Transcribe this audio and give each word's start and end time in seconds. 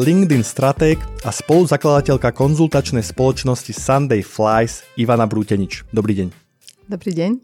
LinkedIn 0.00 0.40
stratég 0.40 0.96
a 1.20 1.28
spoluzakladateľka 1.28 2.32
konzultačnej 2.32 3.04
spoločnosti 3.04 3.68
Sunday 3.76 4.24
Flies 4.24 4.80
Ivana 4.96 5.28
Brútenič. 5.28 5.84
Dobrý 5.92 6.16
deň. 6.16 6.28
Dobrý 6.88 7.12
deň. 7.12 7.36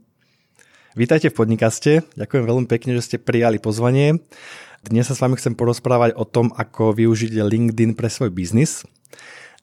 Vítajte 0.97 1.29
v 1.29 1.37
podnikaste. 1.37 2.01
Ďakujem 2.17 2.49
veľmi 2.49 2.65
pekne, 2.65 2.97
že 2.97 3.05
ste 3.05 3.17
prijali 3.21 3.61
pozvanie. 3.61 4.25
Dnes 4.81 5.05
sa 5.05 5.13
s 5.13 5.21
vami 5.21 5.37
chcem 5.37 5.53
porozprávať 5.53 6.17
o 6.17 6.25
tom, 6.25 6.49
ako 6.57 6.97
využiť 6.97 7.37
LinkedIn 7.37 7.93
pre 7.93 8.09
svoj 8.09 8.33
biznis. 8.33 8.89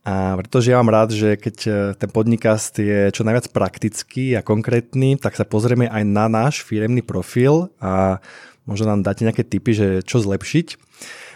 A 0.05 0.37
pretože 0.37 0.69
ja 0.69 0.77
mám 0.77 0.93
rád, 0.93 1.17
že 1.17 1.33
keď 1.33 1.57
e, 1.65 1.71
ten 1.97 2.13
podcast 2.13 2.77
je 2.77 3.09
čo 3.09 3.25
najviac 3.25 3.49
praktický 3.49 4.37
a 4.37 4.45
konkrétny, 4.45 5.17
tak 5.17 5.33
sa 5.33 5.49
pozrieme 5.49 5.89
aj 5.89 6.03
na 6.05 6.29
náš 6.29 6.61
firemný 6.61 7.01
profil 7.01 7.73
a 7.81 8.21
možno 8.69 8.93
nám 8.93 9.01
dáte 9.01 9.25
nejaké 9.25 9.41
tipy, 9.41 9.73
že 9.73 9.87
čo 10.05 10.21
zlepšiť. 10.21 10.77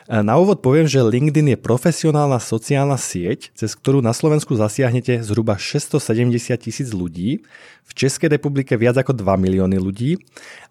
Na 0.07 0.39
úvod 0.39 0.63
poviem, 0.63 0.87
že 0.87 1.03
LinkedIn 1.03 1.51
je 1.51 1.57
profesionálna 1.59 2.39
sociálna 2.39 2.95
sieť, 2.95 3.51
cez 3.51 3.75
ktorú 3.75 3.99
na 3.99 4.15
Slovensku 4.15 4.55
zasiahnete 4.55 5.19
zhruba 5.19 5.59
670 5.59 6.31
tisíc 6.63 6.95
ľudí, 6.95 7.43
v 7.83 7.91
Českej 7.91 8.31
republike 8.31 8.71
viac 8.79 8.95
ako 8.95 9.11
2 9.11 9.27
milióny 9.35 9.75
ľudí 9.75 10.15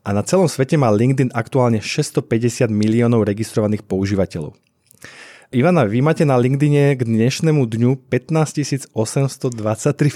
a 0.09 0.17
na 0.17 0.25
celom 0.25 0.49
svete 0.49 0.81
má 0.81 0.89
LinkedIn 0.89 1.37
aktuálne 1.37 1.85
650 1.85 2.73
miliónov 2.73 3.29
registrovaných 3.29 3.85
používateľov. 3.85 4.57
Ivana, 5.53 5.85
vy 5.85 6.01
máte 6.01 6.25
na 6.25 6.41
LinkedIne 6.41 6.97
k 6.97 7.05
dnešnému 7.05 7.61
dňu 7.61 8.09
15 8.09 8.89
823 8.97 9.53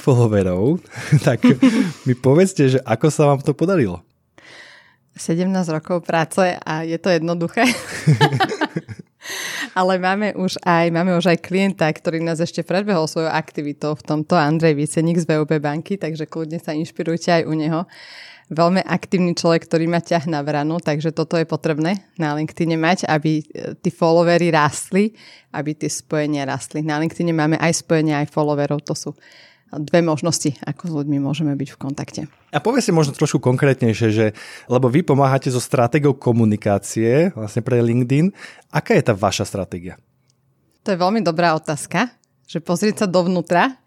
followerov, 0.00 0.80
tak 1.28 1.44
mi 2.08 2.16
povedzte, 2.16 2.72
že 2.72 2.78
ako 2.88 3.06
sa 3.12 3.28
vám 3.28 3.44
to 3.44 3.52
podarilo? 3.52 4.00
17 5.12 5.44
rokov 5.68 6.08
práce 6.08 6.56
a 6.56 6.88
je 6.88 6.96
to 6.96 7.12
jednoduché. 7.12 7.68
Ale 9.74 10.02
máme 10.02 10.34
už 10.34 10.58
aj, 10.66 10.90
máme 10.90 11.14
už 11.14 11.30
aj 11.30 11.38
klienta, 11.46 11.86
ktorý 11.86 12.18
nás 12.18 12.42
ešte 12.42 12.66
predbehol 12.66 13.06
svojou 13.06 13.30
aktivitou 13.30 13.94
v 13.94 14.02
tomto, 14.02 14.34
Andrej 14.34 14.74
Vicenik 14.74 15.22
z 15.22 15.26
VUB 15.30 15.62
banky, 15.62 15.94
takže 15.94 16.26
kľudne 16.26 16.58
sa 16.58 16.74
inšpirujte 16.74 17.30
aj 17.30 17.42
u 17.46 17.54
neho. 17.54 17.86
Veľmi 18.50 18.82
aktívny 18.82 19.38
človek, 19.38 19.70
ktorý 19.70 19.86
má 19.86 20.02
ťah 20.02 20.26
na 20.26 20.42
vranu, 20.42 20.82
takže 20.82 21.14
toto 21.14 21.38
je 21.38 21.46
potrebné 21.46 22.02
na 22.18 22.34
LinkedIn 22.34 22.74
mať, 22.74 23.06
aby 23.06 23.46
e, 23.46 23.78
tí 23.78 23.94
followery 23.94 24.50
rastli, 24.50 25.14
aby 25.54 25.78
tie 25.78 25.86
spojenia 25.86 26.50
rastli. 26.50 26.82
Na 26.82 26.98
LinkedIn 26.98 27.30
máme 27.30 27.54
aj 27.62 27.86
spojenia, 27.86 28.26
aj 28.26 28.34
followerov, 28.34 28.82
to 28.82 28.98
sú 28.98 29.14
dve 29.78 30.02
možnosti, 30.02 30.58
ako 30.66 30.82
s 30.90 30.92
ľuďmi 31.02 31.18
môžeme 31.22 31.54
byť 31.54 31.68
v 31.74 31.78
kontakte. 31.78 32.22
A 32.50 32.58
povedzte 32.58 32.90
možno 32.90 33.14
trošku 33.14 33.38
konkrétnejšie, 33.38 34.08
že, 34.10 34.26
lebo 34.66 34.90
vy 34.90 35.06
pomáhate 35.06 35.46
so 35.46 35.62
stratégiou 35.62 36.18
komunikácie 36.18 37.30
vlastne 37.38 37.62
pre 37.62 37.78
LinkedIn. 37.78 38.34
Aká 38.74 38.98
je 38.98 39.06
tá 39.06 39.14
vaša 39.14 39.46
stratégia? 39.46 39.94
To 40.82 40.90
je 40.90 40.98
veľmi 40.98 41.22
dobrá 41.22 41.54
otázka, 41.54 42.10
že 42.50 42.58
pozrieť 42.58 43.04
sa 43.04 43.06
dovnútra. 43.06 43.78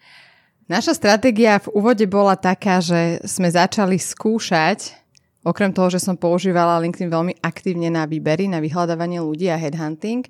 Naša 0.72 0.95
stratégia 0.95 1.59
v 1.59 1.76
úvode 1.76 2.08
bola 2.08 2.39
taká, 2.39 2.80
že 2.80 3.20
sme 3.28 3.52
začali 3.52 4.00
skúšať, 4.00 4.95
okrem 5.44 5.76
toho, 5.76 5.92
že 5.92 6.00
som 6.00 6.16
používala 6.16 6.80
LinkedIn 6.80 7.11
veľmi 7.11 7.34
aktívne 7.44 7.92
na 7.92 8.08
výbery, 8.08 8.48
na 8.48 8.64
vyhľadávanie 8.64 9.20
ľudí 9.20 9.52
a 9.52 9.59
headhunting, 9.59 10.23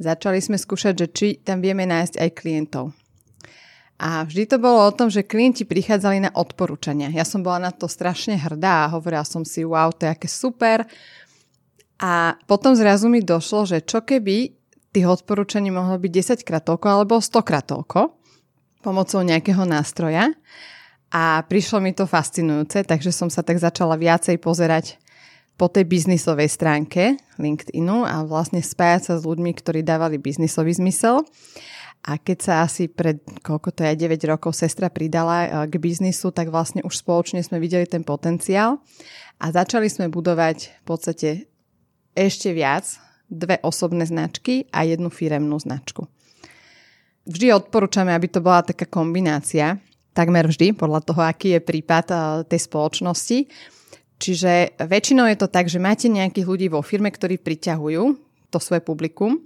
začali 0.00 0.40
sme 0.40 0.56
skúšať, 0.56 0.94
že 0.96 1.06
či 1.12 1.26
tam 1.44 1.60
vieme 1.60 1.84
nájsť 1.84 2.16
aj 2.16 2.30
klientov. 2.32 2.96
A 3.98 4.22
vždy 4.22 4.46
to 4.46 4.56
bolo 4.62 4.86
o 4.86 4.94
tom, 4.94 5.10
že 5.10 5.26
klienti 5.26 5.66
prichádzali 5.66 6.22
na 6.22 6.30
odporúčania. 6.30 7.10
Ja 7.10 7.26
som 7.26 7.42
bola 7.42 7.66
na 7.66 7.72
to 7.74 7.90
strašne 7.90 8.38
hrdá 8.38 8.86
a 8.86 8.92
hovorila 8.94 9.26
som 9.26 9.42
si, 9.42 9.66
wow, 9.66 9.90
to 9.90 10.06
je 10.06 10.14
aké 10.14 10.28
super. 10.30 10.86
A 11.98 12.38
potom 12.46 12.78
zrazu 12.78 13.10
mi 13.10 13.18
došlo, 13.18 13.66
že 13.66 13.82
čo 13.82 14.06
keby 14.06 14.54
tých 14.94 15.06
odporúčaní 15.06 15.74
mohlo 15.74 15.98
byť 15.98 16.42
10 16.42 16.46
krát 16.46 16.62
toľko 16.62 16.86
alebo 16.86 17.18
100 17.18 17.42
krát 17.42 17.66
toľko 17.66 18.14
pomocou 18.86 19.20
nejakého 19.26 19.66
nástroja. 19.66 20.30
A 21.10 21.42
prišlo 21.42 21.82
mi 21.82 21.90
to 21.90 22.06
fascinujúce, 22.06 22.86
takže 22.86 23.10
som 23.10 23.26
sa 23.32 23.42
tak 23.42 23.58
začala 23.58 23.98
viacej 23.98 24.38
pozerať 24.38 25.00
po 25.58 25.66
tej 25.66 25.90
biznisovej 25.90 26.46
stránke 26.46 27.18
LinkedInu 27.40 28.06
a 28.06 28.22
vlastne 28.22 28.62
spájať 28.62 29.02
sa 29.10 29.14
s 29.18 29.26
ľuďmi, 29.26 29.50
ktorí 29.58 29.82
dávali 29.82 30.20
biznisový 30.20 30.70
zmysel. 30.70 31.26
A 32.08 32.16
keď 32.16 32.38
sa 32.40 32.54
asi 32.64 32.88
pred, 32.88 33.20
koľko 33.44 33.68
to 33.68 33.84
je, 33.84 34.08
9 34.08 34.16
rokov 34.32 34.56
sestra 34.56 34.88
pridala 34.88 35.38
eh, 35.44 35.48
k 35.68 35.76
biznisu, 35.76 36.32
tak 36.32 36.48
vlastne 36.48 36.80
už 36.80 37.04
spoločne 37.04 37.44
sme 37.44 37.60
videli 37.60 37.84
ten 37.84 38.00
potenciál 38.00 38.80
a 39.36 39.52
začali 39.52 39.92
sme 39.92 40.08
budovať 40.08 40.72
v 40.72 40.84
podstate 40.88 41.28
ešte 42.16 42.56
viac 42.56 42.96
dve 43.28 43.60
osobné 43.60 44.08
značky 44.08 44.64
a 44.72 44.88
jednu 44.88 45.12
firemnú 45.12 45.60
značku. 45.60 46.08
Vždy 47.28 47.52
odporúčame, 47.52 48.16
aby 48.16 48.24
to 48.32 48.40
bola 48.40 48.64
taká 48.64 48.88
kombinácia, 48.88 49.76
takmer 50.16 50.48
vždy, 50.48 50.72
podľa 50.72 51.04
toho, 51.04 51.20
aký 51.20 51.60
je 51.60 51.60
prípad 51.60 52.06
eh, 52.08 52.18
tej 52.48 52.60
spoločnosti. 52.64 53.38
Čiže 54.18 54.80
väčšinou 54.80 55.28
je 55.28 55.38
to 55.38 55.46
tak, 55.46 55.68
že 55.68 55.78
máte 55.78 56.08
nejakých 56.08 56.48
ľudí 56.48 56.66
vo 56.72 56.80
firme, 56.80 57.12
ktorí 57.12 57.36
priťahujú 57.38 58.02
to 58.48 58.58
svoje 58.58 58.80
publikum 58.80 59.44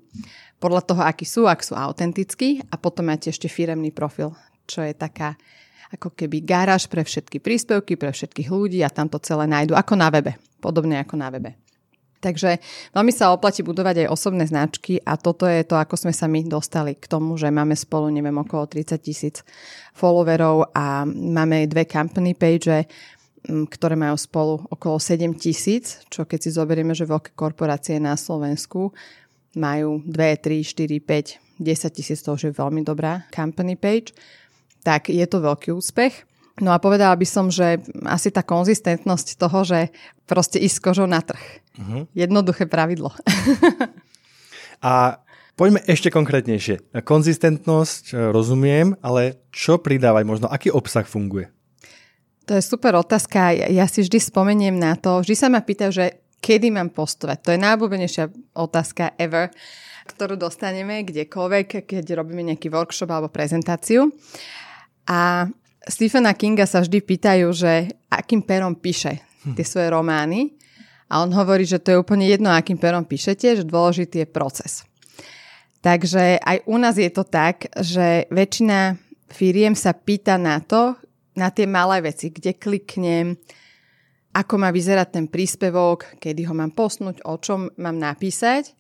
podľa 0.63 0.83
toho, 0.87 1.03
akí 1.03 1.27
sú, 1.27 1.51
ak 1.51 1.67
sú 1.67 1.75
autentickí 1.75 2.63
a 2.71 2.79
potom 2.79 3.11
máte 3.11 3.35
ešte 3.35 3.51
firemný 3.51 3.91
profil, 3.91 4.31
čo 4.71 4.87
je 4.87 4.95
taká 4.95 5.35
ako 5.91 6.15
keby 6.15 6.47
garáž 6.47 6.87
pre 6.87 7.03
všetky 7.03 7.43
príspevky, 7.43 7.99
pre 7.99 8.15
všetkých 8.15 8.49
ľudí 8.49 8.81
a 8.81 8.95
tam 8.95 9.11
to 9.11 9.19
celé 9.19 9.51
nájdu 9.51 9.75
ako 9.75 9.99
na 9.99 10.09
webe, 10.09 10.39
podobne 10.63 11.03
ako 11.03 11.19
na 11.19 11.29
webe. 11.35 11.59
Takže 12.23 12.63
veľmi 12.95 13.11
sa 13.11 13.35
oplatí 13.35 13.67
budovať 13.67 14.07
aj 14.07 14.13
osobné 14.15 14.47
značky 14.47 15.03
a 15.03 15.19
toto 15.19 15.43
je 15.43 15.67
to, 15.67 15.75
ako 15.75 15.99
sme 15.99 16.15
sa 16.15 16.31
my 16.31 16.47
dostali 16.47 16.95
k 16.95 17.11
tomu, 17.11 17.35
že 17.35 17.51
máme 17.51 17.75
spolu, 17.75 18.15
neviem, 18.15 18.39
okolo 18.39 18.71
30 18.71 18.95
tisíc 19.03 19.43
followerov 19.91 20.71
a 20.71 21.03
máme 21.03 21.67
dve 21.67 21.83
company 21.83 22.39
page, 22.39 22.87
ktoré 23.43 23.99
majú 23.99 24.15
spolu 24.15 24.63
okolo 24.71 25.03
7 25.03 25.35
tisíc, 25.35 25.99
čo 26.07 26.23
keď 26.23 26.39
si 26.47 26.51
zoberieme, 26.55 26.95
že 26.95 27.11
veľké 27.11 27.35
korporácie 27.35 27.99
na 27.99 28.15
Slovensku 28.15 28.95
majú 29.57 30.01
2, 30.05 30.13
3, 30.39 30.65
4, 30.65 31.01
5, 31.01 31.63
10 31.63 31.97
tisíc, 31.97 32.19
to 32.25 32.35
už 32.35 32.43
je 32.51 32.53
veľmi 32.53 32.83
dobrá 32.83 33.25
company 33.31 33.77
page, 33.77 34.17
tak 34.83 35.13
je 35.13 35.23
to 35.29 35.39
veľký 35.39 35.71
úspech. 35.73 36.27
No 36.61 36.75
a 36.75 36.83
povedala 36.83 37.17
by 37.17 37.25
som, 37.25 37.49
že 37.49 37.81
asi 38.05 38.29
tá 38.29 38.45
konzistentnosť 38.45 39.41
toho, 39.41 39.65
že 39.65 39.89
proste 40.29 40.61
ísť 40.61 40.79
kožou 40.85 41.09
na 41.09 41.25
trh. 41.25 41.41
Uh-huh. 41.81 42.05
Jednoduché 42.13 42.69
pravidlo. 42.69 43.09
a 44.85 45.25
poďme 45.57 45.81
ešte 45.89 46.13
konkrétnejšie. 46.13 46.93
Konzistentnosť 47.01 48.13
e, 48.13 48.15
rozumiem, 48.29 49.01
ale 49.01 49.41
čo 49.49 49.81
pridávať 49.81 50.29
možno? 50.29 50.47
Aký 50.53 50.69
obsah 50.69 51.09
funguje? 51.09 51.49
To 52.45 52.59
je 52.59 52.63
super 52.63 53.01
otázka. 53.01 53.55
Ja 53.73 53.89
si 53.89 54.05
vždy 54.05 54.19
spomeniem 54.19 54.77
na 54.77 54.99
to. 54.99 55.25
Vždy 55.25 55.35
sa 55.39 55.49
ma 55.49 55.63
pýtajú, 55.63 55.91
že 55.95 56.22
kedy 56.43 56.75
mám 56.75 56.91
postovať? 56.91 57.39
To 57.47 57.51
je 57.55 57.63
najobľúbenejšia 57.63 58.25
otázka 58.59 59.15
ever, 59.15 59.55
ktorú 60.11 60.35
dostaneme 60.35 61.07
kdekoľvek, 61.07 61.87
keď 61.87 62.05
robíme 62.19 62.43
nejaký 62.43 62.67
workshop 62.67 63.15
alebo 63.15 63.31
prezentáciu. 63.31 64.11
A 65.07 65.47
Stephena 65.87 66.35
Kinga 66.35 66.67
sa 66.67 66.83
vždy 66.83 66.99
pýtajú, 66.99 67.47
že 67.55 67.95
akým 68.11 68.43
perom 68.43 68.75
píše 68.75 69.23
tie 69.55 69.67
svoje 69.67 69.91
romány. 69.91 70.55
A 71.13 71.23
on 71.23 71.31
hovorí, 71.35 71.63
že 71.63 71.83
to 71.83 71.95
je 71.95 72.01
úplne 72.01 72.25
jedno, 72.27 72.51
akým 72.51 72.79
perom 72.79 73.07
píšete, 73.07 73.63
že 73.63 73.69
dôležitý 73.69 74.25
je 74.25 74.29
proces. 74.29 74.73
Takže 75.83 76.39
aj 76.39 76.63
u 76.71 76.77
nás 76.79 76.95
je 76.95 77.11
to 77.11 77.27
tak, 77.27 77.67
že 77.75 78.31
väčšina 78.31 78.97
firiem 79.29 79.75
sa 79.75 79.93
pýta 79.93 80.39
na 80.39 80.63
to, 80.63 80.95
na 81.35 81.51
tie 81.51 81.67
malé 81.67 82.07
veci, 82.07 82.31
kde 82.31 82.55
kliknem, 82.55 83.35
ako 84.33 84.55
má 84.57 84.73
vyzerať 84.73 85.09
ten 85.21 85.27
príspevok, 85.29 86.17
kedy 86.17 86.49
ho 86.49 86.55
mám 86.57 86.73
posnúť, 86.73 87.21
o 87.29 87.37
čom 87.37 87.69
mám 87.77 87.97
napísať, 88.01 88.73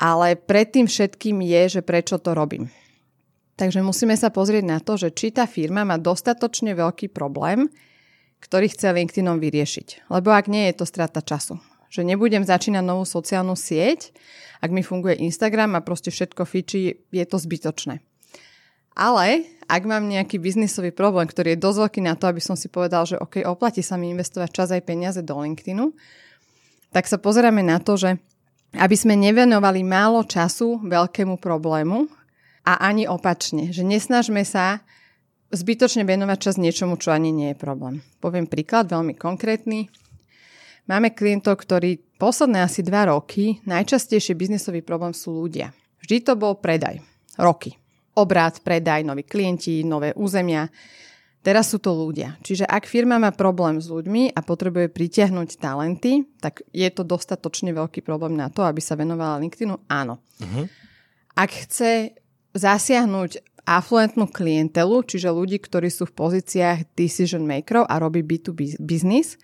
ale 0.00 0.34
predtým 0.34 0.88
všetkým 0.88 1.44
je, 1.44 1.78
že 1.78 1.80
prečo 1.84 2.16
to 2.18 2.32
robím. 2.32 2.72
Takže 3.54 3.86
musíme 3.86 4.18
sa 4.18 4.34
pozrieť 4.34 4.64
na 4.66 4.82
to, 4.82 4.98
že 4.98 5.14
či 5.14 5.30
tá 5.30 5.46
firma 5.46 5.86
má 5.86 5.94
dostatočne 5.94 6.74
veľký 6.74 7.14
problém, 7.14 7.70
ktorý 8.42 8.66
chce 8.66 8.90
LinkedInom 8.90 9.38
vyriešiť. 9.38 10.10
Lebo 10.10 10.34
ak 10.34 10.50
nie, 10.50 10.66
je 10.68 10.82
to 10.82 10.84
strata 10.88 11.22
času. 11.22 11.62
Že 11.94 12.10
nebudem 12.10 12.42
začínať 12.42 12.82
novú 12.82 13.06
sociálnu 13.06 13.54
sieť, 13.54 14.10
ak 14.58 14.74
mi 14.74 14.82
funguje 14.82 15.22
Instagram 15.22 15.78
a 15.78 15.84
proste 15.86 16.10
všetko 16.10 16.42
fičí, 16.42 17.06
je 17.14 17.24
to 17.24 17.38
zbytočné. 17.38 18.02
Ale 18.94 19.46
ak 19.66 19.82
mám 19.84 20.06
nejaký 20.06 20.38
biznisový 20.38 20.94
problém, 20.94 21.26
ktorý 21.26 21.54
je 21.54 21.62
dosť 21.62 21.78
veľký 21.82 22.00
na 22.06 22.14
to, 22.14 22.30
aby 22.30 22.38
som 22.38 22.54
si 22.54 22.70
povedal, 22.70 23.02
že 23.04 23.18
OK, 23.18 23.42
oplatí 23.42 23.82
sa 23.82 23.98
mi 23.98 24.14
investovať 24.14 24.50
čas 24.54 24.68
aj 24.70 24.86
peniaze 24.86 25.20
do 25.20 25.34
LinkedInu, 25.34 25.90
tak 26.94 27.10
sa 27.10 27.18
pozeráme 27.18 27.62
na 27.66 27.82
to, 27.82 27.98
že 27.98 28.14
aby 28.74 28.94
sme 28.94 29.18
nevenovali 29.18 29.82
málo 29.82 30.22
času 30.26 30.82
veľkému 30.82 31.38
problému 31.38 32.06
a 32.66 32.86
ani 32.86 33.06
opačne, 33.06 33.70
že 33.70 33.82
nesnažme 33.86 34.42
sa 34.46 34.82
zbytočne 35.54 36.02
venovať 36.02 36.38
čas 36.38 36.54
niečomu, 36.58 36.98
čo 36.98 37.14
ani 37.14 37.30
nie 37.30 37.54
je 37.54 37.58
problém. 37.58 38.02
Poviem 38.18 38.50
príklad 38.50 38.90
veľmi 38.90 39.14
konkrétny. 39.14 39.86
Máme 40.90 41.14
klientov, 41.14 41.62
ktorí 41.62 42.02
posledné 42.18 42.66
asi 42.66 42.82
dva 42.82 43.10
roky 43.10 43.62
najčastejšie 43.62 44.34
biznisový 44.34 44.82
problém 44.82 45.14
sú 45.14 45.34
ľudia 45.34 45.72
Vždy 46.04 46.20
to 46.20 46.36
bol 46.36 46.60
predaj. 46.60 47.00
Roky. 47.40 47.80
Obrad, 48.14 48.62
predaj, 48.62 49.02
noví 49.02 49.26
klienti, 49.26 49.82
nové 49.82 50.14
územia. 50.14 50.70
Teraz 51.44 51.68
sú 51.68 51.76
to 51.76 51.92
ľudia. 51.92 52.40
Čiže 52.40 52.64
ak 52.64 52.88
firma 52.88 53.20
má 53.20 53.28
problém 53.28 53.76
s 53.76 53.92
ľuďmi 53.92 54.32
a 54.32 54.40
potrebuje 54.40 54.88
pritiahnuť 54.88 55.60
talenty, 55.60 56.24
tak 56.40 56.64
je 56.72 56.88
to 56.88 57.04
dostatočne 57.04 57.74
veľký 57.76 58.00
problém 58.00 58.32
na 58.32 58.48
to, 58.48 58.64
aby 58.64 58.80
sa 58.80 58.96
venovala 58.96 59.44
LinkedInu? 59.44 59.76
Áno. 59.92 60.24
Uh-huh. 60.40 60.64
Ak 61.36 61.52
chce 61.52 62.16
zasiahnuť 62.56 63.44
afluentnú 63.68 64.24
klientelu, 64.30 65.04
čiže 65.04 65.28
ľudí, 65.28 65.60
ktorí 65.60 65.92
sú 65.92 66.08
v 66.08 66.16
pozíciách 66.16 66.96
decision 66.96 67.44
makerov 67.44 67.84
a 67.90 68.00
robí 68.00 68.24
B2B 68.24 68.80
business, 68.80 69.36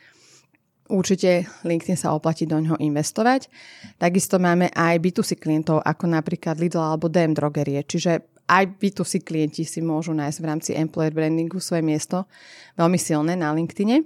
určite 0.89 1.49
LinkedIn 1.69 2.01
sa 2.01 2.13
oplatí 2.17 2.45
do 2.45 2.57
ňoho 2.57 2.81
investovať. 2.81 3.49
Takisto 3.97 4.41
máme 4.41 4.69
aj 4.73 5.01
B2C 5.05 5.37
klientov, 5.37 5.85
ako 5.85 6.05
napríklad 6.11 6.57
Lidl 6.57 6.81
alebo 6.81 7.13
DM 7.13 7.33
drogerie, 7.33 7.85
čiže 7.85 8.40
aj 8.51 8.83
B2C 8.83 9.23
klienti 9.23 9.63
si 9.63 9.79
môžu 9.79 10.11
nájsť 10.11 10.39
v 10.43 10.49
rámci 10.51 10.71
employer 10.75 11.15
brandingu 11.15 11.63
svoje 11.63 11.87
miesto 11.87 12.27
veľmi 12.75 12.99
silné 12.99 13.39
na 13.39 13.55
LinkedIne. 13.55 14.03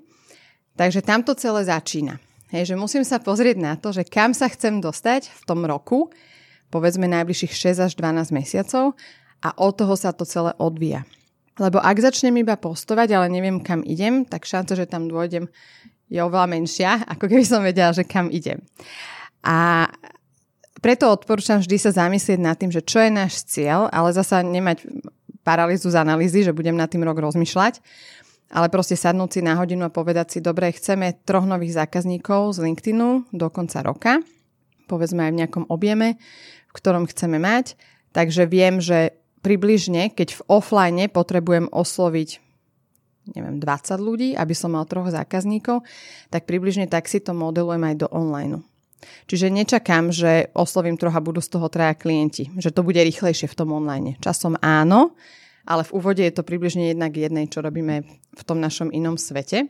Takže 0.76 1.00
tamto 1.00 1.32
celé 1.32 1.64
začína. 1.64 2.20
Hej, 2.52 2.70
že 2.70 2.74
musím 2.76 3.02
sa 3.08 3.16
pozrieť 3.16 3.56
na 3.56 3.74
to, 3.80 3.90
že 3.90 4.04
kam 4.04 4.36
sa 4.36 4.52
chcem 4.52 4.84
dostať 4.84 5.32
v 5.32 5.42
tom 5.48 5.64
roku, 5.64 6.12
povedzme 6.68 7.08
najbližších 7.08 7.72
6 7.80 7.88
až 7.88 7.92
12 7.96 8.36
mesiacov 8.36 8.92
a 9.40 9.48
od 9.56 9.72
toho 9.74 9.96
sa 9.96 10.12
to 10.12 10.28
celé 10.28 10.52
odvíja. 10.60 11.08
Lebo 11.56 11.78
ak 11.78 11.96
začnem 12.02 12.34
iba 12.42 12.58
postovať, 12.58 13.14
ale 13.14 13.26
neviem 13.30 13.62
kam 13.62 13.80
idem, 13.86 14.26
tak 14.26 14.44
šanca, 14.44 14.74
že 14.74 14.90
tam 14.90 15.06
dôjdem 15.06 15.48
je 16.10 16.20
oveľa 16.20 16.46
menšia, 16.50 16.90
ako 17.08 17.24
keby 17.26 17.44
som 17.46 17.64
vedela, 17.64 17.94
že 17.94 18.04
kam 18.04 18.28
idem. 18.28 18.60
A 19.42 19.88
preto 20.84 21.08
odporúčam 21.08 21.64
vždy 21.64 21.80
sa 21.80 22.04
zamyslieť 22.04 22.36
nad 22.36 22.60
tým, 22.60 22.68
že 22.68 22.84
čo 22.84 23.00
je 23.00 23.08
náš 23.08 23.40
cieľ, 23.48 23.88
ale 23.88 24.12
zasa 24.12 24.44
nemať 24.44 24.84
paralýzu 25.40 25.88
z 25.88 25.96
analýzy, 25.96 26.44
že 26.44 26.52
budem 26.52 26.76
nad 26.76 26.92
tým 26.92 27.00
rok 27.00 27.16
rozmýšľať, 27.24 27.80
ale 28.52 28.68
proste 28.68 28.92
sadnúť 28.92 29.30
si 29.32 29.40
na 29.40 29.56
hodinu 29.56 29.88
a 29.88 29.94
povedať 29.94 30.36
si, 30.36 30.38
dobre, 30.44 30.68
chceme 30.76 31.16
troch 31.24 31.48
nových 31.48 31.80
zákazníkov 31.80 32.60
z 32.60 32.68
LinkedInu 32.68 33.32
do 33.32 33.46
konca 33.48 33.80
roka, 33.80 34.20
povedzme 34.84 35.24
aj 35.24 35.32
v 35.32 35.38
nejakom 35.40 35.64
objeme, 35.72 36.20
v 36.68 36.72
ktorom 36.76 37.08
chceme 37.08 37.40
mať, 37.40 37.80
takže 38.12 38.44
viem, 38.44 38.76
že 38.84 39.16
približne, 39.40 40.12
keď 40.12 40.36
v 40.36 40.44
offline 40.52 41.08
potrebujem 41.08 41.72
osloviť 41.72 42.44
neviem, 43.32 43.56
20 43.56 44.04
ľudí, 44.04 44.28
aby 44.36 44.52
som 44.52 44.76
mal 44.76 44.84
troch 44.84 45.08
zákazníkov, 45.08 45.80
tak 46.28 46.44
približne 46.44 46.84
tak 46.92 47.08
si 47.08 47.24
to 47.24 47.32
modelujem 47.32 47.80
aj 47.80 47.96
do 48.04 48.08
online. 48.12 48.60
Čiže 49.28 49.52
nečakám, 49.52 50.12
že 50.12 50.48
oslovím 50.56 50.96
trocha 50.96 51.20
budú 51.20 51.40
z 51.44 51.52
toho 51.52 51.68
traja 51.68 51.92
klienti, 51.96 52.48
že 52.56 52.72
to 52.72 52.80
bude 52.80 52.96
rýchlejšie 52.96 53.48
v 53.48 53.58
tom 53.58 53.72
online. 53.72 54.16
Časom 54.20 54.56
áno, 54.60 55.12
ale 55.64 55.84
v 55.84 55.94
úvode 55.96 56.20
je 56.24 56.32
to 56.32 56.44
približne 56.44 56.92
jednak 56.92 57.16
jednej, 57.16 57.48
čo 57.48 57.64
robíme 57.64 58.04
v 58.32 58.42
tom 58.44 58.60
našom 58.60 58.92
inom 58.92 59.16
svete. 59.16 59.68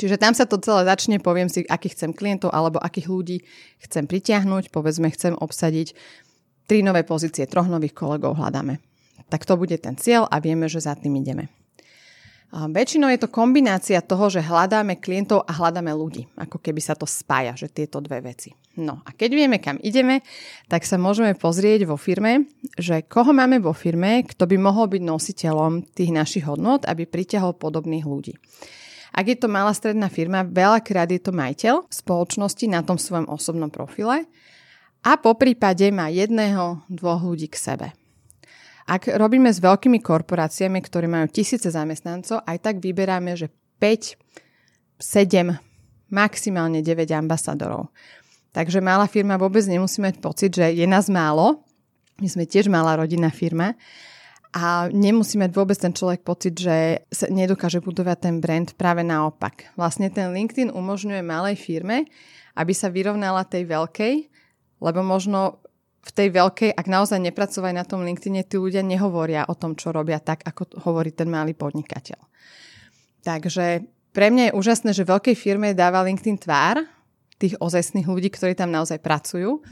Čiže 0.00 0.16
tam 0.16 0.32
sa 0.32 0.48
to 0.48 0.56
celé 0.58 0.88
začne, 0.88 1.20
poviem 1.20 1.52
si, 1.52 1.68
akých 1.68 1.94
chcem 1.94 2.12
klientov 2.16 2.50
alebo 2.50 2.80
akých 2.80 3.06
ľudí 3.12 3.38
chcem 3.84 4.08
pritiahnuť, 4.08 4.72
povedzme 4.72 5.12
chcem 5.12 5.36
obsadiť 5.36 5.92
tri 6.64 6.80
nové 6.80 7.04
pozície, 7.04 7.44
troch 7.44 7.68
nových 7.68 7.92
kolegov 7.92 8.40
hľadáme. 8.40 8.80
Tak 9.28 9.44
to 9.44 9.60
bude 9.60 9.76
ten 9.80 9.94
cieľ 10.00 10.24
a 10.32 10.40
vieme, 10.40 10.66
že 10.66 10.80
za 10.80 10.96
tým 10.96 11.20
ideme. 11.20 11.52
Väčšinou 12.52 13.08
je 13.08 13.16
to 13.16 13.32
kombinácia 13.32 14.04
toho, 14.04 14.28
že 14.28 14.44
hľadáme 14.44 15.00
klientov 15.00 15.40
a 15.48 15.56
hľadáme 15.56 15.88
ľudí. 15.96 16.28
Ako 16.36 16.60
keby 16.60 16.84
sa 16.84 16.92
to 16.92 17.08
spája, 17.08 17.56
že 17.56 17.72
tieto 17.72 17.96
dve 18.04 18.20
veci. 18.20 18.52
No 18.76 19.00
a 19.08 19.16
keď 19.16 19.30
vieme, 19.32 19.56
kam 19.56 19.80
ideme, 19.80 20.20
tak 20.68 20.84
sa 20.84 21.00
môžeme 21.00 21.32
pozrieť 21.32 21.88
vo 21.88 21.96
firme, 21.96 22.52
že 22.76 23.08
koho 23.08 23.32
máme 23.32 23.56
vo 23.56 23.72
firme, 23.72 24.20
kto 24.28 24.44
by 24.44 24.56
mohol 24.60 24.84
byť 24.84 25.00
nositeľom 25.00 25.96
tých 25.96 26.12
našich 26.12 26.44
hodnot, 26.44 26.84
aby 26.84 27.08
pritiahol 27.08 27.56
podobných 27.56 28.04
ľudí. 28.04 28.36
Ak 29.16 29.28
je 29.28 29.36
to 29.36 29.48
malá 29.48 29.72
stredná 29.72 30.12
firma, 30.12 30.44
veľakrát 30.44 31.08
je 31.08 31.20
to 31.24 31.32
majiteľ 31.32 31.88
spoločnosti 31.88 32.68
na 32.68 32.84
tom 32.84 33.00
svojom 33.00 33.32
osobnom 33.32 33.72
profile 33.72 34.28
a 35.00 35.16
po 35.16 35.36
prípade 35.40 35.88
má 35.88 36.12
jedného, 36.12 36.84
dvoch 36.92 37.24
ľudí 37.24 37.48
k 37.48 37.56
sebe. 37.56 37.88
Ak 38.92 39.08
robíme 39.08 39.48
s 39.48 39.56
veľkými 39.56 40.04
korporáciami, 40.04 40.84
ktoré 40.84 41.08
majú 41.08 41.24
tisíce 41.32 41.72
zamestnancov, 41.72 42.44
aj 42.44 42.60
tak 42.60 42.76
vyberáme, 42.76 43.32
že 43.40 43.48
5, 43.80 44.20
7, 45.00 45.56
maximálne 46.12 46.84
9 46.84 47.08
ambasadorov. 47.16 47.88
Takže 48.52 48.84
malá 48.84 49.08
firma 49.08 49.40
vôbec 49.40 49.64
nemusí 49.64 50.04
mať 50.04 50.20
pocit, 50.20 50.52
že 50.52 50.76
je 50.76 50.84
nás 50.84 51.08
málo. 51.08 51.64
My 52.20 52.28
sme 52.28 52.44
tiež 52.44 52.68
malá 52.68 53.00
rodinná 53.00 53.32
firma. 53.32 53.72
A 54.52 54.92
nemusí 54.92 55.40
mať 55.40 55.56
vôbec 55.56 55.80
ten 55.80 55.96
človek 55.96 56.20
pocit, 56.20 56.52
že 56.52 57.08
sa 57.08 57.32
nedokáže 57.32 57.80
budovať 57.80 58.28
ten 58.28 58.36
brand. 58.44 58.68
Práve 58.76 59.00
naopak. 59.00 59.72
Vlastne 59.72 60.12
ten 60.12 60.28
LinkedIn 60.36 60.68
umožňuje 60.68 61.24
malej 61.24 61.56
firme, 61.56 62.04
aby 62.52 62.76
sa 62.76 62.92
vyrovnala 62.92 63.48
tej 63.48 63.64
veľkej, 63.64 64.14
lebo 64.84 65.00
možno 65.00 65.61
v 66.02 66.10
tej 66.10 66.28
veľkej, 66.34 66.70
ak 66.74 66.86
naozaj 66.90 67.22
nepracovajú 67.22 67.74
na 67.78 67.86
tom 67.86 68.02
LinkedIne, 68.02 68.42
tí 68.42 68.58
ľudia 68.58 68.82
nehovoria 68.82 69.46
o 69.46 69.54
tom, 69.54 69.78
čo 69.78 69.94
robia 69.94 70.18
tak, 70.18 70.42
ako 70.42 70.82
hovorí 70.82 71.14
ten 71.14 71.30
malý 71.30 71.54
podnikateľ. 71.54 72.18
Takže 73.22 73.86
pre 74.10 74.34
mňa 74.34 74.50
je 74.50 74.56
úžasné, 74.58 74.90
že 74.92 75.06
veľkej 75.06 75.38
firme 75.38 75.78
dáva 75.78 76.02
LinkedIn 76.02 76.42
tvár 76.42 76.82
tých 77.38 77.54
ozajstných 77.62 78.10
ľudí, 78.10 78.34
ktorí 78.34 78.58
tam 78.58 78.74
naozaj 78.74 78.98
pracujú 78.98 79.62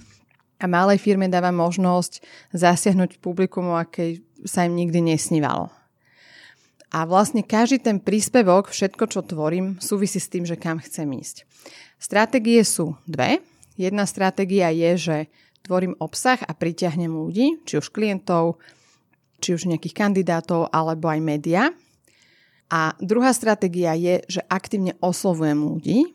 a 0.61 0.65
malej 0.71 1.03
firme 1.03 1.27
dáva 1.27 1.51
možnosť 1.51 2.23
zasiahnuť 2.55 3.19
publikum, 3.19 3.75
o 3.75 3.77
akej 3.77 4.23
sa 4.47 4.65
im 4.65 4.79
nikdy 4.79 5.03
nesnívalo. 5.03 5.73
A 6.91 7.07
vlastne 7.07 7.47
každý 7.47 7.79
ten 7.79 8.03
príspevok, 8.03 8.71
všetko, 8.71 9.05
čo 9.07 9.21
tvorím, 9.23 9.79
súvisí 9.79 10.19
s 10.19 10.31
tým, 10.31 10.43
že 10.43 10.59
kam 10.59 10.83
chcem 10.83 11.07
ísť. 11.07 11.47
Stratégie 12.03 12.67
sú 12.67 12.99
dve. 13.07 13.39
Jedna 13.79 14.11
stratégia 14.11 14.75
je, 14.75 14.91
že 14.99 15.17
tvorím 15.71 15.95
obsah 16.03 16.43
a 16.43 16.51
pritiahnem 16.51 17.15
ľudí, 17.15 17.63
či 17.63 17.79
už 17.79 17.95
klientov, 17.95 18.59
či 19.39 19.55
už 19.55 19.71
nejakých 19.71 19.95
kandidátov, 19.95 20.67
alebo 20.75 21.07
aj 21.07 21.23
média. 21.23 21.71
A 22.75 22.99
druhá 22.99 23.31
stratégia 23.31 23.95
je, 23.95 24.27
že 24.27 24.43
aktívne 24.51 24.99
oslovujem 24.99 25.63
ľudí 25.63 26.11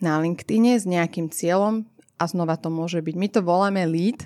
na 0.00 0.16
LinkedIne 0.24 0.80
s 0.80 0.88
nejakým 0.88 1.28
cieľom 1.28 1.84
a 2.16 2.24
znova 2.24 2.56
to 2.56 2.72
môže 2.72 3.04
byť, 3.04 3.14
my 3.20 3.28
to 3.28 3.40
voláme 3.44 3.84
lead, 3.84 4.24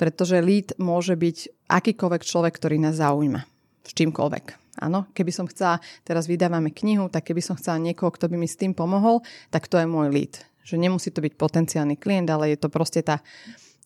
pretože 0.00 0.40
lead 0.40 0.72
môže 0.80 1.12
byť 1.20 1.68
akýkoľvek 1.68 2.22
človek, 2.24 2.52
ktorý 2.56 2.80
nás 2.80 2.96
zaujíma. 2.96 3.44
S 3.84 3.92
čímkoľvek. 3.92 4.44
Áno, 4.80 5.06
keby 5.12 5.30
som 5.30 5.46
chcela, 5.46 5.78
teraz 6.02 6.24
vydávame 6.24 6.72
knihu, 6.72 7.12
tak 7.12 7.28
keby 7.28 7.44
som 7.44 7.54
chcela 7.60 7.76
niekoho, 7.76 8.08
kto 8.08 8.26
by 8.32 8.36
mi 8.40 8.48
s 8.48 8.56
tým 8.56 8.72
pomohol, 8.72 9.20
tak 9.52 9.68
to 9.68 9.76
je 9.76 9.84
môj 9.84 10.08
lead. 10.08 10.34
Že 10.64 10.80
nemusí 10.80 11.12
to 11.12 11.20
byť 11.20 11.36
potenciálny 11.36 12.00
klient, 12.00 12.32
ale 12.32 12.56
je 12.56 12.58
to 12.58 12.72
proste 12.72 13.04
tá 13.04 13.20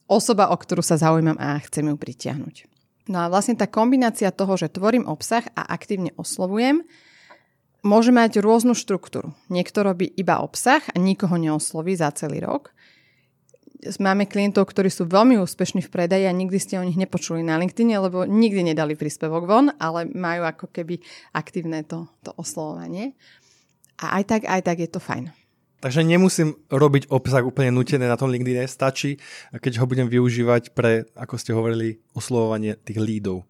osoba, 0.09 0.51
o 0.51 0.57
ktorú 0.57 0.81
sa 0.81 0.97
zaujímam 0.97 1.37
a 1.37 1.61
chcem 1.63 1.87
ju 1.87 1.95
pritiahnuť. 1.95 2.67
No 3.09 3.25
a 3.25 3.31
vlastne 3.33 3.57
tá 3.57 3.65
kombinácia 3.65 4.29
toho, 4.29 4.57
že 4.61 4.73
tvorím 4.73 5.09
obsah 5.09 5.45
a 5.57 5.65
aktívne 5.73 6.13
oslovujem, 6.21 6.85
môže 7.81 8.13
mať 8.13 8.45
rôznu 8.45 8.77
štruktúru. 8.77 9.33
Niekto 9.49 9.81
robí 9.81 10.13
iba 10.19 10.45
obsah 10.45 10.85
a 10.93 10.97
nikoho 11.01 11.41
neosloví 11.41 11.97
za 11.97 12.13
celý 12.13 12.45
rok. 12.45 12.77
Máme 14.03 14.27
klientov, 14.27 14.67
ktorí 14.75 14.91
sú 14.91 15.07
veľmi 15.07 15.39
úspešní 15.39 15.87
v 15.87 15.93
predaji 15.93 16.27
a 16.27 16.35
nikdy 16.35 16.59
ste 16.59 16.83
o 16.83 16.85
nich 16.85 16.99
nepočuli 16.99 17.47
na 17.47 17.57
LinkedIn, 17.63 17.95
lebo 17.95 18.27
nikdy 18.27 18.75
nedali 18.75 18.99
príspevok 18.99 19.47
von, 19.47 19.71
ale 19.79 20.11
majú 20.11 20.43
ako 20.43 20.67
keby 20.75 20.99
aktívne 21.31 21.87
to, 21.87 22.11
to 22.27 22.35
oslovovanie. 22.35 23.15
A 24.03 24.19
aj 24.19 24.25
tak, 24.27 24.43
aj 24.51 24.61
tak 24.67 24.83
je 24.83 24.91
to 24.91 24.99
fajn. 24.99 25.31
Takže 25.79 26.03
nemusím 26.03 26.59
robiť 26.75 27.07
obsah 27.07 27.47
úplne 27.47 27.71
nutené 27.71 28.11
na 28.11 28.19
tom 28.19 28.35
LinkedIn, 28.35 28.67
stačí, 28.67 29.23
keď 29.55 29.79
ho 29.79 29.87
budem 29.87 30.11
využívať 30.11 30.75
pre, 30.75 31.07
ako 31.15 31.35
ste 31.39 31.55
hovorili, 31.55 32.03
oslovovanie 32.19 32.75
tých 32.83 32.99
lídov. 32.99 33.47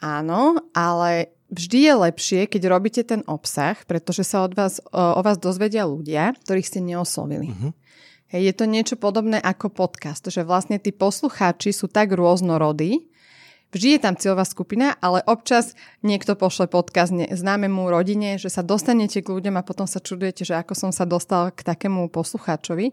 Áno, 0.00 0.56
ale 0.72 1.36
vždy 1.52 1.78
je 1.84 1.94
lepšie, 2.08 2.40
keď 2.48 2.62
robíte 2.72 3.02
ten 3.04 3.20
obsah, 3.28 3.76
pretože 3.84 4.24
sa 4.24 4.48
od 4.48 4.56
vás, 4.56 4.80
o, 4.88 5.20
vás 5.20 5.36
dozvedia 5.36 5.84
ľudia, 5.84 6.32
ktorých 6.40 6.64
ste 6.64 6.80
neoslovili. 6.80 7.52
Uh-huh. 7.52 7.76
Hej, 8.32 8.42
je 8.48 8.54
to 8.56 8.64
niečo 8.64 8.96
podobné 8.96 9.36
ako 9.42 9.68
podcast, 9.68 10.24
že 10.32 10.46
vlastne 10.46 10.80
tí 10.80 10.96
poslucháči 10.96 11.76
sú 11.76 11.92
tak 11.92 12.16
rôznorodí, 12.16 13.09
Vždy 13.70 13.88
je 13.96 14.00
tam 14.02 14.18
cieľová 14.18 14.42
skupina, 14.42 14.98
ale 14.98 15.22
občas 15.30 15.78
niekto 16.02 16.34
pošle 16.34 16.66
podkaz 16.66 17.14
známemu 17.14 17.86
rodine, 17.86 18.34
že 18.34 18.50
sa 18.50 18.66
dostanete 18.66 19.22
k 19.22 19.30
ľuďom 19.30 19.54
a 19.54 19.66
potom 19.66 19.86
sa 19.86 20.02
čudujete, 20.02 20.42
že 20.42 20.58
ako 20.58 20.74
som 20.74 20.90
sa 20.90 21.06
dostal 21.06 21.54
k 21.54 21.62
takému 21.62 22.10
poslucháčovi. 22.10 22.90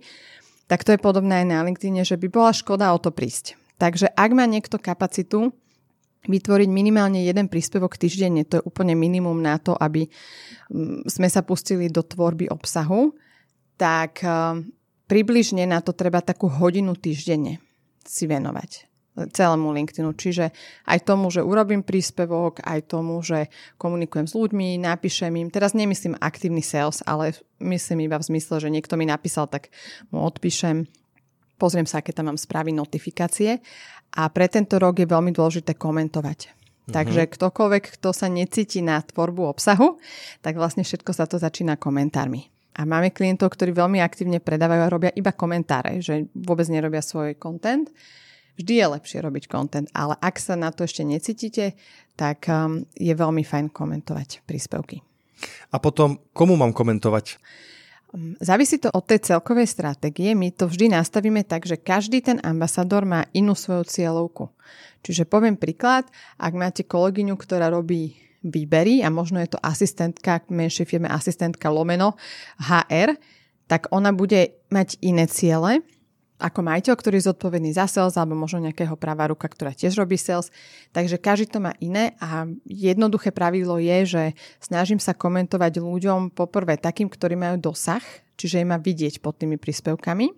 Tak 0.70 0.86
to 0.86 0.94
je 0.94 1.02
podobné 1.02 1.42
aj 1.42 1.48
na 1.50 1.66
LinkedIn, 1.66 2.06
že 2.06 2.22
by 2.22 2.28
bola 2.30 2.54
škoda 2.54 2.94
o 2.94 3.02
to 3.02 3.10
prísť. 3.10 3.58
Takže 3.82 4.14
ak 4.14 4.32
má 4.38 4.46
niekto 4.46 4.78
kapacitu 4.78 5.50
vytvoriť 6.28 6.70
minimálne 6.70 7.26
jeden 7.26 7.50
príspevok 7.50 7.98
týždenne, 7.98 8.46
to 8.46 8.62
je 8.62 8.68
úplne 8.68 8.94
minimum 8.94 9.40
na 9.40 9.58
to, 9.58 9.74
aby 9.74 10.06
mm, 10.06 11.08
sme 11.10 11.30
sa 11.32 11.42
pustili 11.42 11.90
do 11.90 12.04
tvorby 12.06 12.52
obsahu, 12.54 13.16
tak 13.80 14.22
eh, 14.22 14.62
približne 15.10 15.66
na 15.66 15.80
to 15.82 15.96
treba 15.96 16.22
takú 16.22 16.52
hodinu 16.52 16.94
týždenne 16.94 17.64
si 18.04 18.28
venovať. 18.28 18.97
Celému 19.18 19.74
LinkedInu. 19.74 20.14
Čiže 20.14 20.54
aj 20.86 21.00
tomu, 21.02 21.34
že 21.34 21.42
urobím 21.42 21.82
príspevok, 21.82 22.62
aj 22.62 22.80
tomu, 22.86 23.18
že 23.26 23.50
komunikujem 23.82 24.30
s 24.30 24.38
ľuďmi, 24.38 24.78
napíšem 24.78 25.34
im. 25.34 25.50
Teraz 25.50 25.74
nemyslím 25.74 26.20
aktívny 26.22 26.62
sales, 26.62 27.02
ale 27.02 27.34
myslím 27.58 28.06
iba 28.06 28.22
v 28.22 28.28
zmysle, 28.30 28.62
že 28.62 28.70
niekto 28.70 28.94
mi 28.94 29.10
napísal, 29.10 29.50
tak 29.50 29.74
mu 30.14 30.22
odpíšem, 30.22 30.86
pozriem 31.58 31.90
sa, 31.90 32.06
aké 32.06 32.14
tam 32.14 32.30
mám 32.30 32.38
správy, 32.38 32.70
notifikácie. 32.70 33.58
A 34.14 34.30
pre 34.30 34.46
tento 34.48 34.78
rok 34.78 35.02
je 35.02 35.10
veľmi 35.10 35.34
dôležité 35.34 35.74
komentovať. 35.76 36.40
Mm-hmm. 36.48 36.94
Takže 36.96 37.22
ktokoľvek, 37.28 37.84
kto 38.00 38.10
sa 38.16 38.32
necíti 38.32 38.80
na 38.80 39.04
tvorbu 39.04 39.52
obsahu, 39.52 40.00
tak 40.40 40.56
vlastne 40.56 40.88
všetko 40.88 41.12
sa 41.12 41.28
to 41.28 41.36
začína 41.36 41.76
komentármi. 41.76 42.48
A 42.78 42.86
máme 42.86 43.10
klientov, 43.10 43.58
ktorí 43.58 43.74
veľmi 43.74 43.98
aktívne 44.00 44.38
predávajú 44.38 44.82
a 44.86 44.94
robia 44.94 45.12
iba 45.18 45.34
komentáre, 45.34 45.98
že 45.98 46.30
vôbec 46.38 46.70
nerobia 46.70 47.02
svoj 47.02 47.34
content. 47.42 47.90
Vždy 48.58 48.74
je 48.82 48.86
lepšie 48.90 49.22
robiť 49.22 49.46
content, 49.46 49.86
ale 49.94 50.18
ak 50.18 50.42
sa 50.42 50.58
na 50.58 50.74
to 50.74 50.90
ešte 50.90 51.06
necítite, 51.06 51.78
tak 52.18 52.50
um, 52.50 52.82
je 52.98 53.14
veľmi 53.14 53.46
fajn 53.46 53.70
komentovať 53.70 54.42
príspevky. 54.50 55.06
A 55.70 55.78
potom, 55.78 56.18
komu 56.34 56.58
mám 56.58 56.74
komentovať? 56.74 57.38
Um, 58.18 58.34
závisí 58.42 58.82
to 58.82 58.90
od 58.90 59.06
tej 59.06 59.30
celkovej 59.30 59.70
stratégie. 59.70 60.34
My 60.34 60.50
to 60.50 60.66
vždy 60.66 60.90
nastavíme 60.90 61.46
tak, 61.46 61.70
že 61.70 61.78
každý 61.78 62.26
ten 62.26 62.42
ambasador 62.42 63.06
má 63.06 63.30
inú 63.38 63.54
svoju 63.54 63.86
cieľovku. 63.86 64.50
Čiže 65.06 65.30
poviem 65.30 65.54
príklad, 65.54 66.10
ak 66.42 66.54
máte 66.58 66.82
kolegyňu, 66.82 67.38
ktorá 67.38 67.70
robí 67.70 68.18
výbery 68.42 69.06
a 69.06 69.14
možno 69.14 69.38
je 69.38 69.54
to 69.54 69.62
asistentka, 69.62 70.42
menšej 70.50 70.90
firme 70.90 71.10
asistentka 71.14 71.70
lomeno 71.70 72.18
HR, 72.58 73.14
tak 73.70 73.92
ona 73.94 74.16
bude 74.16 74.66
mať 74.74 74.98
iné 75.04 75.30
ciele 75.30 75.86
ako 76.38 76.62
majiteľ, 76.62 76.94
ktorý 76.94 77.18
je 77.18 77.30
zodpovedný 77.34 77.74
za 77.74 77.90
sales 77.90 78.14
alebo 78.14 78.38
možno 78.38 78.62
nejakého 78.62 78.94
pravá 78.94 79.26
ruka, 79.34 79.50
ktorá 79.50 79.74
tiež 79.74 79.98
robí 79.98 80.22
sales. 80.22 80.54
Takže 80.94 81.18
každý 81.18 81.50
to 81.50 81.58
má 81.58 81.74
iné 81.82 82.14
a 82.22 82.46
jednoduché 82.70 83.34
pravidlo 83.34 83.82
je, 83.82 83.98
že 84.06 84.24
snažím 84.62 85.02
sa 85.02 85.18
komentovať 85.18 85.82
ľuďom 85.82 86.38
poprvé 86.38 86.78
takým, 86.78 87.10
ktorí 87.10 87.34
majú 87.34 87.74
dosah, 87.74 88.02
čiže 88.38 88.62
im 88.62 88.70
má 88.70 88.78
vidieť 88.78 89.18
pod 89.18 89.42
tými 89.42 89.58
príspevkami 89.58 90.30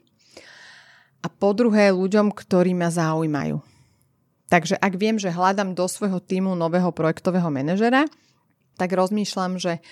a 1.19 1.27
po 1.27 1.51
druhé 1.51 1.91
ľuďom, 1.91 2.31
ktorí 2.31 2.71
ma 2.71 2.87
zaujímajú. 2.87 3.59
Takže 4.49 4.79
ak 4.81 4.93
viem, 4.97 5.19
že 5.19 5.29
hľadám 5.29 5.77
do 5.77 5.85
svojho 5.85 6.23
týmu 6.23 6.55
nového 6.55 6.89
projektového 6.95 7.51
manažera, 7.53 8.07
tak 8.79 8.95
rozmýšľam, 8.95 9.59
že 9.59 9.83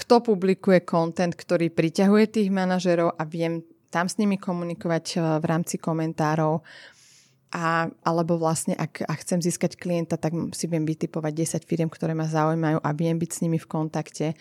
kto 0.00 0.24
publikuje 0.24 0.80
content, 0.88 1.36
ktorý 1.36 1.68
priťahuje 1.68 2.24
tých 2.40 2.48
manažerov 2.48 3.12
a 3.20 3.22
viem 3.28 3.60
tam 3.90 4.06
s 4.06 4.16
nimi 4.16 4.38
komunikovať 4.38 5.04
eh, 5.18 5.20
v 5.42 5.44
rámci 5.44 5.76
komentárov. 5.76 6.62
A, 7.50 7.90
alebo 8.06 8.38
vlastne, 8.38 8.78
ak, 8.78 9.02
ak 9.10 9.26
chcem 9.26 9.42
získať 9.42 9.74
klienta, 9.74 10.14
tak 10.14 10.30
si 10.54 10.70
viem 10.70 10.86
vytipovať 10.86 11.58
10 11.58 11.66
firiem, 11.66 11.90
ktoré 11.90 12.14
ma 12.14 12.30
zaujímajú 12.30 12.78
a 12.78 12.90
viem 12.94 13.18
byť 13.18 13.30
s 13.34 13.42
nimi 13.42 13.58
v 13.58 13.66
kontakte. 13.66 14.38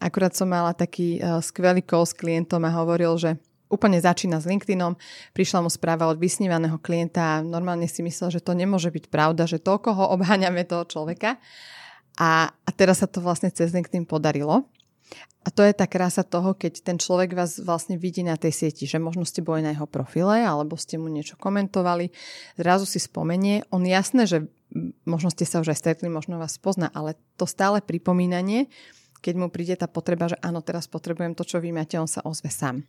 Akurát 0.00 0.32
som 0.32 0.48
mala 0.48 0.72
taký 0.72 1.20
uh, 1.20 1.44
skvelý 1.44 1.84
call 1.84 2.08
s 2.08 2.16
klientom 2.16 2.64
a 2.64 2.72
hovoril, 2.72 3.20
že 3.20 3.36
úplne 3.68 4.00
začína 4.00 4.40
s 4.40 4.48
LinkedInom, 4.48 4.96
prišla 5.36 5.60
mu 5.60 5.68
správa 5.68 6.08
od 6.08 6.16
vysnívaného 6.16 6.80
klienta 6.80 7.20
a 7.20 7.44
normálne 7.44 7.84
si 7.84 8.00
myslel, 8.00 8.32
že 8.32 8.40
to 8.40 8.56
nemôže 8.56 8.88
byť 8.88 9.12
pravda, 9.12 9.44
že 9.44 9.60
toľko 9.60 9.88
ho 9.92 10.04
obháňame 10.16 10.64
toho 10.64 10.88
človeka. 10.88 11.36
A, 12.16 12.48
a 12.50 12.70
teraz 12.72 13.04
sa 13.04 13.06
to 13.06 13.20
vlastne 13.20 13.52
cez 13.52 13.70
LinkedIn 13.76 14.08
podarilo. 14.08 14.66
A 15.46 15.48
to 15.48 15.64
je 15.64 15.72
tá 15.72 15.88
krása 15.88 16.26
toho, 16.26 16.52
keď 16.52 16.84
ten 16.84 17.00
človek 17.00 17.32
vás 17.32 17.56
vlastne 17.56 17.96
vidí 17.96 18.20
na 18.20 18.36
tej 18.36 18.52
sieti, 18.52 18.84
že 18.84 19.00
možno 19.00 19.24
ste 19.24 19.40
boli 19.40 19.64
na 19.64 19.72
jeho 19.72 19.88
profile, 19.88 20.44
alebo 20.44 20.76
ste 20.76 21.00
mu 21.00 21.08
niečo 21.08 21.40
komentovali, 21.40 22.12
zrazu 22.60 22.84
si 22.84 23.00
spomenie. 23.00 23.64
On 23.72 23.80
jasné, 23.80 24.28
že 24.28 24.44
možno 25.08 25.32
ste 25.32 25.48
sa 25.48 25.64
už 25.64 25.72
aj 25.72 25.80
stretli, 25.80 26.12
možno 26.12 26.36
vás 26.36 26.60
pozná, 26.60 26.92
ale 26.92 27.16
to 27.40 27.48
stále 27.48 27.80
pripomínanie, 27.80 28.68
keď 29.24 29.34
mu 29.40 29.48
príde 29.48 29.74
tá 29.78 29.88
potreba, 29.88 30.28
že 30.28 30.36
áno, 30.44 30.60
teraz 30.60 30.84
potrebujem 30.84 31.32
to, 31.32 31.48
čo 31.48 31.58
vy 31.58 31.72
máte, 31.72 31.96
on 31.96 32.10
sa 32.10 32.20
ozve 32.28 32.52
sám. 32.52 32.84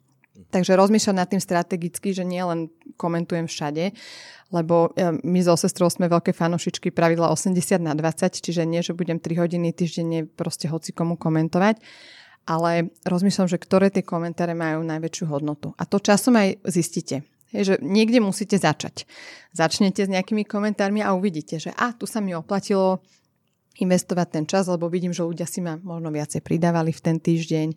Takže 0.48 0.80
rozmýšľam 0.80 1.20
nad 1.20 1.28
tým 1.28 1.44
strategicky, 1.44 2.16
že 2.16 2.24
nie 2.24 2.40
len 2.40 2.72
komentujem 2.96 3.52
všade, 3.52 3.92
lebo 4.56 4.96
e, 4.96 5.20
my 5.20 5.40
so 5.44 5.60
sestrou 5.60 5.92
sme 5.92 6.08
veľké 6.08 6.32
fanošičky 6.32 6.96
pravidla 6.96 7.28
80 7.30 7.60
na 7.84 7.92
20, 7.92 8.40
čiže 8.40 8.64
nie, 8.64 8.80
že 8.80 8.96
budem 8.96 9.20
3 9.20 9.36
hodiny 9.36 9.76
týždenne 9.76 10.26
proste 10.26 10.72
hoci 10.72 10.96
komu 10.96 11.20
komentovať, 11.20 11.84
ale 12.50 12.90
rozmýšľam, 13.06 13.52
že 13.52 13.62
ktoré 13.62 13.94
tie 13.94 14.02
komentáre 14.02 14.58
majú 14.58 14.82
najväčšiu 14.82 15.26
hodnotu. 15.30 15.76
A 15.78 15.84
to 15.86 16.02
časom 16.02 16.40
aj 16.40 16.58
zistíte. 16.66 17.28
Je, 17.50 17.66
že 17.66 17.76
niekde 17.82 18.22
musíte 18.22 18.58
začať. 18.62 19.10
Začnete 19.54 20.06
s 20.06 20.10
nejakými 20.10 20.46
komentármi 20.46 21.02
a 21.02 21.18
uvidíte, 21.18 21.58
že 21.58 21.74
a 21.74 21.94
tu 21.94 22.06
sa 22.06 22.22
mi 22.22 22.38
oplatilo 22.38 23.02
investovať 23.82 24.28
ten 24.30 24.46
čas, 24.46 24.70
lebo 24.70 24.92
vidím, 24.92 25.16
že 25.16 25.26
ľudia 25.26 25.50
si 25.50 25.64
ma 25.64 25.80
možno 25.82 26.14
viacej 26.14 26.46
pridávali 26.46 26.94
v 26.94 27.02
ten 27.02 27.18
týždeň 27.18 27.68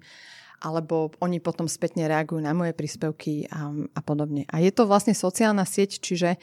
alebo 0.63 1.11
oni 1.19 1.43
potom 1.43 1.67
spätne 1.67 2.07
reagujú 2.07 2.39
na 2.39 2.55
moje 2.55 2.71
príspevky 2.71 3.51
a, 3.51 3.75
a 3.75 4.01
podobne. 4.01 4.47
A 4.47 4.63
je 4.63 4.71
to 4.71 4.87
vlastne 4.87 5.11
sociálna 5.11 5.67
sieť, 5.67 5.99
čiže 5.99 6.39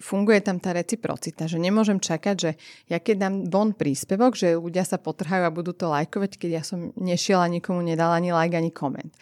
funguje 0.00 0.40
tam 0.40 0.62
tá 0.62 0.72
reciprocita, 0.72 1.50
že 1.50 1.58
nemôžem 1.58 1.98
čakať, 1.98 2.36
že 2.38 2.50
ja 2.88 3.02
keď 3.02 3.16
dám 3.20 3.34
von 3.50 3.70
príspevok, 3.74 4.38
že 4.38 4.56
ľudia 4.56 4.86
sa 4.86 4.96
potrhajú 4.96 5.42
a 5.44 5.52
budú 5.52 5.74
to 5.74 5.90
lajkovať, 5.90 6.38
keď 6.38 6.50
ja 6.50 6.62
som 6.62 6.94
nešiela 6.94 7.50
nikomu 7.50 7.82
nedala 7.82 8.16
ani 8.16 8.30
like, 8.30 8.54
ani 8.54 8.70
koment. 8.72 9.12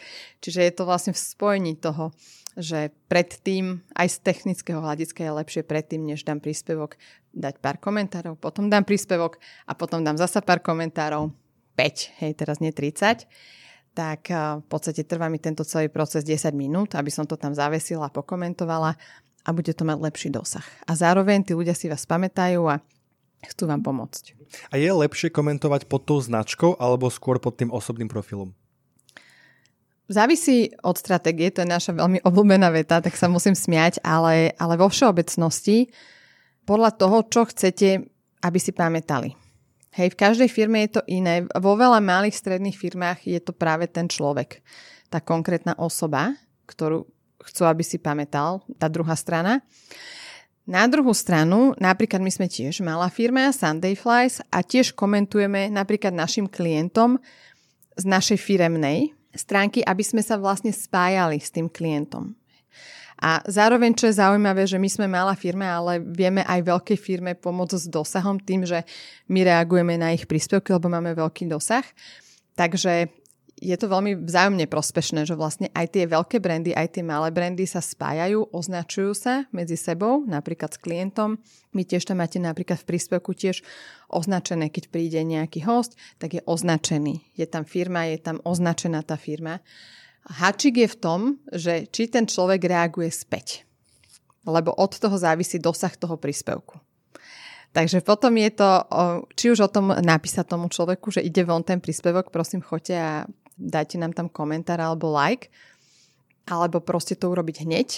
Čiže 0.45 0.61
je 0.69 0.73
to 0.77 0.85
vlastne 0.85 1.13
v 1.17 1.21
spojení 1.25 1.75
toho, 1.81 2.13
že 2.59 2.91
predtým, 3.07 3.81
aj 3.95 4.09
z 4.13 4.17
technického 4.23 4.83
hľadiska 4.83 5.25
je 5.25 5.33
lepšie 5.33 5.63
predtým, 5.65 6.05
než 6.05 6.27
dám 6.27 6.43
príspevok, 6.43 7.01
dať 7.33 7.63
pár 7.63 7.79
komentárov, 7.79 8.37
potom 8.37 8.69
dám 8.69 8.85
príspevok 8.85 9.39
a 9.65 9.73
potom 9.79 10.03
dám 10.03 10.19
zasa 10.19 10.43
pár 10.43 10.61
komentárov, 10.61 11.31
5, 11.79 12.19
hej, 12.27 12.33
teraz 12.35 12.59
nie 12.59 12.75
30 12.75 13.31
tak 13.99 14.31
v 14.63 14.67
podstate 14.71 15.03
trvá 15.03 15.27
mi 15.27 15.43
tento 15.43 15.67
celý 15.67 15.91
proces 15.91 16.23
10 16.23 16.55
minút, 16.55 16.95
aby 16.95 17.11
som 17.11 17.27
to 17.27 17.35
tam 17.35 17.51
zavesila 17.51 18.07
a 18.07 18.15
pokomentovala 18.15 18.95
a 19.43 19.49
bude 19.51 19.75
to 19.75 19.83
mať 19.83 19.99
lepší 19.99 20.31
dosah. 20.31 20.63
A 20.87 20.95
zároveň 20.95 21.43
tí 21.43 21.51
ľudia 21.51 21.75
si 21.75 21.91
vás 21.91 22.07
pamätajú 22.07 22.63
a 22.71 22.79
chcú 23.43 23.67
vám 23.67 23.83
pomôcť. 23.83 24.39
A 24.71 24.79
je 24.79 24.87
lepšie 24.87 25.35
komentovať 25.35 25.91
pod 25.91 26.07
tou 26.07 26.23
značkou 26.23 26.79
alebo 26.79 27.11
skôr 27.11 27.43
pod 27.43 27.59
tým 27.59 27.75
osobným 27.75 28.07
profilom? 28.07 28.55
Závisí 30.07 30.71
od 30.87 30.95
stratégie, 30.95 31.51
to 31.51 31.67
je 31.67 31.69
naša 31.69 31.93
veľmi 31.93 32.23
obľúbená 32.23 32.71
veta, 32.71 33.03
tak 33.03 33.19
sa 33.19 33.27
musím 33.27 33.59
smiať, 33.59 33.99
ale, 34.07 34.55
ale 34.63 34.79
vo 34.79 34.87
všeobecnosti 34.87 35.91
podľa 36.65 36.95
toho, 36.95 37.27
čo 37.27 37.51
chcete, 37.51 38.07
aby 38.47 38.59
si 38.63 38.71
pamätali. 38.71 39.48
Hej, 39.97 40.13
v 40.13 40.21
každej 40.21 40.49
firme 40.53 40.85
je 40.85 41.01
to 41.01 41.03
iné. 41.09 41.49
Vo 41.57 41.73
veľa 41.75 41.99
malých 42.05 42.37
stredných 42.37 42.77
firmách 42.77 43.25
je 43.25 43.41
to 43.41 43.57
práve 43.57 43.89
ten 43.89 44.05
človek. 44.05 44.61
Tá 45.09 45.25
konkrétna 45.25 45.73
osoba, 45.81 46.37
ktorú 46.69 47.09
chcú, 47.41 47.63
aby 47.65 47.81
si 47.81 47.97
pamätal, 47.97 48.61
tá 48.77 48.93
druhá 48.93 49.17
strana. 49.17 49.65
Na 50.69 50.85
druhú 50.85 51.17
stranu, 51.17 51.73
napríklad 51.81 52.21
my 52.21 52.29
sme 52.29 52.45
tiež 52.45 52.85
malá 52.85 53.09
firma, 53.09 53.49
Sunday 53.57 53.97
Flies, 53.97 54.45
a 54.53 54.61
tiež 54.61 54.93
komentujeme 54.93 55.73
napríklad 55.73 56.13
našim 56.13 56.45
klientom 56.45 57.17
z 57.97 58.05
našej 58.05 58.37
firemnej 58.37 59.17
stránky, 59.33 59.81
aby 59.81 60.05
sme 60.05 60.21
sa 60.21 60.37
vlastne 60.37 60.69
spájali 60.69 61.41
s 61.41 61.49
tým 61.49 61.73
klientom. 61.73 62.37
A 63.19 63.43
zároveň, 63.51 63.99
čo 63.99 64.07
je 64.07 64.21
zaujímavé, 64.23 64.63
že 64.71 64.79
my 64.79 64.87
sme 64.87 65.07
malá 65.11 65.35
firma, 65.35 65.75
ale 65.75 65.99
vieme 65.99 66.47
aj 66.47 66.63
veľkej 66.63 66.99
firme 66.99 67.35
pomôcť 67.35 67.75
s 67.75 67.87
dosahom 67.91 68.39
tým, 68.39 68.63
že 68.63 68.87
my 69.27 69.43
reagujeme 69.43 69.99
na 69.99 70.15
ich 70.15 70.31
príspevky, 70.31 70.71
lebo 70.71 70.87
máme 70.87 71.19
veľký 71.19 71.51
dosah. 71.51 71.83
Takže 72.55 73.11
je 73.59 73.75
to 73.75 73.91
veľmi 73.91 74.23
vzájomne 74.23 74.67
prospešné, 74.71 75.27
že 75.27 75.35
vlastne 75.35 75.67
aj 75.75 75.99
tie 75.99 76.05
veľké 76.07 76.39
brandy, 76.39 76.71
aj 76.75 76.95
tie 76.95 77.03
malé 77.03 77.35
brandy 77.35 77.67
sa 77.67 77.83
spájajú, 77.83 78.55
označujú 78.55 79.13
sa 79.19 79.51
medzi 79.51 79.75
sebou, 79.75 80.23
napríklad 80.25 80.75
s 80.75 80.79
klientom. 80.79 81.43
My 81.75 81.83
tiež 81.83 82.07
tam 82.07 82.23
máte 82.23 82.39
napríklad 82.39 82.79
v 82.83 82.89
príspevku 82.95 83.35
tiež 83.35 83.67
označené, 84.09 84.71
keď 84.71 84.95
príde 84.95 85.21
nejaký 85.27 85.67
host, 85.67 85.99
tak 86.23 86.39
je 86.39 86.43
označený. 86.47 87.35
Je 87.35 87.47
tam 87.51 87.67
firma, 87.67 88.07
je 88.07 88.19
tam 88.23 88.39
označená 88.47 89.03
tá 89.03 89.19
firma. 89.19 89.59
Hačik 90.29 90.77
je 90.77 90.89
v 90.89 91.01
tom, 91.01 91.21
že 91.49 91.89
či 91.89 92.13
ten 92.13 92.29
človek 92.29 92.61
reaguje 92.69 93.09
späť. 93.09 93.65
Lebo 94.45 94.73
od 94.77 94.93
toho 94.93 95.17
závisí 95.17 95.57
dosah 95.57 95.93
toho 95.97 96.21
príspevku. 96.21 96.81
Takže 97.73 98.01
potom 98.01 98.33
je 98.41 98.51
to, 98.53 98.71
či 99.37 99.53
už 99.53 99.69
o 99.69 99.73
tom 99.73 99.93
napísať 99.93 100.49
tomu 100.49 100.73
človeku, 100.73 101.13
že 101.13 101.21
ide 101.21 101.45
von 101.45 101.61
ten 101.61 101.85
príspevok, 101.85 102.33
prosím, 102.33 102.65
choďte 102.65 102.97
a 102.97 103.13
dajte 103.61 104.01
nám 104.01 104.17
tam 104.17 104.33
komentár 104.33 104.81
alebo 104.81 105.13
like, 105.13 105.53
alebo 106.49 106.81
proste 106.81 107.13
to 107.13 107.29
urobiť 107.29 107.69
hneď, 107.69 107.89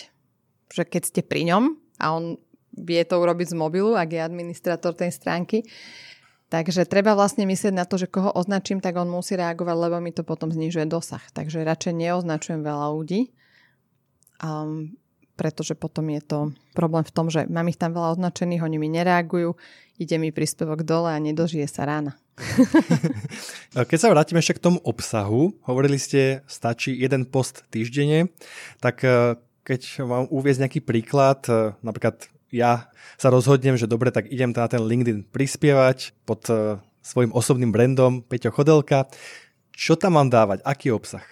že 0.75 0.83
keď 0.83 1.03
ste 1.07 1.21
pri 1.23 1.47
ňom 1.55 1.79
a 2.03 2.07
on 2.11 2.35
vie 2.75 3.03
to 3.07 3.19
urobiť 3.19 3.55
z 3.55 3.59
mobilu, 3.59 3.95
ak 3.95 4.11
je 4.11 4.21
administrátor 4.23 4.95
tej 4.95 5.15
stránky, 5.15 5.63
Takže 6.51 6.83
treba 6.83 7.15
vlastne 7.15 7.47
myslieť 7.47 7.71
na 7.71 7.87
to, 7.87 7.95
že 7.95 8.11
koho 8.11 8.35
označím, 8.35 8.83
tak 8.83 8.99
on 8.99 9.07
musí 9.07 9.39
reagovať, 9.39 9.77
lebo 9.79 9.97
mi 10.03 10.11
to 10.11 10.27
potom 10.27 10.51
znižuje 10.51 10.83
dosah. 10.91 11.23
Takže 11.31 11.63
radšej 11.63 11.95
neoznačujem 11.95 12.67
veľa 12.67 12.91
ľudí. 12.91 13.31
Um, 14.43 14.99
pretože 15.41 15.73
potom 15.73 16.05
je 16.13 16.21
to 16.21 16.39
problém 16.77 17.01
v 17.01 17.15
tom, 17.17 17.33
že 17.33 17.49
mám 17.49 17.65
ich 17.73 17.81
tam 17.81 17.97
veľa 17.97 18.21
označených, 18.21 18.61
oni 18.61 18.77
mi 18.77 18.93
nereagujú, 18.93 19.57
ide 19.97 20.17
mi 20.21 20.37
príspevok 20.37 20.85
dole 20.85 21.09
a 21.09 21.17
nedožije 21.17 21.65
sa 21.65 21.89
rána. 21.89 22.21
Keď 23.89 23.99
sa 24.01 24.13
vrátime 24.13 24.45
ešte 24.45 24.61
k 24.61 24.65
tomu 24.69 24.79
obsahu, 24.85 25.57
hovorili 25.65 25.97
ste, 25.97 26.45
stačí 26.45 26.93
jeden 26.93 27.25
post 27.25 27.65
týždenne, 27.73 28.29
tak 28.85 29.01
e, 29.05 29.37
keď 29.61 29.81
vám 30.05 30.25
uviezť 30.33 30.61
nejaký 30.65 30.81
príklad, 30.85 31.45
e, 31.49 31.77
napríklad 31.85 32.33
ja 32.51 32.91
sa 33.17 33.31
rozhodnem, 33.31 33.79
že 33.79 33.91
dobre, 33.91 34.11
tak 34.11 34.31
idem 34.31 34.51
na 34.51 34.67
ten 34.67 34.83
LinkedIn 34.83 35.31
prispievať 35.31 36.15
pod 36.27 36.47
e, 36.51 36.79
svojim 37.01 37.31
osobným 37.33 37.71
brandom 37.71 38.27
Peťo 38.27 38.51
Chodelka. 38.53 39.07
Čo 39.71 39.97
tam 39.97 40.19
mám 40.19 40.29
dávať? 40.29 40.61
Aký 40.67 40.93
obsah? 40.93 41.25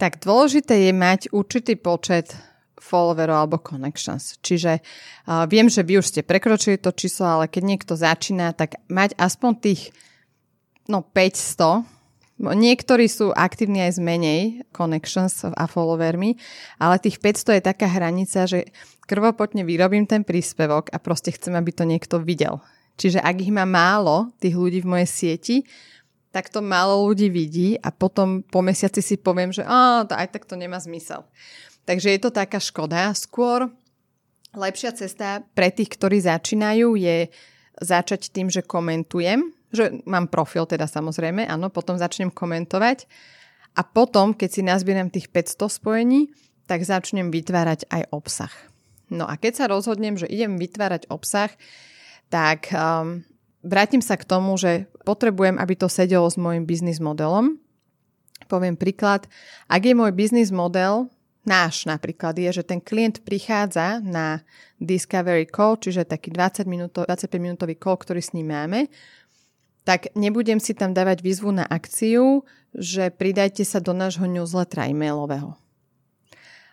Tak 0.00 0.24
dôležité 0.24 0.88
je 0.88 0.92
mať 0.96 1.20
určitý 1.30 1.76
počet 1.76 2.32
followerov 2.80 3.46
alebo 3.46 3.60
connections. 3.60 4.40
Čiže 4.40 4.80
uh, 4.80 5.44
viem, 5.44 5.68
že 5.68 5.84
vy 5.84 6.00
už 6.00 6.08
ste 6.08 6.20
prekročili 6.24 6.80
to 6.80 6.90
číslo, 6.90 7.28
ale 7.28 7.46
keď 7.46 7.62
niekto 7.62 7.92
začína, 7.92 8.56
tak 8.56 8.80
mať 8.88 9.14
aspoň 9.20 9.52
tých 9.60 9.92
no 10.88 11.04
500 11.04 11.99
Niektorí 12.40 13.04
sú 13.04 13.36
aktívni 13.36 13.84
aj 13.84 13.96
z 13.96 14.00
menej 14.00 14.40
connections 14.72 15.44
a 15.44 15.64
followermi, 15.68 16.40
ale 16.80 16.96
tých 16.96 17.20
500 17.20 17.60
je 17.60 17.62
taká 17.68 17.84
hranica, 17.84 18.48
že 18.48 18.72
krvopotne 19.04 19.60
vyrobím 19.60 20.08
ten 20.08 20.24
príspevok 20.24 20.88
a 20.88 20.96
proste 20.96 21.36
chcem, 21.36 21.52
aby 21.52 21.68
to 21.68 21.84
niekto 21.84 22.16
videl. 22.16 22.64
Čiže 22.96 23.20
ak 23.20 23.44
ich 23.44 23.52
má 23.52 23.68
málo, 23.68 24.32
tých 24.40 24.56
ľudí 24.56 24.80
v 24.80 24.88
mojej 24.88 25.08
sieti, 25.08 25.56
tak 26.32 26.48
to 26.48 26.64
málo 26.64 27.04
ľudí 27.12 27.28
vidí 27.28 27.76
a 27.76 27.92
potom 27.92 28.40
po 28.40 28.64
mesiaci 28.64 29.04
si 29.04 29.20
poviem, 29.20 29.52
že 29.52 29.66
to 30.08 30.14
aj 30.16 30.32
tak 30.32 30.48
to 30.48 30.56
nemá 30.56 30.80
zmysel. 30.80 31.28
Takže 31.84 32.08
je 32.08 32.20
to 32.24 32.30
taká 32.32 32.56
škoda. 32.56 33.12
Skôr 33.12 33.68
lepšia 34.56 34.96
cesta 34.96 35.44
pre 35.52 35.68
tých, 35.68 35.92
ktorí 35.92 36.24
začínajú, 36.24 36.96
je 36.96 37.28
začať 37.84 38.32
tým, 38.32 38.48
že 38.48 38.64
komentujem, 38.64 39.59
že 39.70 40.02
mám 40.06 40.26
profil 40.26 40.66
teda 40.66 40.90
samozrejme, 40.90 41.46
áno, 41.46 41.70
potom 41.70 41.94
začnem 41.98 42.30
komentovať 42.30 43.06
a 43.78 43.86
potom, 43.86 44.34
keď 44.34 44.50
si 44.50 44.62
nazbieram 44.66 45.10
tých 45.10 45.30
500 45.30 45.78
spojení, 45.78 46.20
tak 46.66 46.82
začnem 46.82 47.30
vytvárať 47.30 47.86
aj 47.90 48.02
obsah. 48.10 48.54
No 49.10 49.26
a 49.26 49.34
keď 49.34 49.52
sa 49.62 49.70
rozhodnem, 49.70 50.14
že 50.14 50.30
idem 50.30 50.54
vytvárať 50.58 51.10
obsah, 51.10 51.50
tak 52.30 52.70
um, 52.70 53.26
vrátim 53.66 53.98
sa 53.98 54.14
k 54.14 54.26
tomu, 54.26 54.54
že 54.54 54.86
potrebujem, 55.02 55.58
aby 55.58 55.74
to 55.74 55.90
sedelo 55.90 56.30
s 56.30 56.38
môjim 56.38 56.62
biznis 56.62 57.02
modelom. 57.02 57.58
Poviem 58.46 58.78
príklad. 58.78 59.26
Ak 59.66 59.82
je 59.82 59.94
môj 59.98 60.14
biznis 60.14 60.54
model 60.54 61.10
náš 61.44 61.88
napríklad 61.88 62.36
je, 62.36 62.60
že 62.60 62.64
ten 62.66 62.80
klient 62.80 63.24
prichádza 63.24 64.00
na 64.04 64.44
Discovery 64.76 65.48
Call, 65.48 65.80
čiže 65.80 66.04
taký 66.04 66.32
20 66.32 66.68
minútov, 66.68 67.08
25 67.08 67.32
minútový 67.40 67.76
call, 67.80 67.96
ktorý 67.96 68.20
s 68.20 68.32
ním 68.36 68.52
máme, 68.52 68.88
tak 69.90 70.14
nebudem 70.14 70.62
si 70.62 70.70
tam 70.70 70.94
dávať 70.94 71.18
výzvu 71.18 71.50
na 71.50 71.66
akciu, 71.66 72.46
že 72.70 73.10
pridajte 73.10 73.66
sa 73.66 73.82
do 73.82 73.90
nášho 73.90 74.22
newslettera 74.30 74.86
e-mailového. 74.86 75.58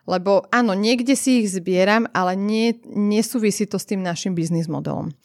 Lebo 0.06 0.46
áno, 0.54 0.78
niekde 0.78 1.18
si 1.18 1.42
ich 1.42 1.50
zbieram, 1.50 2.06
ale 2.14 2.38
nie, 2.38 2.78
nesúvisí 2.86 3.66
to 3.66 3.82
s 3.82 3.90
tým 3.90 4.06
našim 4.06 4.38
biznis 4.38 4.70
modelom. 4.70 5.18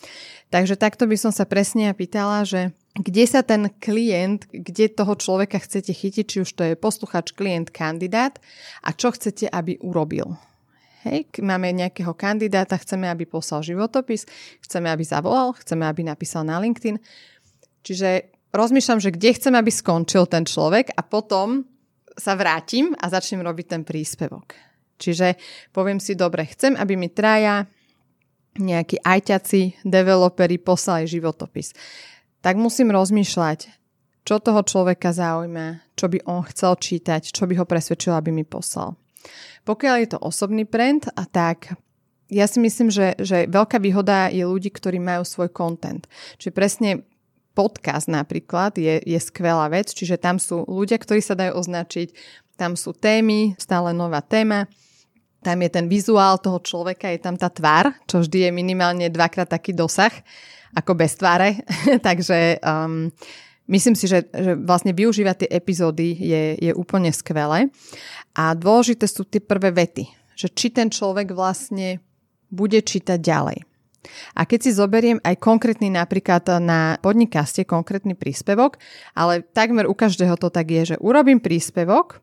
Takže 0.48 0.80
takto 0.80 1.04
by 1.04 1.20
som 1.20 1.36
sa 1.36 1.44
presne 1.44 1.92
pýtala, 1.92 2.48
že 2.48 2.72
kde 2.96 3.24
sa 3.28 3.44
ten 3.44 3.68
klient, 3.76 4.48
kde 4.48 4.88
toho 4.88 5.12
človeka 5.12 5.60
chcete 5.60 5.92
chytiť, 5.92 6.24
či 6.24 6.38
už 6.48 6.50
to 6.56 6.64
je 6.64 6.80
posluchač, 6.80 7.36
klient, 7.36 7.68
kandidát 7.68 8.40
a 8.80 8.96
čo 8.96 9.12
chcete, 9.12 9.52
aby 9.52 9.76
urobil. 9.84 10.40
Hej, 11.04 11.28
máme 11.44 11.76
nejakého 11.76 12.16
kandidáta, 12.16 12.78
chceme, 12.80 13.10
aby 13.10 13.28
poslal 13.28 13.60
životopis, 13.60 14.24
chceme, 14.64 14.88
aby 14.88 15.04
zavolal, 15.04 15.52
chceme, 15.60 15.84
aby 15.84 16.08
napísal 16.08 16.48
na 16.48 16.56
LinkedIn. 16.56 16.96
Čiže 17.82 18.30
rozmýšľam, 18.54 19.02
že 19.02 19.14
kde 19.14 19.30
chcem, 19.34 19.54
aby 19.54 19.70
skončil 19.70 20.26
ten 20.30 20.46
človek 20.46 20.94
a 20.94 21.02
potom 21.02 21.66
sa 22.14 22.36
vrátim 22.38 22.94
a 22.98 23.10
začnem 23.10 23.42
robiť 23.42 23.66
ten 23.66 23.82
príspevok. 23.82 24.54
Čiže 25.02 25.34
poviem 25.74 25.98
si, 25.98 26.14
dobre, 26.14 26.46
chcem, 26.46 26.78
aby 26.78 26.94
mi 26.94 27.10
traja 27.10 27.66
nejakí 28.52 29.00
ajťaci, 29.02 29.82
developeri 29.82 30.60
poslali 30.60 31.08
životopis 31.08 31.72
tak 32.42 32.58
musím 32.58 32.90
rozmýšľať, 32.90 33.70
čo 34.26 34.42
toho 34.42 34.60
človeka 34.66 35.14
zaujíma, 35.14 35.94
čo 35.94 36.10
by 36.10 36.26
on 36.26 36.42
chcel 36.50 36.74
čítať, 36.76 37.30
čo 37.30 37.46
by 37.46 37.62
ho 37.62 37.64
presvedčilo, 37.64 38.18
aby 38.18 38.34
mi 38.34 38.42
poslal. 38.42 38.98
Pokiaľ 39.62 39.94
je 40.02 40.08
to 40.10 40.18
osobný 40.18 40.66
brand, 40.66 41.06
a 41.14 41.22
tak 41.22 41.78
ja 42.26 42.50
si 42.50 42.58
myslím, 42.58 42.90
že, 42.90 43.14
že 43.22 43.46
veľká 43.46 43.78
výhoda 43.78 44.26
je 44.34 44.42
ľudí, 44.42 44.74
ktorí 44.74 44.98
majú 44.98 45.22
svoj 45.22 45.54
content. 45.54 46.02
Čiže 46.42 46.50
presne 46.50 46.90
podcast 47.52 48.08
napríklad 48.08 48.76
je, 48.80 49.00
je 49.04 49.18
skvelá 49.20 49.68
vec, 49.68 49.92
čiže 49.92 50.16
tam 50.20 50.40
sú 50.40 50.64
ľudia, 50.64 50.96
ktorí 50.96 51.20
sa 51.20 51.36
dajú 51.36 51.56
označiť, 51.56 52.12
tam 52.56 52.76
sú 52.76 52.96
témy, 52.96 53.56
stále 53.60 53.92
nová 53.92 54.20
téma, 54.24 54.68
tam 55.42 55.58
je 55.58 55.70
ten 55.74 55.86
vizuál 55.90 56.38
toho 56.38 56.62
človeka, 56.62 57.10
je 57.10 57.20
tam 57.20 57.34
tá 57.34 57.50
tvár, 57.50 57.90
čo 58.06 58.22
vždy 58.22 58.48
je 58.48 58.50
minimálne 58.54 59.06
dvakrát 59.10 59.50
taký 59.50 59.74
dosah 59.74 60.12
ako 60.72 60.94
bez 60.96 61.18
tváre. 61.18 61.66
Takže 62.06 62.62
um, 62.62 63.10
myslím 63.66 63.98
si, 63.98 64.06
že, 64.06 64.30
že 64.30 64.54
vlastne 64.54 64.94
využívať 64.94 65.44
tie 65.44 65.50
epizódy 65.50 66.14
je, 66.14 66.42
je 66.62 66.72
úplne 66.72 67.10
skvelé. 67.10 67.68
A 68.38 68.54
dôležité 68.54 69.04
sú 69.10 69.26
tie 69.26 69.42
prvé 69.42 69.74
vety, 69.74 70.08
že 70.38 70.48
či 70.48 70.70
ten 70.70 70.88
človek 70.88 71.34
vlastne 71.34 72.00
bude 72.48 72.78
čítať 72.78 73.18
ďalej. 73.18 73.71
A 74.34 74.42
keď 74.44 74.58
si 74.66 74.70
zoberiem 74.74 75.22
aj 75.22 75.38
konkrétny 75.38 75.88
napríklad 75.90 76.58
na 76.58 76.98
podnikaste, 76.98 77.62
konkrétny 77.62 78.18
príspevok, 78.18 78.78
ale 79.14 79.42
takmer 79.42 79.86
u 79.86 79.94
každého 79.94 80.34
to 80.38 80.50
tak 80.50 80.70
je, 80.70 80.94
že 80.94 80.96
urobím 80.98 81.38
príspevok 81.38 82.18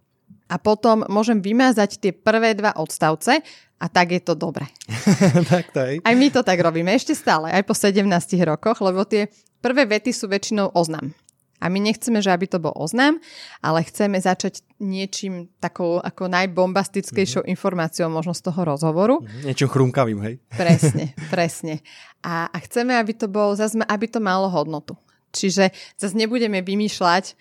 a 0.49 0.57
potom 0.57 1.05
môžem 1.07 1.39
vymazať 1.39 2.01
tie 2.01 2.11
prvé 2.11 2.57
dva 2.57 2.75
odstavce 2.75 3.39
a 3.79 3.85
tak 3.87 4.11
je 4.11 4.21
to 4.21 4.35
dobre. 4.35 4.67
tak 5.51 5.71
to 5.71 5.79
aj. 5.79 5.93
Aj 6.03 6.15
my 6.17 6.27
to 6.27 6.41
tak 6.43 6.59
robíme 6.59 6.91
ešte 6.91 7.15
stále, 7.15 7.47
aj 7.53 7.63
po 7.63 7.71
17 7.71 8.03
rokoch, 8.43 8.83
lebo 8.83 9.07
tie 9.07 9.31
prvé 9.63 9.87
vety 9.87 10.11
sú 10.11 10.27
väčšinou 10.27 10.75
oznam. 10.75 11.15
A 11.59 11.67
my 11.67 11.79
nechceme, 11.83 12.23
že 12.23 12.31
aby 12.31 12.47
to 12.47 12.57
bol 12.59 12.71
oznam, 12.75 13.19
ale 13.59 13.83
chceme 13.83 14.15
začať 14.15 14.63
niečím 14.79 15.51
takou 15.59 15.99
ako 15.99 16.31
najbombastickejšou 16.31 17.43
mm-hmm. 17.43 17.55
informáciou 17.55 18.07
možno 18.07 18.31
z 18.31 18.47
toho 18.47 18.61
rozhovoru. 18.63 19.19
Mm-hmm. 19.19 19.43
Niečo 19.43 19.67
chrumkavým, 19.67 20.19
hej? 20.23 20.35
Presne, 20.55 21.11
presne. 21.33 21.83
A, 22.23 22.47
a 22.47 22.57
chceme, 22.63 22.95
aby 22.95 23.11
to 23.11 23.27
zase, 23.59 23.75
aby 23.75 24.07
to 24.07 24.23
malo 24.23 24.47
hodnotu. 24.47 24.95
Čiže 25.35 25.75
zase 25.99 26.15
nebudeme 26.17 26.63
vymýšľať 26.63 27.35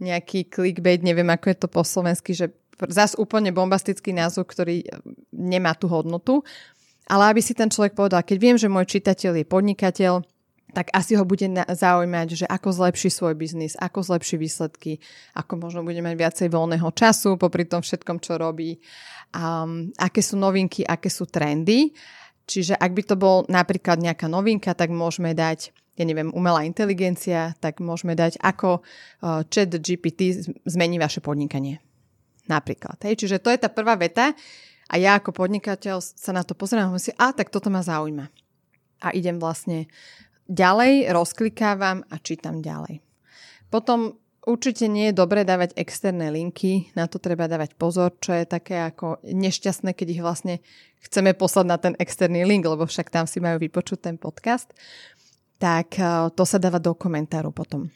nejaký 0.00 0.48
clickbait, 0.48 1.04
neviem 1.04 1.28
ako 1.28 1.46
je 1.52 1.56
to 1.56 1.68
po 1.68 1.82
slovensky, 1.84 2.32
že 2.32 2.52
zas 2.88 3.12
úplne 3.20 3.52
bombastický 3.52 4.16
názov, 4.16 4.48
ktorý 4.48 4.80
e, 4.80 4.86
nemá 5.36 5.76
tú 5.76 5.84
hodnotu. 5.92 6.40
Ale 7.10 7.28
aby 7.28 7.42
si 7.44 7.52
ten 7.52 7.68
človek 7.68 7.92
povedal, 7.92 8.24
keď 8.24 8.38
viem, 8.40 8.56
že 8.56 8.70
môj 8.70 8.86
čitateľ 8.88 9.42
je 9.42 9.44
podnikateľ, 9.44 10.24
tak 10.70 10.90
asi 10.94 11.18
ho 11.18 11.24
bude 11.26 11.46
zaujímať, 11.66 12.28
že 12.34 12.46
ako 12.46 12.68
zlepší 12.70 13.10
svoj 13.10 13.34
biznis, 13.34 13.74
ako 13.78 14.02
zlepší 14.02 14.38
výsledky, 14.38 15.02
ako 15.34 15.58
možno 15.58 15.80
bude 15.82 15.98
mať 16.00 16.14
viacej 16.16 16.48
voľného 16.50 16.88
času 16.94 17.34
popri 17.36 17.66
tom 17.66 17.82
všetkom, 17.82 18.22
čo 18.22 18.38
robí, 18.38 18.78
um, 19.34 19.90
aké 19.98 20.22
sú 20.22 20.38
novinky, 20.38 20.86
aké 20.86 21.10
sú 21.10 21.26
trendy. 21.26 21.92
Čiže 22.50 22.74
ak 22.74 22.90
by 22.90 23.02
to 23.06 23.14
bol 23.14 23.46
napríklad 23.46 24.02
nejaká 24.02 24.26
novinka, 24.26 24.74
tak 24.74 24.90
môžeme 24.90 25.34
dať 25.34 25.74
ja 26.00 26.08
neviem, 26.08 26.32
umelá 26.32 26.64
inteligencia, 26.64 27.52
tak 27.60 27.84
môžeme 27.84 28.16
dať, 28.16 28.40
ako 28.40 28.80
uh, 28.80 29.44
chat 29.52 29.68
GPT 29.68 30.32
zmení 30.64 30.96
vaše 30.96 31.20
podnikanie. 31.20 31.76
Napríklad. 32.48 32.96
Hej. 33.04 33.20
Čiže 33.20 33.44
to 33.44 33.52
je 33.52 33.60
tá 33.60 33.68
prvá 33.68 34.00
veta 34.00 34.32
a 34.88 34.94
ja 34.96 35.20
ako 35.20 35.36
podnikateľ 35.36 36.00
sa 36.00 36.32
na 36.32 36.40
to 36.40 36.56
pozerám 36.56 36.90
a 36.90 36.98
si, 36.98 37.12
a 37.20 37.36
tak 37.36 37.52
toto 37.52 37.68
ma 37.68 37.84
zaujíma. 37.84 38.32
A 39.04 39.08
idem 39.12 39.36
vlastne 39.36 39.92
ďalej, 40.50 41.14
rozklikávam 41.14 42.02
a 42.10 42.18
čítam 42.18 42.58
ďalej. 42.58 42.98
Potom 43.70 44.18
určite 44.42 44.90
nie 44.90 45.10
je 45.10 45.18
dobré 45.22 45.46
dávať 45.46 45.78
externé 45.78 46.34
linky, 46.34 46.90
na 46.98 47.06
to 47.06 47.22
treba 47.22 47.46
dávať 47.46 47.78
pozor, 47.78 48.18
čo 48.18 48.34
je 48.34 48.44
také 48.44 48.82
ako 48.82 49.22
nešťastné, 49.22 49.94
keď 49.94 50.06
ich 50.10 50.22
vlastne 50.24 50.58
chceme 51.06 51.32
poslať 51.38 51.66
na 51.70 51.78
ten 51.78 51.94
externý 52.02 52.42
link, 52.42 52.66
lebo 52.66 52.84
však 52.84 53.14
tam 53.14 53.30
si 53.30 53.38
majú 53.38 53.62
vypočuť 53.62 54.10
ten 54.10 54.16
podcast. 54.18 54.74
Tak 55.62 55.88
eh, 55.96 56.28
to 56.34 56.42
sa 56.42 56.58
dáva 56.58 56.82
do 56.82 56.98
komentáru 56.98 57.54
potom. 57.54 57.88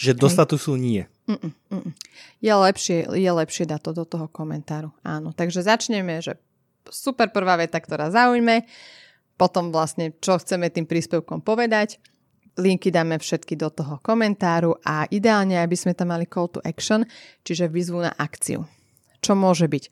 Čiže 0.00 0.16
do 0.16 0.32
statusu 0.32 0.80
nie. 0.80 1.04
Mm-mm, 1.28 1.52
mm-mm. 1.68 1.92
Je, 2.40 2.48
lepšie, 2.48 3.04
je 3.12 3.30
lepšie 3.30 3.68
dať 3.68 3.80
to 3.84 3.92
do 3.92 4.04
toho 4.08 4.26
komentáru. 4.32 4.88
Áno, 5.04 5.36
takže 5.36 5.60
začneme, 5.60 6.24
že 6.24 6.40
super 6.88 7.28
prvá 7.28 7.60
veta, 7.60 7.76
ktorá 7.76 8.08
zaujme, 8.08 8.64
potom 9.40 9.72
vlastne, 9.72 10.12
čo 10.20 10.36
chceme 10.36 10.68
tým 10.68 10.84
príspevkom 10.84 11.40
povedať, 11.40 11.96
linky 12.60 12.92
dáme 12.92 13.16
všetky 13.16 13.56
do 13.56 13.72
toho 13.72 13.96
komentáru 14.04 14.76
a 14.84 15.08
ideálne, 15.08 15.56
aby 15.56 15.72
sme 15.72 15.96
tam 15.96 16.12
mali 16.12 16.28
call 16.28 16.52
to 16.52 16.60
action, 16.60 17.08
čiže 17.40 17.72
výzvu 17.72 18.04
na 18.04 18.12
akciu. 18.12 18.68
Čo 19.24 19.32
môže 19.32 19.64
byť? 19.64 19.84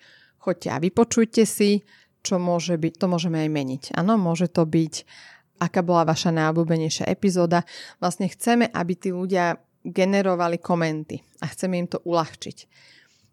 Choďte 0.45 0.69
a 0.69 0.77
vypočujte 0.77 1.49
si, 1.49 1.81
čo 2.21 2.37
môže 2.37 2.77
byť, 2.77 2.93
to 3.01 3.07
môžeme 3.09 3.41
aj 3.41 3.51
meniť. 3.51 3.83
Áno, 3.97 4.21
môže 4.21 4.53
to 4.53 4.69
byť, 4.69 4.95
aká 5.65 5.81
bola 5.81 6.05
vaša 6.05 6.29
najobľúbenejšia 6.29 7.09
epizóda. 7.09 7.65
Vlastne 8.05 8.29
chceme, 8.29 8.69
aby 8.69 8.93
tí 9.01 9.11
ľudia 9.17 9.57
generovali 9.81 10.61
komenty 10.61 11.25
a 11.41 11.49
chceme 11.49 11.81
im 11.81 11.89
to 11.89 12.05
uľahčiť. 12.05 12.69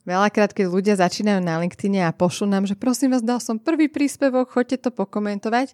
Veľakrát, 0.05 0.53
keď 0.53 0.65
ľudia 0.69 0.95
začínajú 1.01 1.41
na 1.41 1.57
LinkedIn 1.65 2.05
a 2.05 2.13
pošlú 2.13 2.45
nám, 2.45 2.69
že 2.69 2.77
prosím 2.77 3.17
vás, 3.17 3.25
dal 3.25 3.41
som 3.41 3.57
prvý 3.57 3.89
príspevok, 3.89 4.53
choďte 4.53 4.85
to 4.85 4.89
pokomentovať, 4.93 5.73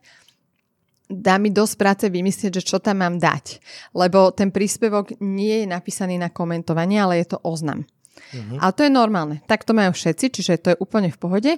dá 1.12 1.36
mi 1.36 1.52
dosť 1.52 1.76
práce 1.76 2.06
vymyslieť, 2.08 2.58
že 2.58 2.64
čo 2.64 2.80
tam 2.80 3.04
mám 3.04 3.20
dať. 3.20 3.60
Lebo 3.92 4.32
ten 4.32 4.50
príspevok 4.50 5.20
nie 5.20 5.64
je 5.64 5.68
napísaný 5.68 6.16
na 6.16 6.32
komentovanie, 6.32 6.98
ale 6.98 7.20
je 7.22 7.36
to 7.36 7.44
oznam. 7.44 7.84
Uh-huh. 8.32 8.58
Ale 8.64 8.72
to 8.72 8.82
je 8.88 8.92
normálne. 8.92 9.44
Tak 9.46 9.68
to 9.68 9.76
majú 9.76 9.92
všetci, 9.92 10.26
čiže 10.32 10.62
to 10.64 10.68
je 10.74 10.82
úplne 10.82 11.12
v 11.12 11.20
pohode. 11.20 11.52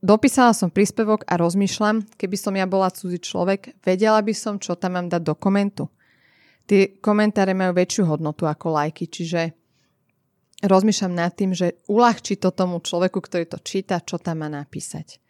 Dopísala 0.00 0.56
som 0.56 0.72
príspevok 0.72 1.28
a 1.28 1.36
rozmýšľam, 1.36 2.08
keby 2.16 2.36
som 2.40 2.56
ja 2.56 2.64
bola 2.64 2.88
cudzí 2.88 3.20
človek, 3.20 3.76
vedela 3.84 4.18
by 4.24 4.32
som, 4.32 4.56
čo 4.56 4.72
tam 4.74 4.96
mám 4.96 5.12
dať 5.12 5.22
do 5.22 5.36
komentu. 5.36 5.92
Tie 6.64 6.98
komentáre 7.04 7.52
majú 7.52 7.76
väčšiu 7.76 8.08
hodnotu 8.08 8.48
ako 8.48 8.80
lajky, 8.80 9.12
čiže 9.12 9.52
rozmýšľam 10.64 11.12
nad 11.12 11.32
tým, 11.36 11.52
že 11.52 11.84
uľahčí 11.88 12.40
to 12.40 12.48
tomu 12.48 12.80
človeku, 12.80 13.20
ktorý 13.20 13.44
to 13.44 13.58
číta, 13.60 14.00
čo 14.00 14.16
tam 14.16 14.40
má 14.40 14.48
napísať. 14.48 15.20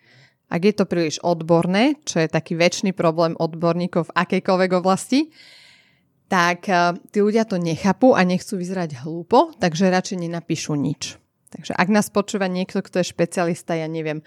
Ak 0.50 0.66
je 0.66 0.74
to 0.74 0.84
príliš 0.84 1.22
odborné, 1.22 2.02
čo 2.02 2.18
je 2.18 2.26
taký 2.26 2.58
väčší 2.58 2.90
problém 2.90 3.38
odborníkov 3.38 4.10
v 4.10 4.16
akejkoľvek 4.18 4.70
oblasti, 4.74 5.30
tak 6.30 6.66
eh, 6.70 6.94
tí 7.10 7.18
ľudia 7.22 7.46
to 7.46 7.58
nechápu 7.58 8.14
a 8.14 8.22
nechcú 8.22 8.58
vyzerať 8.58 9.02
hlúpo, 9.06 9.54
takže 9.58 9.90
radšej 9.90 10.26
nenapíšu 10.26 10.74
nič. 10.74 11.18
Takže 11.50 11.74
ak 11.74 11.88
nás 11.90 12.06
počúva 12.14 12.46
niekto, 12.46 12.78
kto 12.78 13.02
je 13.02 13.10
špecialista, 13.10 13.74
ja 13.74 13.90
neviem, 13.90 14.22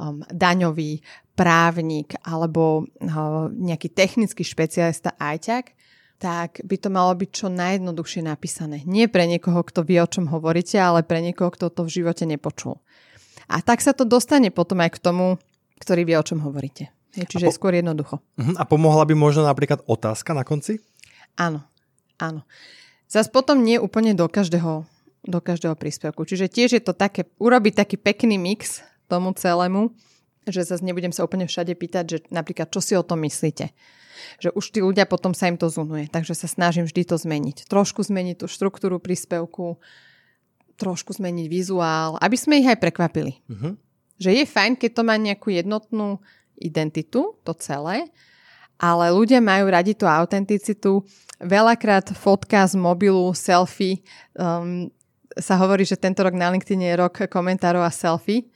um, 0.00 0.24
daňový 0.32 1.04
právnik 1.36 2.16
alebo 2.24 2.88
uh, 2.88 3.52
nejaký 3.52 3.92
technický 3.92 4.40
špecialista 4.40 5.12
ajťak, 5.20 5.76
tak 6.16 6.64
by 6.64 6.76
to 6.80 6.88
malo 6.88 7.12
byť 7.12 7.28
čo 7.28 7.52
najjednoduchšie 7.52 8.24
napísané. 8.24 8.88
Nie 8.88 9.12
pre 9.12 9.28
niekoho, 9.28 9.60
kto 9.60 9.84
vie, 9.84 10.00
o 10.00 10.08
čom 10.08 10.32
hovoríte, 10.32 10.80
ale 10.80 11.04
pre 11.04 11.20
niekoho, 11.20 11.52
kto 11.52 11.68
to 11.68 11.84
v 11.84 11.92
živote 12.00 12.24
nepočul. 12.24 12.80
A 13.52 13.60
tak 13.60 13.84
sa 13.84 13.92
to 13.92 14.08
dostane 14.08 14.48
potom 14.48 14.80
aj 14.80 14.96
k 14.96 15.02
tomu, 15.02 15.36
ktorý 15.82 16.06
vie, 16.06 16.14
o 16.14 16.22
čom 16.22 16.38
hovoríte. 16.46 16.94
Je, 17.12 17.26
čiže 17.26 17.44
po... 17.44 17.48
je 17.50 17.58
skôr 17.58 17.72
jednoducho. 17.74 18.22
Uh-huh. 18.38 18.54
A 18.56 18.62
pomohla 18.62 19.02
by 19.02 19.18
možno 19.18 19.42
napríklad 19.42 19.82
otázka 19.84 20.32
na 20.32 20.46
konci? 20.46 20.78
Áno, 21.34 21.66
áno. 22.22 22.46
Zas 23.10 23.26
potom 23.28 23.60
nie 23.60 23.76
úplne 23.76 24.14
do 24.14 24.30
každého, 24.30 24.86
do 25.26 25.38
každého 25.42 25.76
príspevku. 25.76 26.24
Čiže 26.24 26.48
tiež 26.48 26.70
je 26.78 26.82
to 26.86 26.96
také, 26.96 27.28
urobiť 27.36 27.84
taký 27.84 27.96
pekný 28.00 28.40
mix 28.40 28.80
tomu 29.10 29.34
celému, 29.36 29.92
že 30.48 30.64
zase 30.64 30.80
nebudem 30.80 31.12
sa 31.12 31.26
úplne 31.26 31.44
všade 31.44 31.76
pýtať, 31.76 32.04
že 32.08 32.18
napríklad, 32.32 32.72
čo 32.72 32.80
si 32.80 32.94
o 32.96 33.04
tom 33.04 33.20
myslíte 33.26 33.74
že 34.38 34.54
už 34.54 34.70
tí 34.70 34.80
ľudia 34.82 35.08
potom 35.08 35.34
sa 35.34 35.50
im 35.50 35.58
to 35.58 35.66
zunuje. 35.66 36.06
Takže 36.08 36.34
sa 36.36 36.46
snažím 36.46 36.86
vždy 36.86 37.02
to 37.06 37.16
zmeniť. 37.18 37.66
Trošku 37.66 38.06
zmeniť 38.06 38.44
tú 38.44 38.46
štruktúru 38.46 39.02
príspevku, 39.02 39.82
trošku 40.78 41.14
zmeniť 41.14 41.46
vizuál, 41.46 42.18
aby 42.18 42.36
sme 42.38 42.62
ich 42.62 42.68
aj 42.68 42.78
prekvapili. 42.80 43.38
Uh-huh. 43.46 43.78
Že 44.22 44.30
je 44.38 44.44
fajn, 44.46 44.78
keď 44.78 44.90
to 44.94 45.02
má 45.02 45.18
nejakú 45.18 45.50
jednotnú 45.50 46.22
identitu, 46.54 47.34
to 47.42 47.52
celé, 47.58 48.06
ale 48.78 49.10
ľudia 49.10 49.42
majú 49.42 49.66
radi 49.66 49.98
tú 49.98 50.06
autenticitu. 50.06 51.02
Veľakrát 51.42 52.14
fotka 52.14 52.62
z 52.62 52.78
mobilu, 52.78 53.34
selfie, 53.34 54.06
um, 54.38 54.86
sa 55.34 55.58
hovorí, 55.58 55.82
že 55.82 55.98
tento 55.98 56.22
rok 56.22 56.38
na 56.38 56.54
LinkedIn 56.54 56.86
je 56.86 56.94
rok 56.94 57.26
komentárov 57.26 57.82
a 57.82 57.90
selfie 57.90 58.46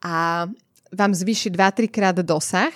a 0.00 0.46
vám 0.94 1.12
zvýši 1.12 1.52
2-3 1.52 1.90
krát 1.90 2.16
dosah 2.22 2.72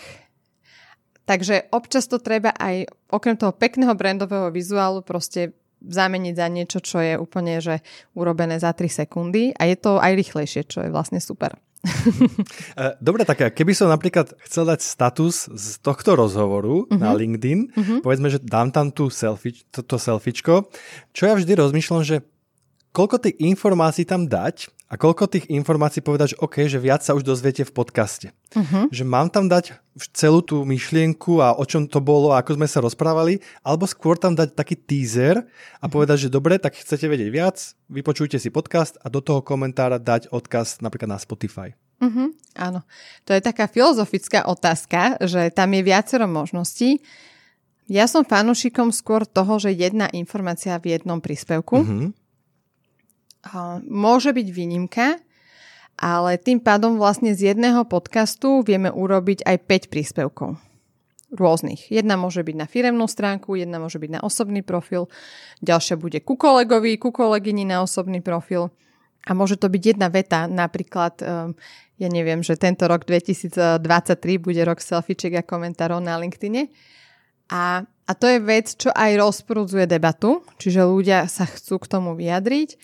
Takže 1.23 1.71
občas 1.71 2.11
to 2.11 2.19
treba 2.19 2.51
aj 2.59 2.91
okrem 3.07 3.39
toho 3.39 3.55
pekného 3.55 3.95
brandového 3.95 4.51
vizuálu 4.51 5.07
proste 5.07 5.55
zameniť 5.83 6.35
za 6.35 6.47
niečo, 6.51 6.79
čo 6.83 6.99
je 6.99 7.15
úplne 7.19 7.63
že 7.63 7.83
urobené 8.15 8.59
za 8.59 8.75
3 8.75 9.07
sekundy 9.07 9.55
a 9.55 9.67
je 9.71 9.77
to 9.79 10.03
aj 10.03 10.13
rýchlejšie, 10.19 10.63
čo 10.67 10.83
je 10.83 10.91
vlastne 10.91 11.23
super. 11.23 11.55
Eh, 12.73 12.95
dobre, 13.03 13.27
tak 13.27 13.53
keby 13.53 13.75
som 13.75 13.91
napríklad 13.91 14.33
chcel 14.47 14.65
dať 14.65 14.81
status 14.81 15.51
z 15.51 15.83
tohto 15.83 16.15
rozhovoru 16.15 16.87
uh-huh. 16.87 16.97
na 16.97 17.13
LinkedIn, 17.13 17.75
uh-huh. 17.75 17.99
povedzme, 18.01 18.31
že 18.33 18.39
dám 18.41 18.71
tam 18.73 18.89
tú 18.89 19.11
selfie, 19.11 19.61
to, 19.69 19.85
to 19.85 19.99
selfiečko, 19.99 20.71
čo 21.13 21.23
ja 21.29 21.35
vždy 21.37 21.53
rozmýšľam, 21.59 22.03
že 22.07 22.23
koľko 22.95 23.29
tých 23.29 23.37
informácií 23.43 24.07
tam 24.07 24.31
dať 24.31 24.71
a 24.93 25.01
koľko 25.01 25.25
tých 25.25 25.49
informácií 25.49 26.05
povedať, 26.05 26.37
že 26.37 26.41
OK, 26.45 26.69
že 26.69 26.77
viac 26.77 27.01
sa 27.01 27.17
už 27.17 27.25
dozviete 27.25 27.65
v 27.65 27.73
podcaste. 27.73 28.29
Uh-huh. 28.53 28.93
Že 28.93 29.09
mám 29.09 29.33
tam 29.33 29.49
dať 29.49 29.73
celú 30.13 30.45
tú 30.45 30.69
myšlienku 30.69 31.41
a 31.41 31.57
o 31.57 31.65
čom 31.65 31.89
to 31.89 31.97
bolo 32.05 32.37
a 32.37 32.45
ako 32.45 32.61
sme 32.61 32.69
sa 32.69 32.85
rozprávali, 32.85 33.41
alebo 33.65 33.89
skôr 33.89 34.21
tam 34.21 34.37
dať 34.37 34.53
taký 34.53 34.77
teaser 34.77 35.41
a 35.41 35.43
uh-huh. 35.49 35.89
povedať, 35.89 36.29
že 36.29 36.35
dobre, 36.37 36.61
tak 36.61 36.77
chcete 36.77 37.09
vedieť 37.09 37.33
viac, 37.33 37.57
vypočujte 37.89 38.37
si 38.37 38.53
podcast 38.53 39.01
a 39.01 39.09
do 39.09 39.25
toho 39.25 39.41
komentára 39.41 39.97
dať 39.97 40.29
odkaz 40.29 40.85
napríklad 40.85 41.17
na 41.17 41.17
Spotify. 41.17 41.73
Uh-huh. 41.97 42.29
Áno, 42.53 42.85
to 43.25 43.33
je 43.33 43.41
taká 43.41 43.73
filozofická 43.73 44.45
otázka, 44.45 45.17
že 45.25 45.49
tam 45.57 45.73
je 45.73 45.89
viacero 45.89 46.29
možností. 46.29 47.01
Ja 47.89 48.05
som 48.05 48.29
fanúšikom 48.29 48.93
skôr 48.93 49.25
toho, 49.25 49.57
že 49.57 49.73
jedna 49.73 50.13
informácia 50.13 50.77
v 50.77 51.01
jednom 51.01 51.25
príspevku. 51.25 51.81
Uh-huh 51.81 52.13
môže 53.87 54.31
byť 54.31 54.49
výnimka, 54.55 55.19
ale 55.99 56.41
tým 56.41 56.63
pádom 56.63 56.97
vlastne 56.97 57.37
z 57.37 57.53
jedného 57.53 57.85
podcastu 57.85 58.65
vieme 58.65 58.89
urobiť 58.89 59.45
aj 59.45 59.57
5 59.67 59.93
príspevkov 59.93 60.57
rôznych. 61.33 61.89
Jedna 61.89 62.21
môže 62.21 62.45
byť 62.45 62.57
na 62.57 62.69
firemnú 62.69 63.09
stránku, 63.09 63.57
jedna 63.57 63.81
môže 63.81 63.97
byť 63.97 64.11
na 64.19 64.21
osobný 64.21 64.61
profil, 64.61 65.09
ďalšia 65.65 65.97
bude 65.97 66.21
ku 66.21 66.37
kolegovi, 66.37 67.01
ku 67.01 67.09
kolegyni 67.09 67.65
na 67.65 67.81
osobný 67.81 68.21
profil. 68.21 68.69
A 69.23 69.33
môže 69.33 69.57
to 69.57 69.71
byť 69.71 69.83
jedna 69.97 70.11
veta, 70.11 70.51
napríklad, 70.51 71.23
ehm, 71.23 71.55
ja 71.97 72.09
neviem, 72.11 72.43
že 72.43 72.59
tento 72.59 72.91
rok 72.91 73.07
2023 73.07 74.43
bude 74.43 74.61
rok 74.67 74.83
selfieček 74.83 75.39
a 75.41 75.47
komentárov 75.47 76.03
na 76.03 76.19
LinkedIne. 76.19 76.69
A, 77.49 77.87
a 77.87 78.13
to 78.19 78.27
je 78.27 78.43
vec, 78.43 78.75
čo 78.75 78.91
aj 78.91 79.23
rozprúdzuje 79.23 79.87
debatu, 79.87 80.43
čiže 80.59 80.83
ľudia 80.83 81.31
sa 81.31 81.47
chcú 81.47 81.79
k 81.79 81.87
tomu 81.87 82.19
vyjadriť 82.19 82.77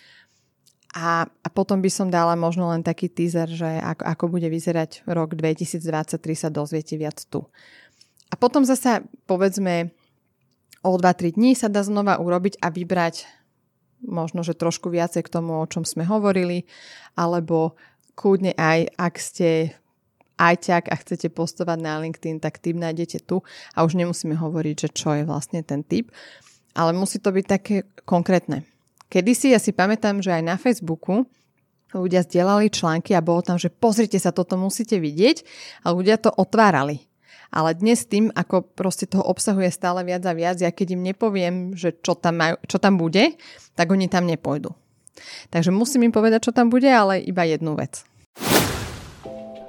a, 0.89 1.29
a 1.29 1.47
potom 1.53 1.85
by 1.85 1.91
som 1.93 2.09
dala 2.09 2.33
možno 2.33 2.73
len 2.73 2.81
taký 2.81 3.13
teaser, 3.13 3.45
že 3.45 3.77
ako, 3.77 4.03
ako 4.09 4.25
bude 4.33 4.49
vyzerať 4.49 5.05
rok 5.05 5.37
2023 5.37 6.17
sa 6.33 6.49
dozviete 6.49 6.97
viac 6.97 7.21
tu. 7.29 7.45
A 8.29 8.35
potom 8.37 8.65
zasa 8.65 9.05
povedzme 9.29 9.93
o 10.81 10.97
2-3 10.97 11.37
dní 11.37 11.53
sa 11.53 11.69
dá 11.69 11.85
znova 11.85 12.17
urobiť 12.17 12.57
a 12.61 12.73
vybrať 12.73 13.29
možno, 14.01 14.41
že 14.41 14.57
trošku 14.57 14.89
viacej 14.89 15.27
k 15.27 15.33
tomu, 15.33 15.59
o 15.59 15.69
čom 15.69 15.83
sme 15.83 16.07
hovorili, 16.07 16.65
alebo 17.19 17.75
kľudne 18.15 18.55
aj, 18.55 18.95
ak 18.95 19.15
ste 19.19 19.49
ajťak 20.39 20.87
a 20.87 20.95
chcete 20.95 21.27
postovať 21.35 21.77
na 21.83 21.99
LinkedIn, 21.99 22.39
tak 22.39 22.63
tým 22.63 22.79
nájdete 22.79 23.27
tu 23.27 23.43
a 23.75 23.83
už 23.83 23.99
nemusíme 23.99 24.39
hovoriť, 24.39 24.75
že 24.87 24.89
čo 24.95 25.09
je 25.19 25.23
vlastne 25.27 25.59
ten 25.61 25.83
typ. 25.83 26.09
Ale 26.73 26.95
musí 26.95 27.19
to 27.19 27.35
byť 27.35 27.45
také 27.45 27.75
konkrétne. 28.07 28.63
Kedysi 29.09 29.49
ja 29.49 29.57
si 29.57 29.73
pamätám, 29.73 30.21
že 30.21 30.29
aj 30.29 30.43
na 30.45 30.53
Facebooku 30.53 31.25
ľudia 31.89 32.21
zdieľali 32.21 32.69
články 32.69 33.17
a 33.17 33.25
bolo 33.25 33.41
tam, 33.41 33.57
že 33.57 33.73
pozrite 33.73 34.21
sa, 34.21 34.29
toto 34.29 34.53
musíte 34.53 35.01
vidieť 35.01 35.41
a 35.81 35.89
ľudia 35.89 36.21
to 36.21 36.29
otvárali. 36.29 37.09
Ale 37.49 37.73
dnes 37.73 38.05
tým, 38.05 38.29
ako 38.29 38.61
proste 38.61 39.09
toho 39.09 39.25
obsahuje 39.25 39.73
stále 39.73 40.05
viac 40.05 40.21
a 40.29 40.37
viac, 40.37 40.61
ja 40.61 40.69
keď 40.69 40.93
im 40.93 41.01
nepoviem, 41.01 41.73
že 41.73 41.97
čo 41.97 42.13
tam, 42.13 42.37
majú, 42.37 42.61
čo 42.69 42.77
tam 42.77 43.01
bude, 43.01 43.33
tak 43.73 43.89
oni 43.89 44.05
tam 44.05 44.29
nepôjdu. 44.29 44.77
Takže 45.49 45.73
musím 45.73 46.05
im 46.05 46.13
povedať, 46.13 46.45
čo 46.45 46.53
tam 46.53 46.69
bude, 46.69 46.85
ale 46.85 47.17
iba 47.25 47.41
jednu 47.49 47.73
vec. 47.73 48.05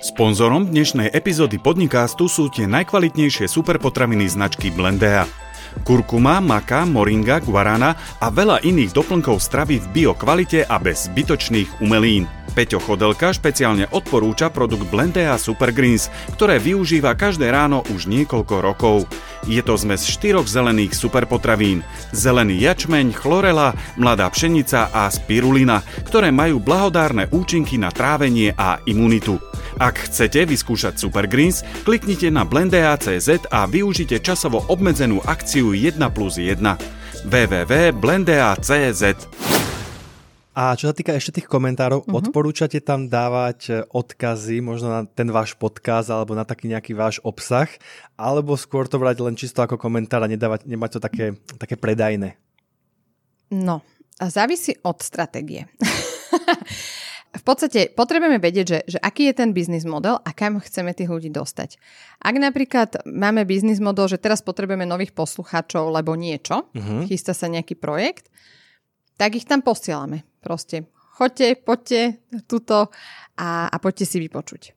Sponzorom 0.05 0.69
dnešnej 0.69 1.09
epizódy 1.17 1.57
Podnikástu 1.57 2.29
sú 2.29 2.53
tie 2.53 2.69
najkvalitnejšie 2.69 3.49
superpotraviny 3.49 4.29
značky 4.29 4.69
Blendea. 4.69 5.25
Kurkuma, 5.87 6.39
maka, 6.43 6.87
moringa, 6.87 7.43
guarana 7.45 7.95
a 8.19 8.29
veľa 8.29 8.63
iných 8.65 8.95
doplnkov 8.95 9.39
stravy 9.39 9.79
v 9.79 9.87
biokvalite 9.91 10.67
a 10.67 10.77
bez 10.83 11.11
zbytočných 11.11 11.85
umelín. 11.85 12.40
Peťo 12.51 12.83
Chodelka 12.83 13.31
špeciálne 13.31 13.87
odporúča 13.95 14.51
produkt 14.51 14.91
Blendea 14.91 15.39
Super 15.39 15.71
Greens, 15.71 16.11
ktoré 16.35 16.59
využíva 16.59 17.15
každé 17.15 17.49
ráno 17.49 17.87
už 17.95 18.11
niekoľko 18.11 18.57
rokov. 18.59 19.07
Je 19.47 19.63
to 19.65 19.79
zmes 19.79 20.05
štyroch 20.05 20.51
zelených 20.51 20.93
superpotravín. 20.93 21.81
Zelený 22.11 22.61
jačmeň, 22.61 23.15
chlorela, 23.15 23.73
mladá 23.97 24.29
pšenica 24.29 24.91
a 24.93 25.09
spirulina, 25.09 25.81
ktoré 26.05 26.29
majú 26.35 26.61
blahodárne 26.61 27.31
účinky 27.33 27.79
na 27.79 27.89
trávenie 27.95 28.53
a 28.59 28.83
imunitu. 28.85 29.39
Ak 29.81 30.11
chcete 30.11 30.45
vyskúšať 30.45 31.01
Super 31.01 31.25
Greens, 31.31 31.65
kliknite 31.89 32.29
na 32.29 32.45
blendea.cz 32.45 33.49
a 33.49 33.65
využite 33.65 34.21
časovo 34.21 34.67
obmedzenú 34.69 35.23
akciu 35.25 35.73
1 35.73 35.97
plus 36.13 36.37
1 36.37 36.61
www.blendea.cz 37.25 39.03
A 40.51 40.75
čo 40.75 40.91
sa 40.91 40.95
týka 40.95 41.15
ešte 41.15 41.39
tých 41.39 41.47
komentárov, 41.47 42.03
uh-huh. 42.03 42.19
odporúčate 42.19 42.83
tam 42.83 43.07
dávať 43.07 43.59
e, 43.71 43.73
odkazy 43.87 44.59
možno 44.59 44.91
na 44.91 45.01
ten 45.07 45.31
váš 45.31 45.55
podcast 45.55 46.11
alebo 46.11 46.35
na 46.35 46.43
taký 46.43 46.67
nejaký 46.67 46.91
váš 46.91 47.23
obsah, 47.23 47.71
alebo 48.19 48.59
skôr 48.59 48.91
to 48.91 48.99
brať 48.99 49.23
len 49.23 49.39
čisto 49.39 49.63
ako 49.63 49.79
komentár 49.79 50.27
a 50.27 50.29
nedávať, 50.29 50.67
nemať 50.67 50.99
to 50.99 51.01
také, 51.01 51.27
také 51.55 51.79
predajné? 51.79 52.35
No, 53.55 53.87
závisí 54.19 54.75
od 54.83 54.99
stratégie. 55.07 55.71
v 57.41 57.43
podstate 57.47 57.95
potrebujeme 57.95 58.43
vedieť, 58.43 58.67
že, 58.67 58.79
že 58.91 58.99
aký 58.99 59.31
je 59.31 59.39
ten 59.39 59.55
biznis 59.55 59.87
model 59.87 60.19
a 60.19 60.31
kam 60.35 60.59
chceme 60.59 60.91
tých 60.91 61.15
ľudí 61.15 61.31
dostať. 61.31 61.79
Ak 62.19 62.35
napríklad 62.35 63.07
máme 63.07 63.47
biznis 63.47 63.79
model, 63.79 64.11
že 64.11 64.19
teraz 64.19 64.43
potrebujeme 64.43 64.83
nových 64.83 65.15
poslucháčov, 65.15 65.95
lebo 65.95 66.19
niečo, 66.19 66.67
uh-huh. 66.75 67.07
chystá 67.07 67.39
sa 67.39 67.47
nejaký 67.47 67.79
projekt, 67.79 68.35
tak 69.15 69.39
ich 69.39 69.47
tam 69.47 69.63
posielame. 69.63 70.27
Proste 70.41 70.89
choďte, 71.21 71.61
poďte 71.61 72.01
tuto 72.49 72.89
a, 73.37 73.69
a 73.69 73.77
poďte 73.77 74.09
si 74.09 74.17
vypočuť. 74.25 74.73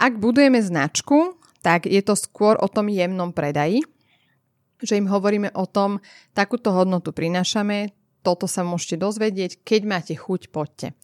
Ak 0.00 0.20
budujeme 0.20 0.60
značku, 0.60 1.40
tak 1.64 1.88
je 1.88 2.00
to 2.04 2.16
skôr 2.16 2.56
o 2.60 2.68
tom 2.68 2.88
jemnom 2.88 3.32
predaji, 3.32 3.84
že 4.80 4.96
im 4.96 5.08
hovoríme 5.08 5.52
o 5.56 5.64
tom, 5.68 6.00
takúto 6.32 6.72
hodnotu 6.72 7.12
prinášame, 7.12 7.92
toto 8.20 8.44
sa 8.44 8.64
môžete 8.64 9.00
dozvedieť, 9.00 9.64
keď 9.64 9.80
máte 9.88 10.14
chuť, 10.16 10.52
poďte. 10.52 10.96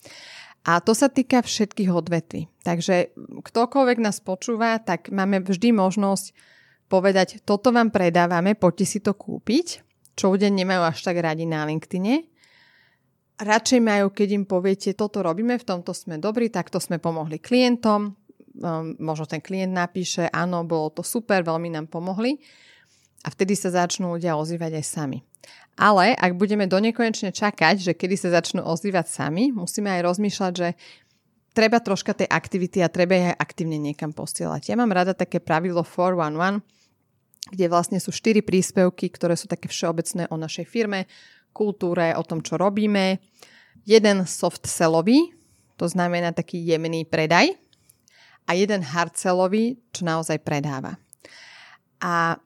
A 0.67 0.83
to 0.83 0.93
sa 0.93 1.07
týka 1.07 1.41
všetkých 1.45 1.93
odvetví. 1.93 2.51
Takže 2.67 3.15
ktokoľvek 3.17 3.99
nás 4.03 4.19
počúva, 4.19 4.83
tak 4.83 5.15
máme 5.15 5.41
vždy 5.45 5.73
možnosť 5.77 6.35
povedať, 6.91 7.45
toto 7.47 7.71
vám 7.71 7.95
predávame, 7.95 8.59
poďte 8.59 8.87
si 8.89 8.99
to 8.99 9.15
kúpiť, 9.15 9.85
čo 10.19 10.33
ľudia 10.33 10.51
nemajú 10.51 10.83
až 10.91 10.99
tak 11.07 11.23
radi 11.23 11.47
na 11.47 11.69
LinkedIne 11.69 12.36
radšej 13.41 13.81
majú, 13.85 14.13
keď 14.13 14.29
im 14.33 14.45
poviete, 14.49 14.97
toto 14.97 15.21
robíme, 15.21 15.61
v 15.61 15.65
tomto 15.65 15.93
sme 15.93 16.17
dobrí, 16.17 16.49
takto 16.49 16.81
sme 16.81 16.97
pomohli 16.97 17.37
klientom, 17.41 18.13
um, 18.13 18.15
možno 18.97 19.29
ten 19.29 19.45
klient 19.45 19.73
napíše, 19.73 20.29
áno, 20.33 20.65
bolo 20.65 20.93
to 20.93 21.03
super, 21.05 21.45
veľmi 21.45 21.73
nám 21.73 21.87
pomohli 21.93 22.41
a 23.25 23.29
vtedy 23.29 23.59
sa 23.59 23.75
začnú 23.75 24.17
ľudia 24.17 24.39
ozývať 24.39 24.81
aj 24.81 24.85
sami. 24.85 25.19
Ale 25.77 26.17
ak 26.17 26.33
budeme 26.41 26.65
do 26.65 26.81
nekonečne 26.81 27.37
čakať, 27.37 27.77
že 27.85 27.93
kedy 27.93 28.17
sa 28.17 28.41
začnú 28.41 28.65
ozývať 28.65 29.13
sami, 29.13 29.53
musíme 29.53 29.93
aj 29.93 30.01
rozmýšľať, 30.09 30.53
že 30.57 30.69
treba 31.53 31.81
troška 31.85 32.17
tej 32.17 32.29
aktivity 32.29 32.81
a 32.81 32.89
treba 32.89 33.33
aj 33.33 33.37
aktívne 33.37 33.77
niekam 33.77 34.17
posielať. 34.17 34.73
Ja 34.73 34.77
mám 34.81 34.93
rada 34.93 35.13
také 35.13 35.37
pravidlo 35.37 35.85
411, 35.85 36.65
kde 37.53 37.67
vlastne 37.71 38.01
sú 38.01 38.11
štyri 38.11 38.41
príspevky, 38.41 39.13
ktoré 39.13 39.37
sú 39.37 39.47
také 39.47 39.69
všeobecné 39.69 40.33
o 40.33 40.37
našej 40.41 40.67
firme, 40.67 41.07
kultúre, 41.57 42.13
o 42.13 42.21
tom, 42.21 42.45
čo 42.45 42.61
robíme. 42.61 43.17
Jeden 43.89 44.29
soft 44.29 44.69
sellový, 44.69 45.33
to 45.81 45.89
znamená 45.89 46.37
taký 46.37 46.61
jemný 46.61 47.09
predaj 47.09 47.57
a 48.45 48.53
jeden 48.53 48.85
hard 48.85 49.17
sellový, 49.17 49.81
čo 49.97 50.05
naozaj 50.05 50.45
predáva. 50.45 51.01
A 52.05 52.37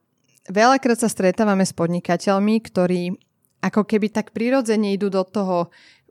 veľakrát 0.47 1.03
sa 1.03 1.11
stretávame 1.11 1.67
s 1.67 1.75
podnikateľmi, 1.75 2.55
ktorí 2.63 3.03
ako 3.61 3.83
keby 3.85 4.09
tak 4.15 4.31
prirodzene 4.31 4.95
idú 4.95 5.13
do 5.13 5.27
toho 5.27 5.69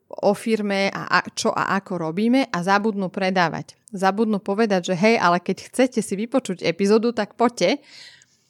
o 0.09 0.33
firme 0.33 0.89
a 0.89 1.21
čo 1.37 1.53
a 1.53 1.77
ako 1.77 2.09
robíme 2.09 2.49
a 2.49 2.57
zabudnú 2.65 3.13
predávať. 3.13 3.77
Zabudnú 3.93 4.41
povedať, 4.41 4.93
že 4.93 4.95
hej, 4.97 5.15
ale 5.21 5.37
keď 5.37 5.69
chcete 5.69 6.01
si 6.01 6.13
vypočuť 6.17 6.65
epizódu, 6.65 7.13
tak 7.13 7.37
poďte, 7.37 7.81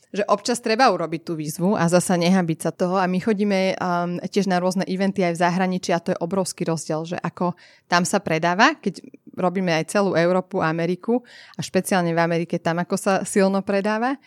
že 0.10 0.26
občas 0.26 0.58
treba 0.58 0.89
urobiť 0.89 1.22
tú 1.22 1.38
výzvu 1.38 1.78
a 1.78 1.86
zasa 1.86 2.17
nehabiť 2.17 2.60
sa 2.65 2.72
toho 2.74 2.98
a 2.98 3.06
my 3.06 3.22
chodíme 3.22 3.78
um, 3.78 4.17
tiež 4.26 4.50
na 4.50 4.58
rôzne 4.58 4.82
eventy 4.89 5.22
aj 5.22 5.38
v 5.38 5.41
zahraničí 5.45 5.93
a 5.93 6.02
to 6.02 6.17
je 6.17 6.22
obrovský 6.22 6.65
rozdiel, 6.65 7.06
že 7.06 7.17
ako 7.22 7.54
tam 7.86 8.10
sa 8.10 8.17
predáva, 8.17 8.74
keď 8.82 9.06
robíme 9.38 9.69
aj 9.69 9.93
celú 9.93 10.17
Európu 10.17 10.65
a 10.65 10.74
Ameriku 10.74 11.22
a 11.54 11.62
špeciálne 11.62 12.10
v 12.17 12.19
Amerike 12.19 12.58
tam 12.58 12.82
ako 12.82 12.95
sa 12.98 13.13
silno 13.22 13.62
predáva 13.62 14.17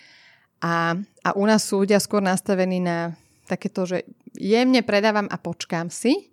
a, 0.62 0.94
a 1.26 1.28
u 1.34 1.44
nás 1.50 1.66
sú 1.66 1.82
ľudia 1.82 1.98
skôr 1.98 2.22
nastavení 2.22 2.78
na 2.78 3.18
takéto, 3.50 3.82
že 3.82 4.06
jemne 4.38 4.86
predávam 4.86 5.26
a 5.26 5.36
počkám 5.36 5.90
si, 5.90 6.30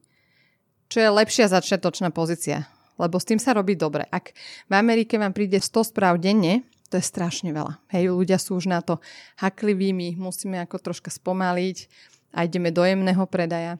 čo 0.93 1.01
je 1.01 1.09
lepšia 1.09 1.49
začiatočná 1.49 2.13
pozícia, 2.13 2.69
lebo 3.01 3.17
s 3.17 3.25
tým 3.25 3.41
sa 3.41 3.57
robí 3.57 3.73
dobre. 3.73 4.05
Ak 4.13 4.37
v 4.69 4.73
Amerike 4.77 5.17
vám 5.17 5.33
príde 5.33 5.57
100 5.57 5.89
správ 5.89 6.21
denne, 6.21 6.61
to 6.89 6.97
je 6.97 7.05
strašne 7.05 7.53
veľa. 7.53 7.77
Hej, 7.93 8.09
ľudia 8.09 8.41
sú 8.41 8.57
už 8.57 8.65
na 8.65 8.81
to 8.81 8.97
hakliví, 9.37 9.93
my 9.93 10.17
musíme 10.17 10.57
ako 10.57 10.81
troška 10.81 11.13
spomaliť 11.13 11.85
a 12.33 12.49
ideme 12.49 12.73
do 12.73 12.81
jemného 12.81 13.21
predaja. 13.29 13.77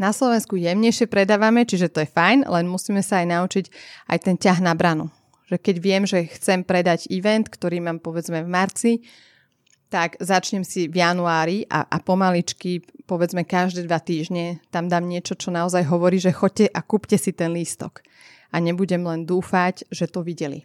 Na 0.00 0.14
Slovensku 0.14 0.56
jemnejšie 0.56 1.10
predávame, 1.10 1.68
čiže 1.68 1.92
to 1.92 2.00
je 2.00 2.08
fajn, 2.08 2.48
len 2.48 2.64
musíme 2.64 3.04
sa 3.04 3.20
aj 3.20 3.26
naučiť 3.28 3.64
aj 4.08 4.18
ten 4.24 4.36
ťah 4.40 4.58
na 4.64 4.72
branu. 4.72 5.12
Že 5.52 5.56
keď 5.60 5.76
viem, 5.82 6.02
že 6.08 6.32
chcem 6.32 6.64
predať 6.64 7.10
event, 7.12 7.44
ktorý 7.44 7.84
mám 7.84 8.00
povedzme 8.00 8.40
v 8.40 8.48
marci, 8.48 8.92
tak 9.92 10.16
začnem 10.16 10.64
si 10.64 10.88
v 10.88 11.04
januári 11.04 11.68
a, 11.68 11.84
a 11.84 12.00
pomaličky, 12.00 12.80
povedzme 13.04 13.44
každé 13.44 13.84
dva 13.84 14.00
týždne, 14.00 14.64
tam 14.72 14.88
dám 14.88 15.04
niečo, 15.04 15.36
čo 15.36 15.52
naozaj 15.52 15.84
hovorí, 15.84 16.16
že 16.16 16.32
choďte 16.32 16.72
a 16.72 16.80
kúpte 16.80 17.20
si 17.20 17.36
ten 17.36 17.52
lístok. 17.52 18.00
A 18.48 18.56
nebudem 18.64 19.04
len 19.04 19.28
dúfať, 19.28 19.84
že 19.92 20.08
to 20.08 20.24
videli 20.24 20.64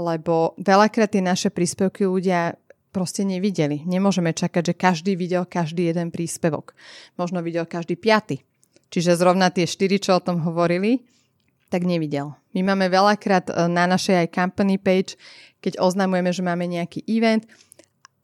lebo 0.00 0.58
veľakrát 0.58 1.14
tie 1.14 1.22
naše 1.22 1.48
príspevky 1.52 2.06
ľudia 2.08 2.58
proste 2.94 3.26
nevideli. 3.26 3.82
Nemôžeme 3.82 4.30
čakať, 4.30 4.70
že 4.70 4.74
každý 4.78 5.12
videl 5.18 5.42
každý 5.42 5.90
jeden 5.90 6.14
príspevok. 6.14 6.78
Možno 7.18 7.42
videl 7.42 7.66
každý 7.66 7.98
piaty. 7.98 8.46
Čiže 8.94 9.18
zrovna 9.18 9.50
tie 9.50 9.66
štyri, 9.66 9.98
čo 9.98 10.14
o 10.14 10.22
tom 10.22 10.38
hovorili, 10.46 11.02
tak 11.74 11.82
nevidel. 11.82 12.38
My 12.54 12.62
máme 12.62 12.86
veľakrát 12.86 13.50
e, 13.50 13.66
na 13.66 13.90
našej 13.90 14.22
aj 14.22 14.28
company 14.30 14.78
page, 14.78 15.18
keď 15.58 15.82
oznamujeme, 15.82 16.30
že 16.30 16.46
máme 16.46 16.70
nejaký 16.70 17.02
event 17.10 17.42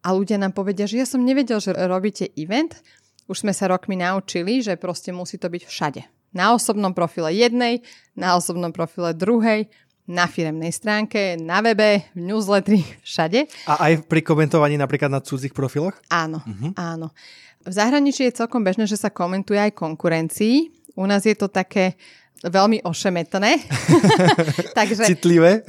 a 0.07 0.15
ľudia 0.15 0.39
nám 0.39 0.55
povedia, 0.55 0.87
že 0.87 1.03
ja 1.03 1.07
som 1.11 1.27
nevedel, 1.27 1.59
že 1.59 1.75
robíte 1.75 2.31
event. 2.39 2.79
Už 3.27 3.43
sme 3.43 3.51
sa 3.51 3.67
rokmi 3.67 3.99
naučili, 3.99 4.63
že 4.63 4.79
proste 4.79 5.11
musí 5.11 5.35
to 5.35 5.51
byť 5.51 5.63
všade. 5.67 6.03
Na 6.31 6.55
osobnom 6.55 6.95
profile 6.95 7.35
jednej, 7.35 7.83
na 8.15 8.39
osobnom 8.39 8.71
profile 8.71 9.11
druhej, 9.11 9.67
na 10.11 10.27
firemnej 10.27 10.75
stránke, 10.75 11.39
na 11.39 11.63
webe, 11.63 12.03
v 12.19 12.21
newsletteri, 12.27 12.83
všade. 13.07 13.47
A 13.71 13.87
aj 13.87 14.11
pri 14.11 14.27
komentovaní 14.27 14.75
napríklad 14.75 15.07
na 15.07 15.23
cudzích 15.23 15.55
profiloch? 15.55 15.95
Áno, 16.11 16.43
uh-huh. 16.43 16.75
áno. 16.75 17.15
V 17.63 17.71
zahraničí 17.71 18.27
je 18.27 18.43
celkom 18.43 18.67
bežné, 18.67 18.91
že 18.91 18.99
sa 18.99 19.15
komentuje 19.15 19.63
aj 19.63 19.79
konkurencii. 19.79 20.75
U 20.99 21.07
nás 21.07 21.23
je 21.23 21.39
to 21.39 21.47
také 21.47 21.95
veľmi 22.41 22.81
ošemetné. 22.81 23.53
Takže 24.79 25.05
citlivé. 25.05 25.61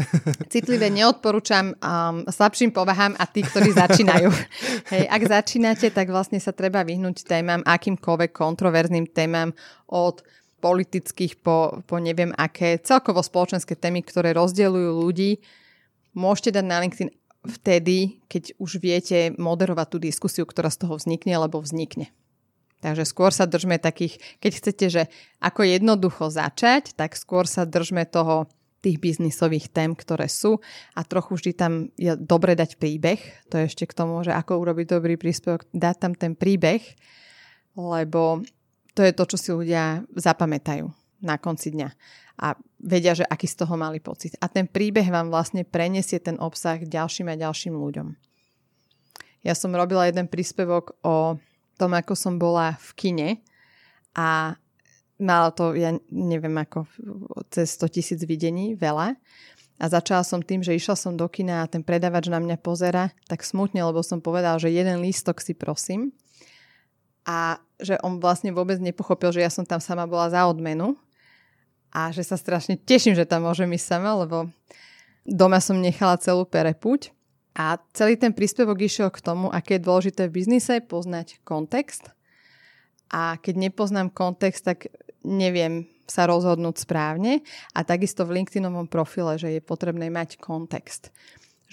citlivé 0.48 0.88
neodporúčam 0.88 1.76
um, 1.76 2.24
slabším 2.32 2.72
povahám 2.72 3.14
a 3.20 3.28
tí, 3.28 3.44
ktorí 3.44 3.76
začínajú. 3.76 4.32
Hej, 4.96 5.04
ak 5.12 5.22
začínate, 5.28 5.92
tak 5.92 6.08
vlastne 6.08 6.40
sa 6.40 6.56
treba 6.56 6.88
vyhnúť 6.88 7.28
témam, 7.28 7.60
akýmkoľvek 7.68 8.32
kontroverzným 8.32 9.12
témam 9.12 9.52
od 9.92 10.24
politických 10.62 11.42
po, 11.42 11.82
po 11.90 11.98
neviem 11.98 12.32
aké, 12.38 12.78
celkovo 12.78 13.26
spoločenské 13.26 13.74
témy, 13.74 14.06
ktoré 14.06 14.38
rozdeľujú 14.38 14.92
ľudí, 15.02 15.42
môžete 16.14 16.62
dať 16.62 16.66
na 16.70 16.78
LinkedIn 16.86 17.10
vtedy, 17.42 18.22
keď 18.30 18.54
už 18.62 18.78
viete 18.78 19.34
moderovať 19.42 19.88
tú 19.90 19.98
diskusiu, 19.98 20.46
ktorá 20.46 20.70
z 20.70 20.86
toho 20.86 20.94
vznikne, 21.02 21.34
alebo 21.34 21.58
vznikne. 21.58 22.14
Takže 22.82 23.06
skôr 23.06 23.30
sa 23.30 23.46
držme 23.46 23.78
takých, 23.78 24.18
keď 24.42 24.52
chcete, 24.58 24.86
že 24.90 25.04
ako 25.38 25.66
jednoducho 25.66 26.34
začať, 26.34 26.98
tak 26.98 27.14
skôr 27.14 27.46
sa 27.46 27.66
držme 27.66 28.06
toho 28.10 28.50
tých 28.82 28.98
biznisových 28.98 29.70
tém, 29.70 29.94
ktoré 29.94 30.26
sú 30.26 30.58
a 30.98 31.06
trochu 31.06 31.38
vždy 31.38 31.52
tam 31.54 31.74
je 32.02 32.18
dobre 32.18 32.58
dať 32.58 32.82
príbeh. 32.82 33.22
To 33.54 33.62
je 33.62 33.70
ešte 33.70 33.86
k 33.86 33.94
tomu, 33.94 34.26
že 34.26 34.34
ako 34.34 34.58
urobiť 34.58 34.98
dobrý 34.98 35.22
príspevok, 35.22 35.70
dať 35.70 35.96
tam 36.02 36.14
ten 36.18 36.34
príbeh, 36.34 36.82
lebo 37.78 38.42
to 38.94 39.02
je 39.04 39.12
to, 39.16 39.24
čo 39.36 39.38
si 39.38 39.50
ľudia 39.56 40.04
zapamätajú 40.16 40.88
na 41.22 41.38
konci 41.38 41.72
dňa 41.72 41.90
a 42.42 42.58
vedia, 42.82 43.14
že 43.14 43.28
aký 43.28 43.46
z 43.46 43.62
toho 43.62 43.78
mali 43.78 44.02
pocit. 44.02 44.34
A 44.42 44.50
ten 44.50 44.66
príbeh 44.66 45.06
vám 45.14 45.30
vlastne 45.30 45.62
prenesie 45.62 46.18
ten 46.18 46.42
obsah 46.42 46.82
ďalším 46.82 47.30
a 47.30 47.38
ďalším 47.38 47.78
ľuďom. 47.78 48.18
Ja 49.46 49.54
som 49.54 49.74
robila 49.74 50.10
jeden 50.10 50.26
príspevok 50.26 50.98
o 51.06 51.38
tom, 51.78 51.92
ako 51.94 52.14
som 52.18 52.42
bola 52.42 52.78
v 52.78 52.90
kine 52.98 53.30
a 54.18 54.58
mala 55.22 55.50
to, 55.54 55.78
ja 55.78 55.94
neviem 56.10 56.54
ako, 56.58 56.90
cez 57.54 57.78
100 57.78 57.94
tisíc 57.94 58.20
videní, 58.26 58.74
veľa. 58.74 59.18
A 59.82 59.86
začala 59.90 60.22
som 60.22 60.46
tým, 60.46 60.62
že 60.62 60.78
išla 60.78 60.94
som 60.94 61.18
do 61.18 61.26
kina 61.26 61.66
a 61.66 61.70
ten 61.70 61.82
predavač 61.82 62.30
na 62.30 62.38
mňa 62.38 62.58
pozera 62.62 63.10
tak 63.26 63.42
smutne, 63.42 63.82
lebo 63.82 64.06
som 64.06 64.22
povedala, 64.22 64.62
že 64.62 64.70
jeden 64.70 65.02
lístok 65.02 65.42
si 65.42 65.58
prosím 65.58 66.14
a 67.26 67.62
že 67.82 67.98
on 68.02 68.22
vlastne 68.22 68.54
vôbec 68.54 68.78
nepochopil, 68.78 69.34
že 69.34 69.42
ja 69.42 69.52
som 69.54 69.66
tam 69.66 69.82
sama 69.82 70.06
bola 70.06 70.30
za 70.30 70.46
odmenu 70.46 70.98
a 71.92 72.10
že 72.10 72.24
sa 72.26 72.40
strašne 72.40 72.80
teším, 72.80 73.14
že 73.14 73.28
tam 73.28 73.46
môžem 73.46 73.70
ísť 73.74 73.88
sama, 73.98 74.16
lebo 74.22 74.50
doma 75.28 75.60
som 75.62 75.78
nechala 75.78 76.18
celú 76.18 76.48
perepuť 76.48 77.14
a 77.52 77.78
celý 77.92 78.16
ten 78.16 78.32
príspevok 78.32 78.80
išiel 78.80 79.12
k 79.12 79.20
tomu, 79.20 79.52
aké 79.52 79.76
je 79.76 79.86
dôležité 79.86 80.22
v 80.28 80.40
biznise 80.40 80.80
poznať 80.88 81.44
kontext. 81.44 82.16
A 83.12 83.36
keď 83.44 83.68
nepoznám 83.68 84.08
kontext, 84.08 84.64
tak 84.64 84.88
neviem 85.28 85.92
sa 86.08 86.28
rozhodnúť 86.28 86.88
správne. 86.88 87.44
A 87.76 87.84
takisto 87.84 88.24
v 88.24 88.40
LinkedInovom 88.40 88.88
profile, 88.88 89.36
že 89.36 89.52
je 89.52 89.62
potrebné 89.64 90.08
mať 90.08 90.40
kontext. 90.40 91.12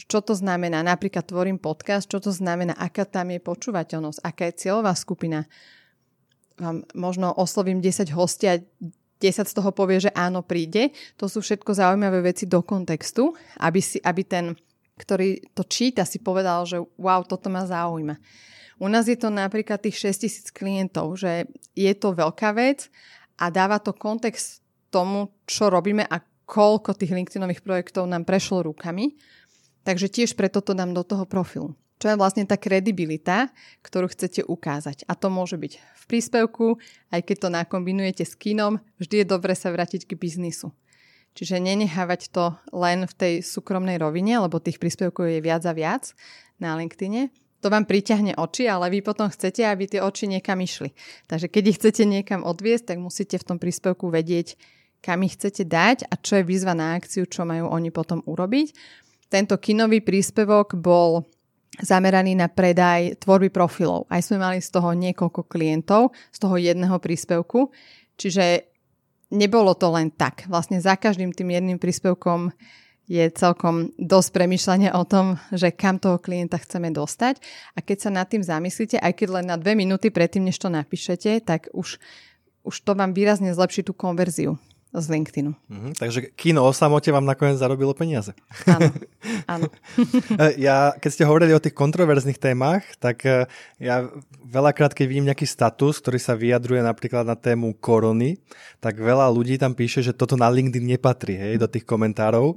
Čo 0.07 0.23
to 0.23 0.39
znamená? 0.39 0.87
Napríklad 0.87 1.27
tvorím 1.27 1.59
podcast, 1.59 2.07
čo 2.07 2.23
to 2.23 2.31
znamená, 2.31 2.79
aká 2.79 3.03
tam 3.03 3.35
je 3.35 3.43
počúvateľnosť, 3.43 4.23
aká 4.23 4.43
je 4.47 4.59
cieľová 4.63 4.95
skupina. 4.95 5.51
Vám 6.55 6.87
možno 6.95 7.35
oslovím 7.35 7.83
10 7.83 8.15
hostia, 8.15 8.63
10 9.19 9.51
z 9.51 9.55
toho 9.55 9.75
povie, 9.75 9.99
že 9.99 10.15
áno, 10.15 10.47
príde. 10.47 10.95
To 11.19 11.27
sú 11.27 11.43
všetko 11.43 11.75
zaujímavé 11.75 12.23
veci 12.23 12.47
do 12.47 12.63
kontextu, 12.63 13.35
aby, 13.59 13.83
si, 13.83 13.99
aby 13.99 14.23
ten, 14.23 14.55
ktorý 14.95 15.43
to 15.51 15.67
číta, 15.67 16.07
si 16.07 16.23
povedal, 16.23 16.63
že 16.63 16.79
wow, 16.95 17.27
toto 17.27 17.51
ma 17.51 17.67
zaujíma. 17.67 18.15
U 18.79 18.87
nás 18.87 19.11
je 19.11 19.19
to 19.19 19.27
napríklad 19.27 19.83
tých 19.83 20.15
6 20.15 20.23
tisíc 20.23 20.47
klientov, 20.55 21.19
že 21.19 21.51
je 21.75 21.91
to 21.99 22.15
veľká 22.15 22.55
vec 22.55 22.87
a 23.35 23.51
dáva 23.51 23.83
to 23.83 23.91
kontext 23.91 24.63
tomu, 24.95 25.35
čo 25.51 25.67
robíme 25.67 26.07
a 26.07 26.23
koľko 26.49 26.95
tých 26.95 27.13
LinkedInových 27.13 27.61
projektov 27.61 28.07
nám 28.07 28.25
prešlo 28.25 28.71
rukami. 28.71 29.19
Takže 29.89 30.13
tiež 30.13 30.37
preto 30.37 30.61
to 30.61 30.77
dám 30.77 30.93
do 30.93 31.01
toho 31.01 31.25
profilu. 31.25 31.73
Čo 31.97 32.13
je 32.13 32.21
vlastne 32.21 32.45
tá 32.45 32.61
kredibilita, 32.61 33.49
ktorú 33.81 34.13
chcete 34.13 34.45
ukázať. 34.45 35.09
A 35.09 35.17
to 35.17 35.33
môže 35.33 35.57
byť 35.57 35.73
v 35.81 36.05
príspevku, 36.05 36.77
aj 37.09 37.25
keď 37.25 37.37
to 37.41 37.49
nakombinujete 37.49 38.29
s 38.29 38.37
kinom, 38.37 38.85
vždy 39.01 39.25
je 39.25 39.27
dobre 39.33 39.57
sa 39.57 39.73
vrátiť 39.73 40.05
k 40.05 40.13
biznisu. 40.13 40.77
Čiže 41.33 41.65
nenechávať 41.65 42.29
to 42.29 42.53
len 42.77 43.09
v 43.09 43.15
tej 43.17 43.35
súkromnej 43.41 43.97
rovine, 43.97 44.37
lebo 44.37 44.61
tých 44.61 44.77
príspevkov 44.77 45.25
je 45.25 45.41
viac 45.41 45.65
a 45.65 45.73
viac 45.73 46.13
na 46.61 46.77
LinkedIne. 46.77 47.33
To 47.65 47.73
vám 47.73 47.89
priťahne 47.89 48.37
oči, 48.37 48.69
ale 48.69 48.93
vy 48.93 49.01
potom 49.01 49.33
chcete, 49.33 49.65
aby 49.65 49.89
tie 49.89 50.05
oči 50.05 50.29
niekam 50.29 50.61
išli. 50.61 50.93
Takže 51.33 51.49
keď 51.49 51.65
ich 51.65 51.79
chcete 51.81 52.05
niekam 52.05 52.45
odviesť, 52.45 52.93
tak 52.93 52.99
musíte 53.01 53.41
v 53.41 53.47
tom 53.49 53.57
príspevku 53.57 54.13
vedieť, 54.13 54.55
kam 55.01 55.25
ich 55.25 55.35
chcete 55.35 55.65
dať 55.65 56.13
a 56.13 56.15
čo 56.21 56.39
je 56.39 56.45
výzva 56.45 56.77
na 56.77 56.93
akciu, 56.93 57.25
čo 57.25 57.49
majú 57.49 57.73
oni 57.73 57.89
potom 57.89 58.21
urobiť. 58.29 58.77
Tento 59.29 59.61
kinový 59.61 60.01
príspevok 60.01 60.73
bol 60.77 61.29
zameraný 61.79 62.35
na 62.35 62.49
predaj 62.51 63.21
tvorby 63.23 63.53
profilov. 63.53 64.09
Aj 64.11 64.25
sme 64.25 64.41
mali 64.41 64.59
z 64.59 64.73
toho 64.73 64.97
niekoľko 64.97 65.47
klientov, 65.47 66.17
z 66.33 66.39
toho 66.41 66.57
jedného 66.59 66.97
príspevku. 66.99 67.71
Čiže 68.19 68.67
nebolo 69.31 69.77
to 69.77 69.93
len 69.93 70.11
tak. 70.11 70.49
Vlastne 70.51 70.83
za 70.83 70.99
každým 70.99 71.31
tým 71.31 71.55
jedným 71.55 71.79
príspevkom 71.79 72.51
je 73.09 73.25
celkom 73.33 73.89
dosť 73.97 74.29
premyšľania 74.37 74.93
o 74.93 75.05
tom, 75.09 75.41
že 75.49 75.73
kam 75.73 75.97
toho 75.97 76.21
klienta 76.21 76.61
chceme 76.61 76.93
dostať. 76.93 77.41
A 77.73 77.81
keď 77.81 77.97
sa 78.05 78.11
nad 78.13 78.29
tým 78.29 78.45
zamyslíte, 78.45 79.01
aj 79.01 79.13
keď 79.17 79.29
len 79.41 79.47
na 79.49 79.57
dve 79.57 79.73
minúty 79.73 80.13
predtým, 80.13 80.45
než 80.45 80.61
to 80.61 80.69
napíšete, 80.69 81.41
tak 81.41 81.73
už, 81.73 81.97
už 82.69 82.75
to 82.85 82.93
vám 82.93 83.17
výrazne 83.17 83.49
zlepší 83.57 83.81
tú 83.81 83.97
konverziu 83.97 84.61
z 84.89 85.07
LinkedInu. 85.13 85.53
Mm-hmm, 85.53 85.93
takže 86.01 86.33
kino 86.33 86.65
o 86.65 86.73
samote 86.73 87.13
vám 87.13 87.29
nakoniec 87.29 87.61
zarobilo 87.61 87.93
peniaze. 87.93 88.33
Áno, 88.65 88.89
áno. 89.53 89.67
ja, 90.57 90.97
keď 90.97 91.11
ste 91.13 91.29
hovorili 91.29 91.53
o 91.53 91.61
tých 91.61 91.77
kontroverzných 91.77 92.41
témach, 92.41 92.89
tak 92.97 93.21
eh, 93.29 93.45
ja 93.77 94.09
veľakrát, 94.49 94.97
keď 94.97 95.05
vidím 95.05 95.29
nejaký 95.29 95.45
status, 95.45 96.01
ktorý 96.01 96.17
sa 96.17 96.33
vyjadruje 96.33 96.81
napríklad 96.81 97.29
na 97.29 97.37
tému 97.37 97.77
korony, 97.77 98.41
tak 98.81 98.97
veľa 98.97 99.29
ľudí 99.29 99.61
tam 99.61 99.77
píše, 99.77 100.01
že 100.01 100.17
toto 100.17 100.41
na 100.41 100.49
LinkedIn 100.49 100.97
nepatrí, 100.97 101.37
hej, 101.37 101.61
do 101.61 101.69
tých 101.69 101.85
komentárov. 101.85 102.57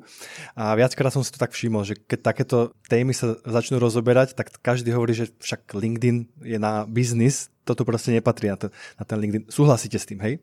A 0.56 0.72
viackrát 0.80 1.12
som 1.12 1.28
si 1.28 1.36
to 1.36 1.42
tak 1.42 1.52
všimol, 1.52 1.84
že 1.84 2.00
keď 2.00 2.20
takéto 2.32 2.72
témy 2.88 3.12
sa 3.12 3.36
začnú 3.44 3.76
rozoberať, 3.76 4.40
tak 4.40 4.56
každý 4.64 4.96
hovorí, 4.96 5.12
že 5.12 5.36
však 5.44 5.76
LinkedIn 5.76 6.48
je 6.48 6.56
na 6.56 6.88
biznis, 6.88 7.52
toto 7.68 7.86
proste 7.86 8.16
nepatrí 8.16 8.50
na, 8.50 8.58
to, 8.58 8.68
na 8.98 9.04
ten 9.04 9.18
LinkedIn. 9.20 9.52
Súhlasíte 9.52 10.00
s 10.00 10.08
tým, 10.08 10.24
hej? 10.24 10.42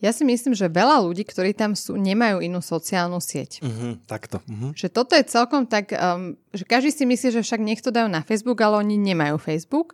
Ja 0.00 0.16
si 0.16 0.24
myslím, 0.24 0.56
že 0.56 0.72
veľa 0.72 1.04
ľudí, 1.04 1.28
ktorí 1.28 1.52
tam 1.52 1.76
sú, 1.76 2.00
nemajú 2.00 2.40
inú 2.40 2.64
sociálnu 2.64 3.20
sieť. 3.20 3.60
Uh-huh, 3.60 4.00
takto. 4.08 4.40
Uh-huh. 4.48 4.72
Že 4.72 4.88
toto 4.88 5.12
je 5.12 5.24
celkom 5.28 5.68
tak, 5.68 5.92
um, 5.92 6.40
že 6.56 6.64
každý 6.64 6.88
si 6.88 7.04
myslí, 7.04 7.28
že 7.36 7.44
však 7.44 7.60
nech 7.60 7.84
to 7.84 7.92
dajú 7.92 8.08
na 8.08 8.24
Facebook, 8.24 8.56
ale 8.64 8.80
oni 8.80 8.96
nemajú 8.96 9.36
Facebook. 9.36 9.92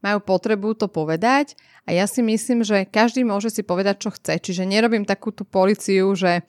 Majú 0.00 0.22
potrebu 0.22 0.78
to 0.78 0.86
povedať 0.88 1.58
a 1.84 1.92
ja 1.92 2.06
si 2.06 2.24
myslím, 2.24 2.64
že 2.64 2.88
každý 2.88 3.26
môže 3.26 3.52
si 3.52 3.60
povedať, 3.60 4.06
čo 4.06 4.14
chce. 4.14 4.40
Čiže 4.40 4.64
nerobím 4.64 5.04
takú 5.04 5.34
tú 5.34 5.44
policiu, 5.44 6.14
že 6.16 6.46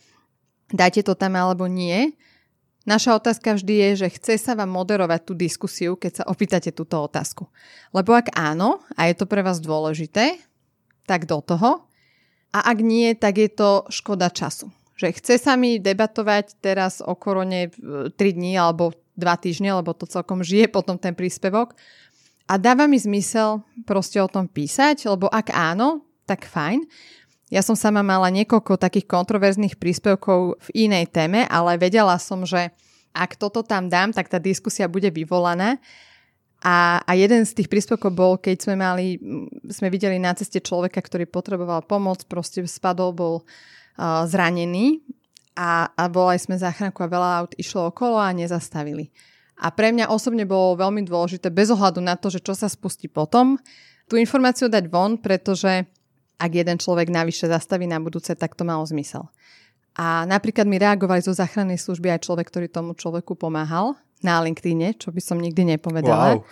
dajte 0.72 1.04
to 1.04 1.18
tam 1.18 1.36
alebo 1.36 1.68
nie. 1.68 2.16
Naša 2.88 3.20
otázka 3.20 3.60
vždy 3.60 3.74
je, 3.78 3.90
že 4.06 4.14
chce 4.18 4.34
sa 4.42 4.54
vám 4.58 4.72
moderovať 4.72 5.22
tú 5.22 5.34
diskusiu, 5.36 5.94
keď 6.00 6.24
sa 6.24 6.28
opýtate 6.30 6.74
túto 6.74 6.98
otázku. 6.98 7.46
Lebo 7.94 8.16
ak 8.16 8.34
áno, 8.34 8.82
a 8.96 9.06
je 9.12 9.20
to 9.20 9.30
pre 9.30 9.46
vás 9.46 9.62
dôležité, 9.62 10.40
tak 11.06 11.28
do 11.28 11.44
toho. 11.44 11.91
A 12.52 12.72
ak 12.76 12.78
nie, 12.84 13.16
tak 13.16 13.40
je 13.40 13.48
to 13.48 13.88
škoda 13.88 14.28
času. 14.28 14.68
Že 15.00 15.18
chce 15.18 15.36
sa 15.40 15.56
mi 15.56 15.80
debatovať 15.80 16.60
teraz 16.60 17.00
o 17.00 17.16
korone 17.16 17.72
3 17.72 18.12
e, 18.12 18.32
dní 18.36 18.60
alebo 18.60 18.92
2 19.16 19.44
týždne, 19.44 19.72
lebo 19.72 19.96
to 19.96 20.04
celkom 20.06 20.44
žije 20.44 20.68
potom 20.68 21.00
ten 21.00 21.16
príspevok. 21.16 21.74
A 22.52 22.60
dáva 22.60 22.86
mi 22.92 23.00
zmysel 23.00 23.64
proste 23.88 24.20
o 24.20 24.28
tom 24.28 24.52
písať, 24.52 25.08
lebo 25.08 25.32
ak 25.32 25.56
áno, 25.56 26.04
tak 26.28 26.44
fajn. 26.44 26.84
Ja 27.52 27.64
som 27.64 27.76
sama 27.76 28.04
mala 28.04 28.32
niekoľko 28.32 28.80
takých 28.80 29.08
kontroverzných 29.08 29.76
príspevkov 29.76 30.60
v 30.60 30.88
inej 30.88 31.12
téme, 31.12 31.48
ale 31.48 31.76
vedela 31.80 32.16
som, 32.20 32.44
že 32.48 32.72
ak 33.12 33.36
toto 33.36 33.64
tam 33.64 33.92
dám, 33.92 34.16
tak 34.16 34.32
tá 34.32 34.40
diskusia 34.40 34.88
bude 34.88 35.12
vyvolaná 35.12 35.80
a, 36.62 37.02
a 37.02 37.12
jeden 37.18 37.42
z 37.42 37.58
tých 37.58 37.70
príspevkov 37.74 38.14
bol, 38.14 38.38
keď 38.38 38.70
sme 38.70 38.76
mali, 38.78 39.18
sme 39.66 39.90
videli 39.90 40.22
na 40.22 40.38
ceste 40.38 40.62
človeka, 40.62 41.02
ktorý 41.02 41.26
potreboval 41.26 41.82
pomoc, 41.90 42.22
proste 42.30 42.62
spadol, 42.70 43.18
bol 43.18 43.36
uh, 43.42 44.30
zranený 44.30 45.02
a, 45.58 45.90
a 45.90 46.04
volali 46.06 46.38
sme 46.38 46.62
záchranku 46.62 47.02
a 47.02 47.10
veľa 47.10 47.30
aut 47.42 47.52
išlo 47.58 47.90
okolo 47.90 48.22
a 48.22 48.30
nezastavili. 48.30 49.10
A 49.62 49.74
pre 49.74 49.90
mňa 49.90 50.14
osobne 50.14 50.46
bolo 50.46 50.78
veľmi 50.78 51.02
dôležité, 51.02 51.50
bez 51.50 51.74
ohľadu 51.74 51.98
na 51.98 52.14
to, 52.14 52.30
že 52.30 52.46
čo 52.46 52.54
sa 52.54 52.70
spustí 52.70 53.10
potom, 53.10 53.58
tú 54.06 54.22
informáciu 54.22 54.70
dať 54.70 54.86
von, 54.86 55.18
pretože 55.18 55.90
ak 56.42 56.52
jeden 56.54 56.78
človek 56.78 57.10
navyše 57.10 57.50
zastaví 57.50 57.90
na 57.90 57.98
budúce, 58.02 58.34
tak 58.38 58.54
to 58.54 58.62
malo 58.66 58.86
zmysel. 58.86 59.30
A 59.98 60.30
napríklad 60.30 60.70
mi 60.70 60.78
reagovali 60.78 61.26
zo 61.26 61.34
záchrannej 61.34 61.82
služby 61.82 62.10
aj 62.14 62.26
človek, 62.26 62.50
ktorý 62.54 62.68
tomu 62.70 62.94
človeku 62.94 63.34
pomáhal 63.34 63.98
na 64.22 64.42
LinkedIne, 64.42 64.98
čo 64.98 65.14
by 65.14 65.22
som 65.22 65.38
nikdy 65.38 65.78
nepovedala. 65.78 66.40
Wow. 66.40 66.46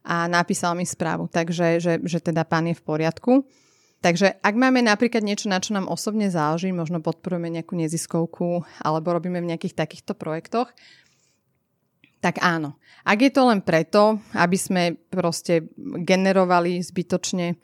A 0.00 0.26
napísal 0.26 0.72
mi 0.76 0.88
správu, 0.88 1.28
takže 1.28 1.76
že, 1.78 2.00
že 2.00 2.18
teda 2.24 2.48
pán 2.48 2.68
je 2.68 2.76
v 2.76 2.82
poriadku. 2.82 3.32
Takže 4.00 4.40
ak 4.40 4.54
máme 4.56 4.80
napríklad 4.80 5.20
niečo, 5.20 5.52
na 5.52 5.60
čo 5.60 5.76
nám 5.76 5.84
osobne 5.84 6.32
záleží, 6.32 6.72
možno 6.72 7.04
podporujeme 7.04 7.52
nejakú 7.52 7.76
neziskovku 7.76 8.64
alebo 8.80 9.12
robíme 9.12 9.44
v 9.44 9.52
nejakých 9.52 9.76
takýchto 9.76 10.16
projektoch, 10.16 10.72
tak 12.24 12.40
áno. 12.40 12.80
Ak 13.04 13.20
je 13.20 13.32
to 13.32 13.48
len 13.48 13.60
preto, 13.64 14.20
aby 14.36 14.56
sme 14.56 14.96
proste 15.12 15.68
generovali 16.04 16.80
zbytočne, 16.80 17.56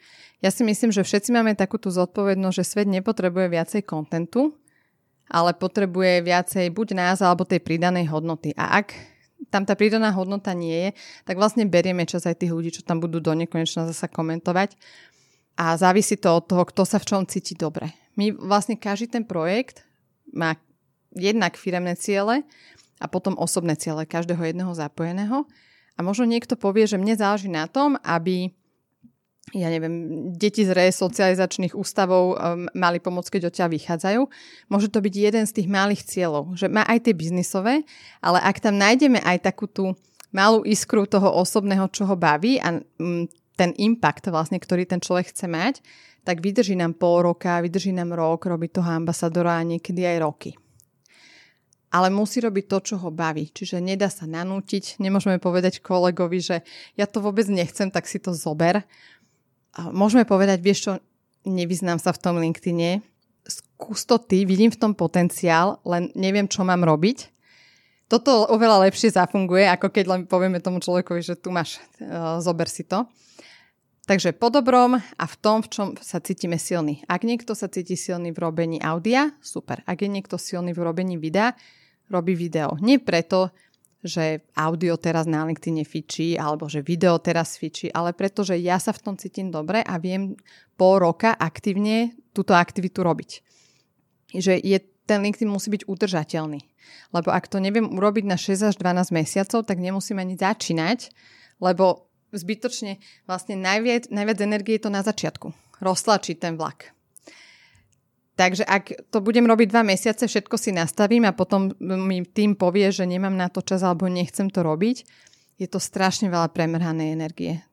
ja 0.44 0.50
si 0.52 0.62
myslím, 0.64 0.92
že 0.92 1.04
všetci 1.04 1.32
máme 1.32 1.56
takúto 1.56 1.88
zodpovednosť, 1.88 2.56
že 2.60 2.64
svet 2.68 2.88
nepotrebuje 2.88 3.46
viacej 3.52 3.82
kontentu, 3.88 4.52
ale 5.32 5.56
potrebuje 5.56 6.20
viacej 6.20 6.68
buď 6.72 6.88
nás 6.96 7.18
alebo 7.24 7.48
tej 7.48 7.64
pridanej 7.64 8.12
hodnoty. 8.12 8.52
A 8.56 8.84
ak 8.84 8.92
tam 9.50 9.62
tá 9.64 9.78
pridaná 9.78 10.10
hodnota 10.12 10.52
nie 10.52 10.90
je, 10.90 10.90
tak 11.24 11.38
vlastne 11.38 11.66
berieme 11.66 12.04
čas 12.04 12.26
aj 12.26 12.42
tých 12.42 12.52
ľudí, 12.52 12.70
čo 12.74 12.82
tam 12.82 12.98
budú 12.98 13.22
do 13.22 13.32
nekonečna 13.32 13.86
zasa 13.86 14.10
komentovať. 14.10 14.74
A 15.56 15.72
závisí 15.80 16.20
to 16.20 16.36
od 16.36 16.44
toho, 16.44 16.68
kto 16.68 16.84
sa 16.84 17.00
v 17.00 17.08
čom 17.08 17.22
cíti 17.24 17.56
dobre. 17.56 17.94
My 18.16 18.32
vlastne 18.32 18.76
každý 18.76 19.08
ten 19.08 19.24
projekt 19.24 19.84
má 20.32 20.56
jednak 21.16 21.56
firemné 21.56 21.96
ciele 21.96 22.44
a 23.00 23.06
potom 23.08 23.36
osobné 23.40 23.76
ciele 23.76 24.04
každého 24.04 24.40
jedného 24.40 24.72
zapojeného. 24.76 25.48
A 25.96 26.04
možno 26.04 26.28
niekto 26.28 26.60
povie, 26.60 26.84
že 26.84 27.00
mne 27.00 27.16
záleží 27.16 27.48
na 27.48 27.64
tom, 27.64 27.96
aby 28.04 28.52
ja 29.54 29.70
neviem, 29.70 29.94
deti 30.34 30.66
z 30.66 30.74
resocializačných 30.74 31.78
ústavov 31.78 32.34
um, 32.34 32.66
mali 32.74 32.98
pomôcť, 32.98 33.38
keď 33.38 33.42
odtiaľ 33.54 33.68
vychádzajú. 33.78 34.20
Môže 34.66 34.90
to 34.90 34.98
byť 34.98 35.14
jeden 35.14 35.44
z 35.46 35.54
tých 35.54 35.68
malých 35.70 36.02
cieľov, 36.02 36.58
že 36.58 36.66
má 36.66 36.82
aj 36.82 37.06
tie 37.06 37.14
biznisové, 37.14 37.86
ale 38.18 38.42
ak 38.42 38.58
tam 38.58 38.74
nájdeme 38.74 39.22
aj 39.22 39.46
takú 39.46 39.70
tú 39.70 39.94
malú 40.34 40.66
iskru 40.66 41.06
toho 41.06 41.30
osobného, 41.30 41.86
čo 41.94 42.10
ho 42.10 42.18
baví 42.18 42.58
a 42.58 42.74
um, 42.98 43.30
ten 43.54 43.70
impact 43.78 44.26
vlastne, 44.34 44.58
ktorý 44.58 44.82
ten 44.82 44.98
človek 44.98 45.30
chce 45.30 45.46
mať, 45.46 45.78
tak 46.26 46.42
vydrží 46.42 46.74
nám 46.74 46.98
pol 46.98 47.22
roka, 47.22 47.62
vydrží 47.62 47.94
nám 47.94 48.18
rok, 48.18 48.50
robí 48.50 48.66
toho 48.66 48.90
ambasadora 48.90 49.62
a 49.62 49.64
niekedy 49.64 50.02
aj 50.02 50.18
roky. 50.26 50.50
Ale 51.94 52.10
musí 52.10 52.42
robiť 52.42 52.66
to, 52.66 52.78
čo 52.82 52.94
ho 52.98 53.14
baví. 53.14 53.48
Čiže 53.54 53.78
nedá 53.78 54.10
sa 54.10 54.26
nanútiť. 54.26 54.98
Nemôžeme 54.98 55.38
povedať 55.38 55.80
kolegovi, 55.80 56.42
že 56.42 56.56
ja 56.98 57.06
to 57.06 57.22
vôbec 57.22 57.46
nechcem, 57.46 57.88
tak 57.88 58.10
si 58.10 58.18
to 58.18 58.34
zober 58.34 58.82
môžeme 59.92 60.24
povedať, 60.24 60.58
vieš 60.64 60.78
čo, 60.88 60.92
nevyznám 61.46 62.02
sa 62.02 62.10
v 62.10 62.20
tom 62.22 62.36
LinkedIne, 62.42 63.04
skús 63.46 64.02
to 64.08 64.18
ty, 64.18 64.42
vidím 64.42 64.74
v 64.74 64.80
tom 64.80 64.92
potenciál, 64.92 65.78
len 65.86 66.10
neviem, 66.18 66.50
čo 66.50 66.66
mám 66.66 66.82
robiť. 66.82 67.30
Toto 68.06 68.46
oveľa 68.50 68.86
lepšie 68.86 69.14
zafunguje, 69.14 69.66
ako 69.66 69.90
keď 69.90 70.04
len 70.06 70.20
povieme 70.30 70.62
tomu 70.62 70.78
človekovi, 70.78 71.20
že 71.22 71.34
tu 71.34 71.50
máš, 71.50 71.82
uh, 71.98 72.38
zober 72.38 72.70
si 72.70 72.86
to. 72.86 73.06
Takže 74.06 74.38
po 74.38 74.54
dobrom 74.54 74.94
a 74.94 75.24
v 75.26 75.36
tom, 75.42 75.66
v 75.66 75.68
čom 75.70 75.88
sa 75.98 76.22
cítime 76.22 76.62
silní. 76.62 77.02
Ak 77.10 77.26
niekto 77.26 77.58
sa 77.58 77.66
cíti 77.66 77.98
silný 77.98 78.30
v 78.30 78.38
robení 78.38 78.78
audia, 78.78 79.34
super. 79.42 79.82
Ak 79.82 79.98
je 79.98 80.06
niekto 80.06 80.38
silný 80.38 80.70
v 80.70 80.86
robení 80.86 81.18
videa, 81.18 81.58
robí 82.06 82.38
video. 82.38 82.78
Nie 82.78 83.02
preto, 83.02 83.50
že 84.06 84.46
audio 84.56 84.96
teraz 84.96 85.26
na 85.28 85.44
LinkedIn 85.44 85.82
fičí 85.84 86.38
alebo 86.38 86.70
že 86.70 86.80
video 86.80 87.18
teraz 87.18 87.58
fičí, 87.60 87.90
ale 87.90 88.14
preto, 88.16 88.46
že 88.46 88.56
ja 88.56 88.80
sa 88.80 88.94
v 88.94 89.02
tom 89.02 89.14
cítim 89.20 89.52
dobre 89.52 89.82
a 89.82 89.98
viem 90.00 90.38
pol 90.78 91.02
roka 91.02 91.34
aktívne 91.36 92.16
túto 92.30 92.54
aktivitu 92.56 93.04
robiť. 93.04 93.30
Že 94.32 94.62
je, 94.62 94.78
ten 95.04 95.20
LinkedIn 95.22 95.50
musí 95.50 95.68
byť 95.70 95.84
udržateľný. 95.84 96.60
Lebo 97.10 97.28
ak 97.30 97.50
to 97.50 97.58
neviem 97.58 97.86
urobiť 97.90 98.24
na 98.26 98.38
6 98.38 98.72
až 98.72 98.74
12 98.78 99.10
mesiacov, 99.12 99.66
tak 99.66 99.78
nemusím 99.82 100.22
ani 100.22 100.38
začínať, 100.38 101.10
lebo 101.60 102.06
zbytočne 102.34 102.98
vlastne 103.26 103.54
najviac, 103.58 104.10
najviac 104.10 104.38
energie 104.42 104.78
je 104.78 104.84
to 104.86 104.90
na 104.90 105.02
začiatku. 105.04 105.52
Roztlačiť 105.78 106.36
ten 106.40 106.54
vlak. 106.56 106.95
Takže 108.36 108.68
ak 108.68 109.08
to 109.08 109.24
budem 109.24 109.48
robiť 109.48 109.72
dva 109.72 109.80
mesiace, 109.80 110.28
všetko 110.28 110.60
si 110.60 110.68
nastavím 110.68 111.24
a 111.24 111.32
potom 111.32 111.72
mi 111.80 112.20
tým 112.20 112.52
povie, 112.52 112.92
že 112.92 113.08
nemám 113.08 113.32
na 113.32 113.48
to 113.48 113.64
čas 113.64 113.80
alebo 113.80 114.12
nechcem 114.12 114.52
to 114.52 114.60
robiť, 114.60 115.08
je 115.56 115.64
to 115.64 115.80
strašne 115.80 116.28
veľa 116.28 116.52
premrhanej 116.52 117.16
energie. 117.16 117.64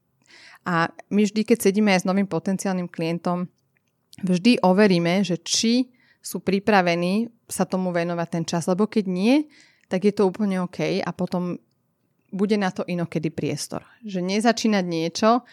A 0.64 0.88
my 1.11 1.28
vždy, 1.28 1.43
keď 1.43 1.68
sedíme 1.68 1.91
aj 1.91 2.07
s 2.07 2.07
novým 2.07 2.24
potenciálnym 2.24 2.88
klientom, 2.88 3.51
vždy 4.24 4.64
overíme, 4.64 5.20
že 5.28 5.36
či 5.43 5.91
sú 6.24 6.39
pripravení 6.39 7.28
sa 7.51 7.68
tomu 7.68 7.91
venovať 7.91 8.28
ten 8.32 8.43
čas, 8.47 8.64
lebo 8.72 8.88
keď 8.88 9.03
nie, 9.11 9.51
tak 9.91 10.07
je 10.07 10.16
to 10.16 10.32
úplne 10.32 10.64
OK 10.64 11.03
a 11.03 11.11
potom 11.11 11.59
bude 12.32 12.55
na 12.55 12.72
to 12.72 12.88
inokedy 12.88 13.28
priestor. 13.30 13.84
Že 14.07 14.24
nezačínať 14.24 14.86
niečo, 14.88 15.43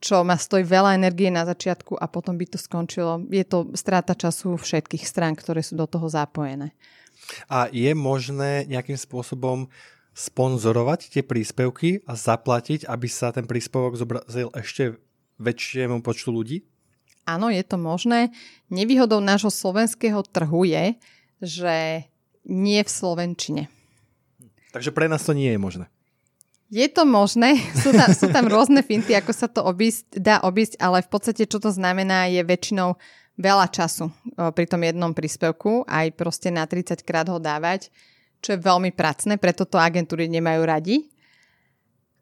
čo 0.00 0.24
ma 0.24 0.40
stojí 0.40 0.64
veľa 0.64 0.96
energie 0.96 1.28
na 1.28 1.44
začiatku 1.44 2.00
a 2.00 2.08
potom 2.08 2.34
by 2.40 2.48
to 2.48 2.58
skončilo. 2.58 3.20
Je 3.28 3.44
to 3.44 3.68
stráta 3.76 4.16
času 4.16 4.56
všetkých 4.56 5.04
strán, 5.04 5.36
ktoré 5.36 5.60
sú 5.60 5.76
do 5.76 5.84
toho 5.84 6.08
zapojené. 6.08 6.72
A 7.52 7.68
je 7.68 7.92
možné 7.92 8.64
nejakým 8.64 8.96
spôsobom 8.96 9.68
sponzorovať 10.16 11.12
tie 11.12 11.22
príspevky 11.22 12.02
a 12.08 12.16
zaplatiť, 12.16 12.88
aby 12.88 13.06
sa 13.06 13.30
ten 13.30 13.44
príspevok 13.44 13.94
zobrazil 13.94 14.48
ešte 14.56 14.98
väčšiemu 15.38 16.00
počtu 16.00 16.32
ľudí? 16.32 16.58
Áno, 17.28 17.52
je 17.52 17.62
to 17.62 17.76
možné. 17.78 18.32
Nevýhodou 18.72 19.20
nášho 19.20 19.52
slovenského 19.52 20.24
trhu 20.26 20.66
je, 20.66 20.96
že 21.38 22.08
nie 22.48 22.80
v 22.80 22.90
Slovenčine. 22.90 23.62
Takže 24.72 24.90
pre 24.90 25.06
nás 25.06 25.22
to 25.22 25.36
nie 25.36 25.52
je 25.52 25.60
možné. 25.60 25.86
Je 26.70 26.86
to 26.86 27.02
možné, 27.02 27.58
sú 27.74 27.90
tam, 27.90 28.14
sú 28.14 28.30
tam 28.30 28.46
rôzne 28.46 28.86
finty, 28.86 29.10
ako 29.18 29.34
sa 29.34 29.50
to 29.50 29.66
obísť, 29.66 30.22
dá 30.22 30.38
obísť, 30.46 30.78
ale 30.78 31.02
v 31.02 31.10
podstate 31.10 31.42
čo 31.50 31.58
to 31.58 31.74
znamená 31.74 32.30
je 32.30 32.38
väčšinou 32.46 32.94
veľa 33.34 33.66
času 33.74 34.14
pri 34.54 34.70
tom 34.70 34.86
jednom 34.86 35.10
príspevku, 35.10 35.82
aj 35.90 36.14
proste 36.14 36.54
na 36.54 36.62
30 36.70 37.02
krát 37.02 37.26
ho 37.26 37.42
dávať, 37.42 37.90
čo 38.38 38.54
je 38.54 38.62
veľmi 38.62 38.94
pracné, 38.94 39.34
preto 39.34 39.66
to 39.66 39.82
agentúry 39.82 40.30
nemajú 40.30 40.62
radi. 40.62 41.10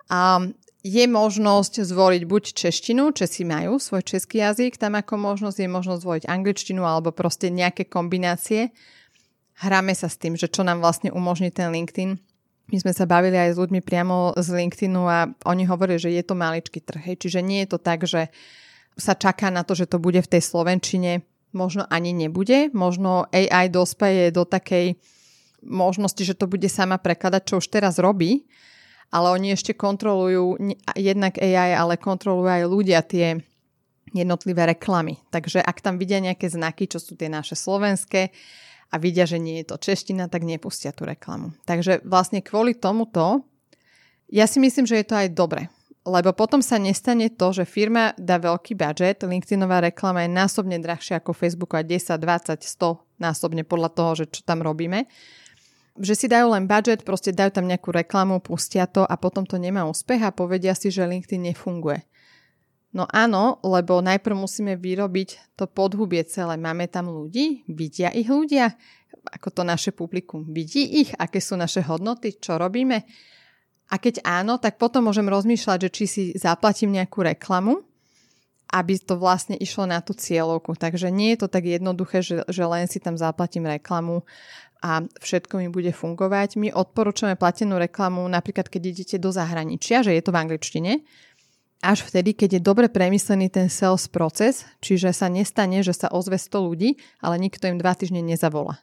A 0.09 0.41
je 0.81 1.05
možnosť 1.05 1.85
zvoliť 1.85 2.23
buď 2.25 2.45
češtinu, 2.57 3.13
Česi 3.13 3.45
majú 3.45 3.77
svoj 3.77 4.01
český 4.01 4.41
jazyk, 4.41 4.81
tam 4.81 4.97
ako 4.97 5.21
možnosť 5.21 5.61
je 5.61 5.69
možnosť 5.69 6.01
zvoliť 6.01 6.25
angličtinu 6.25 6.89
alebo 6.89 7.13
proste 7.13 7.53
nejaké 7.53 7.85
kombinácie. 7.85 8.73
Hráme 9.61 9.93
sa 9.93 10.09
s 10.09 10.17
tým, 10.17 10.41
že 10.41 10.49
čo 10.49 10.65
nám 10.65 10.81
vlastne 10.81 11.13
umožní 11.13 11.53
ten 11.53 11.69
LinkedIn 11.69 12.17
my 12.69 12.77
sme 12.77 12.93
sa 12.93 13.09
bavili 13.09 13.37
aj 13.37 13.57
s 13.57 13.61
ľuďmi 13.61 13.81
priamo 13.81 14.37
z 14.37 14.49
LinkedInu 14.53 15.03
a 15.09 15.33
oni 15.49 15.65
hovoria, 15.65 15.97
že 15.97 16.13
je 16.13 16.21
to 16.21 16.37
maličký 16.37 16.85
trh. 16.85 17.01
Hej. 17.01 17.17
Čiže 17.25 17.41
nie 17.41 17.65
je 17.65 17.69
to 17.73 17.79
tak, 17.81 18.05
že 18.05 18.29
sa 18.99 19.17
čaká 19.17 19.49
na 19.49 19.65
to, 19.65 19.73
že 19.73 19.89
to 19.89 19.97
bude 19.97 20.21
v 20.21 20.29
tej 20.29 20.43
Slovenčine. 20.45 21.25
Možno 21.57 21.89
ani 21.89 22.13
nebude. 22.13 22.69
Možno 22.77 23.25
AI 23.33 23.73
dospeje 23.73 24.29
do 24.29 24.45
takej 24.45 25.01
možnosti, 25.65 26.21
že 26.21 26.37
to 26.37 26.45
bude 26.45 26.69
sama 26.69 27.01
prekladať, 27.01 27.43
čo 27.49 27.55
už 27.57 27.73
teraz 27.73 27.97
robí. 27.97 28.45
Ale 29.09 29.33
oni 29.33 29.57
ešte 29.57 29.73
kontrolujú 29.73 30.61
jednak 30.93 31.41
AI, 31.41 31.73
ale 31.73 31.97
kontrolujú 31.97 32.53
aj 32.53 32.69
ľudia 32.69 33.01
tie 33.01 33.41
jednotlivé 34.13 34.77
reklamy. 34.77 35.17
Takže 35.33 35.65
ak 35.65 35.81
tam 35.81 35.97
vidia 35.97 36.21
nejaké 36.21 36.53
znaky, 36.53 36.85
čo 36.85 37.01
sú 37.01 37.17
tie 37.17 37.33
naše 37.33 37.57
slovenské, 37.57 38.29
a 38.89 38.97
vidia, 38.97 39.29
že 39.29 39.37
nie 39.37 39.61
je 39.61 39.69
to 39.69 39.77
čeština, 39.77 40.33
tak 40.33 40.49
nepustia 40.49 40.97
tú 40.97 41.05
reklamu. 41.05 41.53
Takže 41.69 42.01
vlastne 42.09 42.41
kvôli 42.41 42.73
tomuto, 42.73 43.45
ja 44.29 44.45
si 44.49 44.61
myslím, 44.61 44.85
že 44.89 45.01
je 45.01 45.07
to 45.09 45.17
aj 45.17 45.29
dobre. 45.33 45.69
Lebo 46.09 46.33
potom 46.33 46.65
sa 46.65 46.81
nestane 46.81 47.29
to, 47.29 47.53
že 47.53 47.69
firma 47.69 48.17
dá 48.17 48.41
veľký 48.41 48.73
budget, 48.73 49.29
LinkedInová 49.29 49.85
reklama 49.85 50.25
je 50.25 50.31
násobne 50.33 50.81
drahšia 50.81 51.21
ako 51.21 51.37
Facebook 51.37 51.77
a 51.77 51.85
10, 51.85 52.17
20, 52.17 52.65
100 52.65 53.21
násobne 53.21 53.61
podľa 53.67 53.91
toho, 53.93 54.11
že 54.17 54.25
čo 54.33 54.41
tam 54.41 54.65
robíme. 54.65 55.05
Že 55.99 56.15
si 56.15 56.27
dajú 56.31 56.55
len 56.55 56.65
budget, 56.65 57.05
proste 57.05 57.35
dajú 57.35 57.61
tam 57.61 57.69
nejakú 57.69 57.93
reklamu, 57.93 58.41
pustia 58.41 58.89
to 58.89 59.05
a 59.05 59.15
potom 59.21 59.45
to 59.45 59.61
nemá 59.61 59.85
úspech 59.85 60.23
a 60.25 60.33
povedia 60.33 60.73
si, 60.73 60.89
že 60.89 61.05
LinkedIn 61.05 61.53
nefunguje. 61.53 62.01
No 62.97 63.05
áno, 63.05 63.61
lebo 63.61 64.01
najprv 64.01 64.33
musíme 64.33 64.73
vyrobiť 64.81 65.55
to 65.61 65.69
podhubie 65.69 66.25
celé. 66.25 66.57
Máme 66.57 66.89
tam 66.89 67.13
ľudí, 67.13 67.69
vidia 67.69 68.09
ich 68.17 68.33
ľudia, 68.33 68.73
ako 69.29 69.49
to 69.53 69.63
naše 69.65 69.93
publikum 69.93 70.49
vidí 70.49 71.05
ich, 71.05 71.13
aké 71.13 71.37
sú 71.37 71.61
naše 71.61 71.85
hodnoty, 71.85 72.41
čo 72.41 72.57
robíme. 72.57 73.05
A 73.89 73.95
keď 73.97 74.25
áno, 74.25 74.61
tak 74.61 74.77
potom 74.81 75.09
môžem 75.09 75.29
rozmýšľať, 75.29 75.79
že 75.89 75.91
či 75.93 76.05
si 76.05 76.23
zaplatím 76.37 76.97
nejakú 76.97 77.25
reklamu, 77.25 77.81
aby 78.69 79.01
to 79.01 79.17
vlastne 79.17 79.57
išlo 79.57 79.89
na 79.89 80.05
tú 80.05 80.13
cieľovku. 80.13 80.77
Takže 80.77 81.09
nie 81.09 81.33
je 81.33 81.45
to 81.45 81.49
tak 81.49 81.65
jednoduché, 81.65 82.21
že, 82.21 82.45
že 82.49 82.65
len 82.69 82.85
si 82.85 83.01
tam 83.01 83.17
zaplatím 83.17 83.65
reklamu 83.65 84.29
a 84.85 85.03
všetko 85.25 85.65
mi 85.65 85.69
bude 85.73 85.91
fungovať. 85.91 86.61
My 86.61 86.69
odporúčame 86.73 87.35
platenú 87.41 87.81
reklamu 87.81 88.29
napríklad, 88.29 88.69
keď 88.69 88.83
idete 88.93 89.17
do 89.17 89.33
zahraničia, 89.33 90.05
že 90.05 90.13
je 90.13 90.23
to 90.23 90.37
v 90.37 90.41
angličtine, 90.41 90.93
až 91.79 92.03
vtedy, 92.03 92.35
keď 92.35 92.59
je 92.59 92.67
dobre 92.67 92.91
premyslený 92.91 93.55
ten 93.55 93.71
sales 93.71 94.11
proces, 94.11 94.67
čiže 94.83 95.15
sa 95.15 95.31
nestane, 95.31 95.87
že 95.87 95.95
sa 95.95 96.11
ozve 96.11 96.35
100 96.35 96.59
ľudí, 96.59 96.99
ale 97.23 97.39
nikto 97.39 97.71
im 97.71 97.79
dva 97.79 97.95
týždne 97.95 98.19
nezavola. 98.19 98.83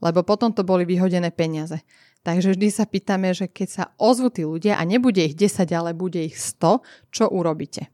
Lebo 0.00 0.24
potom 0.24 0.52
to 0.52 0.64
boli 0.64 0.88
vyhodené 0.88 1.28
peniaze. 1.32 1.84
Takže 2.24 2.56
vždy 2.56 2.68
sa 2.72 2.88
pýtame, 2.88 3.36
že 3.36 3.52
keď 3.52 3.68
sa 3.68 3.84
ozvú 4.00 4.32
tí 4.32 4.48
ľudia 4.48 4.80
a 4.80 4.82
nebude 4.88 5.20
ich 5.20 5.36
10, 5.36 5.68
ale 5.76 5.92
bude 5.92 6.24
ich 6.24 6.40
100, 6.40 6.80
čo 7.12 7.28
urobíte? 7.28 7.92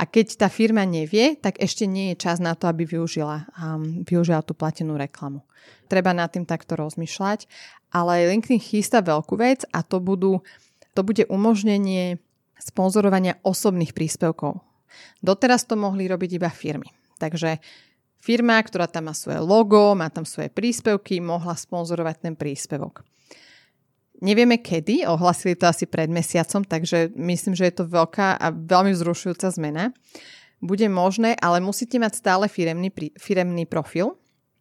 A 0.00 0.08
keď 0.08 0.40
tá 0.40 0.48
firma 0.48 0.88
nevie, 0.88 1.36
tak 1.36 1.60
ešte 1.60 1.84
nie 1.84 2.12
je 2.12 2.24
čas 2.24 2.40
na 2.40 2.56
to, 2.56 2.64
aby 2.64 2.88
využila, 2.88 3.44
um, 3.60 4.00
využila 4.08 4.40
tú 4.40 4.56
platenú 4.56 4.96
reklamu. 4.96 5.44
Treba 5.92 6.16
nad 6.16 6.32
tým 6.32 6.48
takto 6.48 6.80
rozmýšľať, 6.80 7.44
ale 7.92 8.32
LinkedIn 8.32 8.56
chystá 8.56 9.04
veľkú 9.04 9.36
vec 9.36 9.68
a 9.68 9.84
to, 9.84 10.00
budú, 10.00 10.40
to 10.96 11.04
bude 11.04 11.28
umožnenie 11.28 12.16
sponzorovania 12.60 13.40
osobných 13.42 13.96
príspevkov. 13.96 14.60
Doteraz 15.24 15.64
to 15.64 15.74
mohli 15.74 16.06
robiť 16.06 16.30
iba 16.36 16.50
firmy. 16.52 16.92
Takže 17.16 17.58
firma, 18.20 18.60
ktorá 18.60 18.86
tam 18.86 19.08
má 19.08 19.14
svoje 19.16 19.40
logo, 19.40 19.96
má 19.96 20.12
tam 20.12 20.28
svoje 20.28 20.52
príspevky, 20.52 21.18
mohla 21.18 21.56
sponzorovať 21.56 22.16
ten 22.30 22.34
príspevok. 22.36 23.02
Nevieme 24.20 24.60
kedy, 24.60 25.08
ohlasili 25.08 25.56
to 25.56 25.64
asi 25.64 25.88
pred 25.88 26.12
mesiacom, 26.12 26.60
takže 26.60 27.16
myslím, 27.16 27.56
že 27.56 27.72
je 27.72 27.74
to 27.80 27.88
veľká 27.88 28.36
a 28.36 28.46
veľmi 28.52 28.92
vzrušujúca 28.92 29.48
zmena. 29.48 29.96
Bude 30.60 30.92
možné, 30.92 31.32
ale 31.40 31.64
musíte 31.64 31.96
mať 31.96 32.20
stále 32.20 32.44
firemný, 32.44 32.92
firemný 33.16 33.64
profil, 33.64 34.20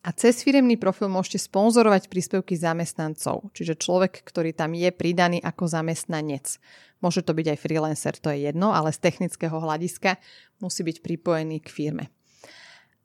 a 0.10 0.14
cez 0.18 0.42
firemný 0.42 0.74
profil 0.74 1.06
môžete 1.06 1.46
sponzorovať 1.46 2.10
príspevky 2.10 2.58
zamestnancov, 2.58 3.54
čiže 3.54 3.78
človek, 3.78 4.26
ktorý 4.26 4.58
tam 4.58 4.74
je 4.74 4.90
pridaný 4.90 5.38
ako 5.38 5.70
zamestnanec. 5.70 6.58
Môže 6.98 7.22
to 7.22 7.38
byť 7.38 7.54
aj 7.54 7.62
freelancer, 7.62 8.18
to 8.18 8.34
je 8.34 8.50
jedno, 8.50 8.74
ale 8.74 8.90
z 8.90 9.06
technického 9.06 9.54
hľadiska 9.54 10.18
musí 10.66 10.82
byť 10.82 11.06
pripojený 11.06 11.62
k 11.62 11.70
firme. 11.70 12.10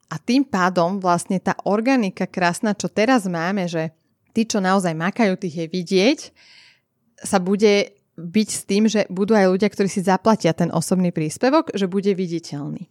A 0.09 0.17
tým 0.17 0.49
pádom 0.49 0.97
vlastne 0.97 1.37
tá 1.37 1.53
organika 1.69 2.25
krásna, 2.25 2.73
čo 2.73 2.89
teraz 2.89 3.29
máme, 3.29 3.69
že 3.69 3.93
tí, 4.33 4.49
čo 4.49 4.57
naozaj 4.57 4.97
makajú, 4.97 5.37
tých 5.37 5.61
je 5.61 5.67
vidieť, 5.69 6.19
sa 7.21 7.37
bude 7.37 7.93
byť 8.17 8.49
s 8.49 8.61
tým, 8.65 8.89
že 8.89 9.05
budú 9.13 9.37
aj 9.37 9.53
ľudia, 9.53 9.69
ktorí 9.69 9.93
si 9.93 10.01
zaplatia 10.01 10.57
ten 10.57 10.73
osobný 10.73 11.13
príspevok, 11.13 11.69
že 11.77 11.85
bude 11.85 12.17
viditeľný. 12.17 12.89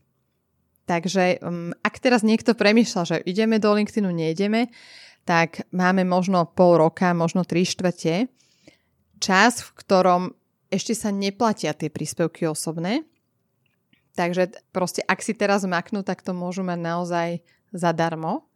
Takže 0.84 1.40
um, 1.40 1.72
ak 1.80 1.96
teraz 1.96 2.20
niekto 2.20 2.52
premýšľa, 2.52 3.02
že 3.08 3.16
ideme 3.24 3.56
do 3.56 3.72
LinkedInu, 3.72 4.12
nejdeme, 4.12 4.68
tak 5.24 5.64
máme 5.72 6.04
možno 6.04 6.44
pol 6.44 6.76
roka, 6.76 7.16
možno 7.16 7.48
tri 7.48 7.64
štvrte, 7.64 8.28
čas, 9.16 9.64
v 9.64 9.70
ktorom 9.80 10.22
ešte 10.68 10.92
sa 10.92 11.08
neplatia 11.08 11.72
tie 11.72 11.88
príspevky 11.88 12.44
osobné. 12.44 13.08
Takže 14.14 14.60
proste 14.70 15.00
ak 15.02 15.24
si 15.24 15.32
teraz 15.32 15.64
maknú, 15.64 16.04
tak 16.04 16.20
to 16.20 16.36
môžu 16.36 16.62
mať 16.62 16.78
naozaj 16.78 17.28
zadarmo 17.74 18.46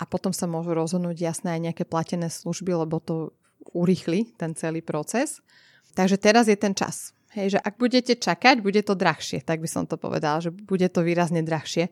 a 0.00 0.08
potom 0.08 0.32
sa 0.32 0.48
môžu 0.48 0.72
rozhodnúť 0.72 1.18
jasné 1.18 1.58
aj 1.58 1.60
nejaké 1.60 1.84
platené 1.84 2.32
služby, 2.32 2.72
lebo 2.86 3.02
to 3.02 3.36
urýchli 3.76 4.32
ten 4.38 4.56
celý 4.56 4.80
proces. 4.80 5.44
Takže 5.92 6.16
teraz 6.16 6.48
je 6.48 6.56
ten 6.56 6.72
čas. 6.72 7.12
Hej, 7.32 7.56
že 7.56 7.58
ak 7.64 7.80
budete 7.80 8.12
čakať, 8.12 8.60
bude 8.60 8.84
to 8.84 8.92
drahšie, 8.92 9.40
tak 9.40 9.64
by 9.64 9.68
som 9.68 9.88
to 9.88 9.96
povedala, 9.96 10.44
že 10.44 10.52
bude 10.52 10.84
to 10.92 11.00
výrazne 11.00 11.40
drahšie 11.40 11.88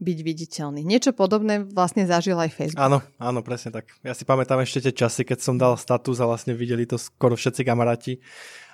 byť 0.00 0.18
viditeľný. 0.24 0.80
Niečo 0.80 1.12
podobné 1.12 1.60
vlastne 1.60 2.08
zažil 2.08 2.34
aj 2.40 2.50
Facebook. 2.50 2.80
Áno, 2.80 2.98
áno, 3.20 3.44
presne 3.44 3.70
tak. 3.70 3.92
Ja 4.00 4.16
si 4.16 4.24
pamätám 4.24 4.58
ešte 4.64 4.88
tie 4.88 5.04
časy, 5.04 5.28
keď 5.28 5.38
som 5.44 5.60
dal 5.60 5.76
status 5.76 6.18
a 6.18 6.26
vlastne 6.26 6.56
videli 6.56 6.88
to 6.88 6.96
skoro 6.96 7.36
všetci 7.36 7.62
kamaráti. 7.62 8.18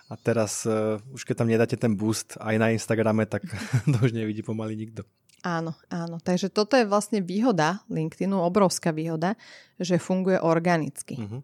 A 0.06 0.14
teraz 0.14 0.62
uh, 0.64 1.02
už 1.10 1.26
keď 1.26 1.42
tam 1.42 1.50
nedáte 1.50 1.74
ten 1.74 1.98
boost 1.98 2.38
aj 2.38 2.54
na 2.62 2.70
Instagrame, 2.70 3.26
tak 3.26 3.42
to 3.92 3.96
už 3.98 4.14
nevidí 4.14 4.46
pomaly 4.46 4.78
nikto. 4.78 5.02
Áno, 5.42 5.74
áno. 5.90 6.22
Takže 6.22 6.48
toto 6.48 6.78
je 6.78 6.86
vlastne 6.86 7.20
výhoda 7.20 7.82
LinkedInu, 7.90 8.38
obrovská 8.38 8.94
výhoda, 8.94 9.34
že 9.82 9.98
funguje 9.98 10.38
organicky. 10.38 11.18
Uh-huh. 11.18 11.42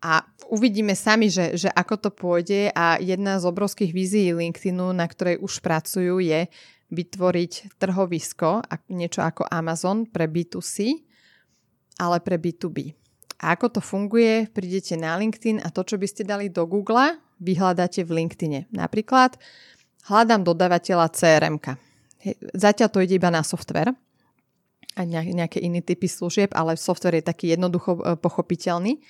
A 0.00 0.24
uvidíme 0.48 0.96
sami, 0.96 1.28
že, 1.28 1.60
že 1.60 1.68
ako 1.68 1.94
to 2.00 2.10
pôjde 2.10 2.72
a 2.72 2.96
jedna 2.96 3.36
z 3.36 3.44
obrovských 3.44 3.92
vízií 3.92 4.32
LinkedInu, 4.32 4.96
na 4.96 5.04
ktorej 5.04 5.36
už 5.44 5.60
pracujú, 5.60 6.24
je 6.24 6.48
vytvoriť 6.90 7.76
trhovisko, 7.76 8.64
niečo 8.90 9.20
ako 9.22 9.44
Amazon 9.46 10.08
pre 10.08 10.26
B2C, 10.26 11.04
ale 12.00 12.18
pre 12.24 12.40
B2B. 12.40 12.96
A 13.40 13.56
ako 13.56 13.76
to 13.76 13.80
funguje? 13.80 14.48
Prídete 14.52 14.96
na 15.00 15.16
LinkedIn 15.16 15.64
a 15.64 15.72
to, 15.72 15.84
čo 15.84 15.96
by 15.96 16.06
ste 16.08 16.28
dali 16.28 16.52
do 16.52 16.64
Google, 16.64 17.16
vyhľadáte 17.40 18.04
v 18.04 18.24
LinkedIne. 18.24 18.60
Napríklad 18.72 19.40
hľadám 20.08 20.44
dodávateľa 20.44 21.08
crm 21.12 21.56
Zatiaľ 22.52 22.88
to 22.92 23.00
ide 23.00 23.16
iba 23.16 23.32
na 23.32 23.40
software 23.40 23.96
a 24.92 25.00
nejaké 25.08 25.56
iné 25.62 25.80
typy 25.80 26.04
služieb, 26.04 26.52
ale 26.52 26.76
software 26.76 27.16
je 27.16 27.24
taký 27.24 27.56
jednoducho 27.56 27.96
e, 27.96 28.00
pochopiteľný. 28.20 29.00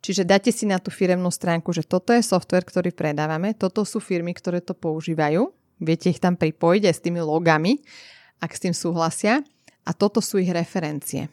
Čiže 0.00 0.24
dáte 0.24 0.48
si 0.48 0.64
na 0.64 0.80
tú 0.80 0.88
firemnú 0.88 1.28
stránku, 1.28 1.76
že 1.76 1.84
toto 1.84 2.16
je 2.16 2.24
software, 2.24 2.64
ktorý 2.64 2.88
predávame, 2.96 3.52
toto 3.52 3.84
sú 3.84 4.00
firmy, 4.00 4.32
ktoré 4.32 4.64
to 4.64 4.72
používajú, 4.72 5.52
viete 5.80 6.08
ich 6.08 6.20
tam 6.20 6.40
pripojiť 6.40 6.82
aj 6.88 6.94
s 6.96 7.04
tými 7.04 7.20
logami, 7.20 7.80
ak 8.40 8.50
s 8.52 8.62
tým 8.64 8.72
súhlasia 8.72 9.44
a 9.84 9.90
toto 9.92 10.24
sú 10.24 10.40
ich 10.40 10.48
referencie. 10.48 11.28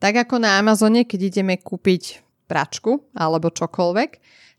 Tak 0.00 0.28
ako 0.28 0.40
na 0.40 0.60
Amazone, 0.60 1.08
keď 1.08 1.20
ideme 1.36 1.60
kúpiť 1.60 2.20
pračku 2.48 3.12
alebo 3.16 3.52
čokoľvek, 3.52 4.10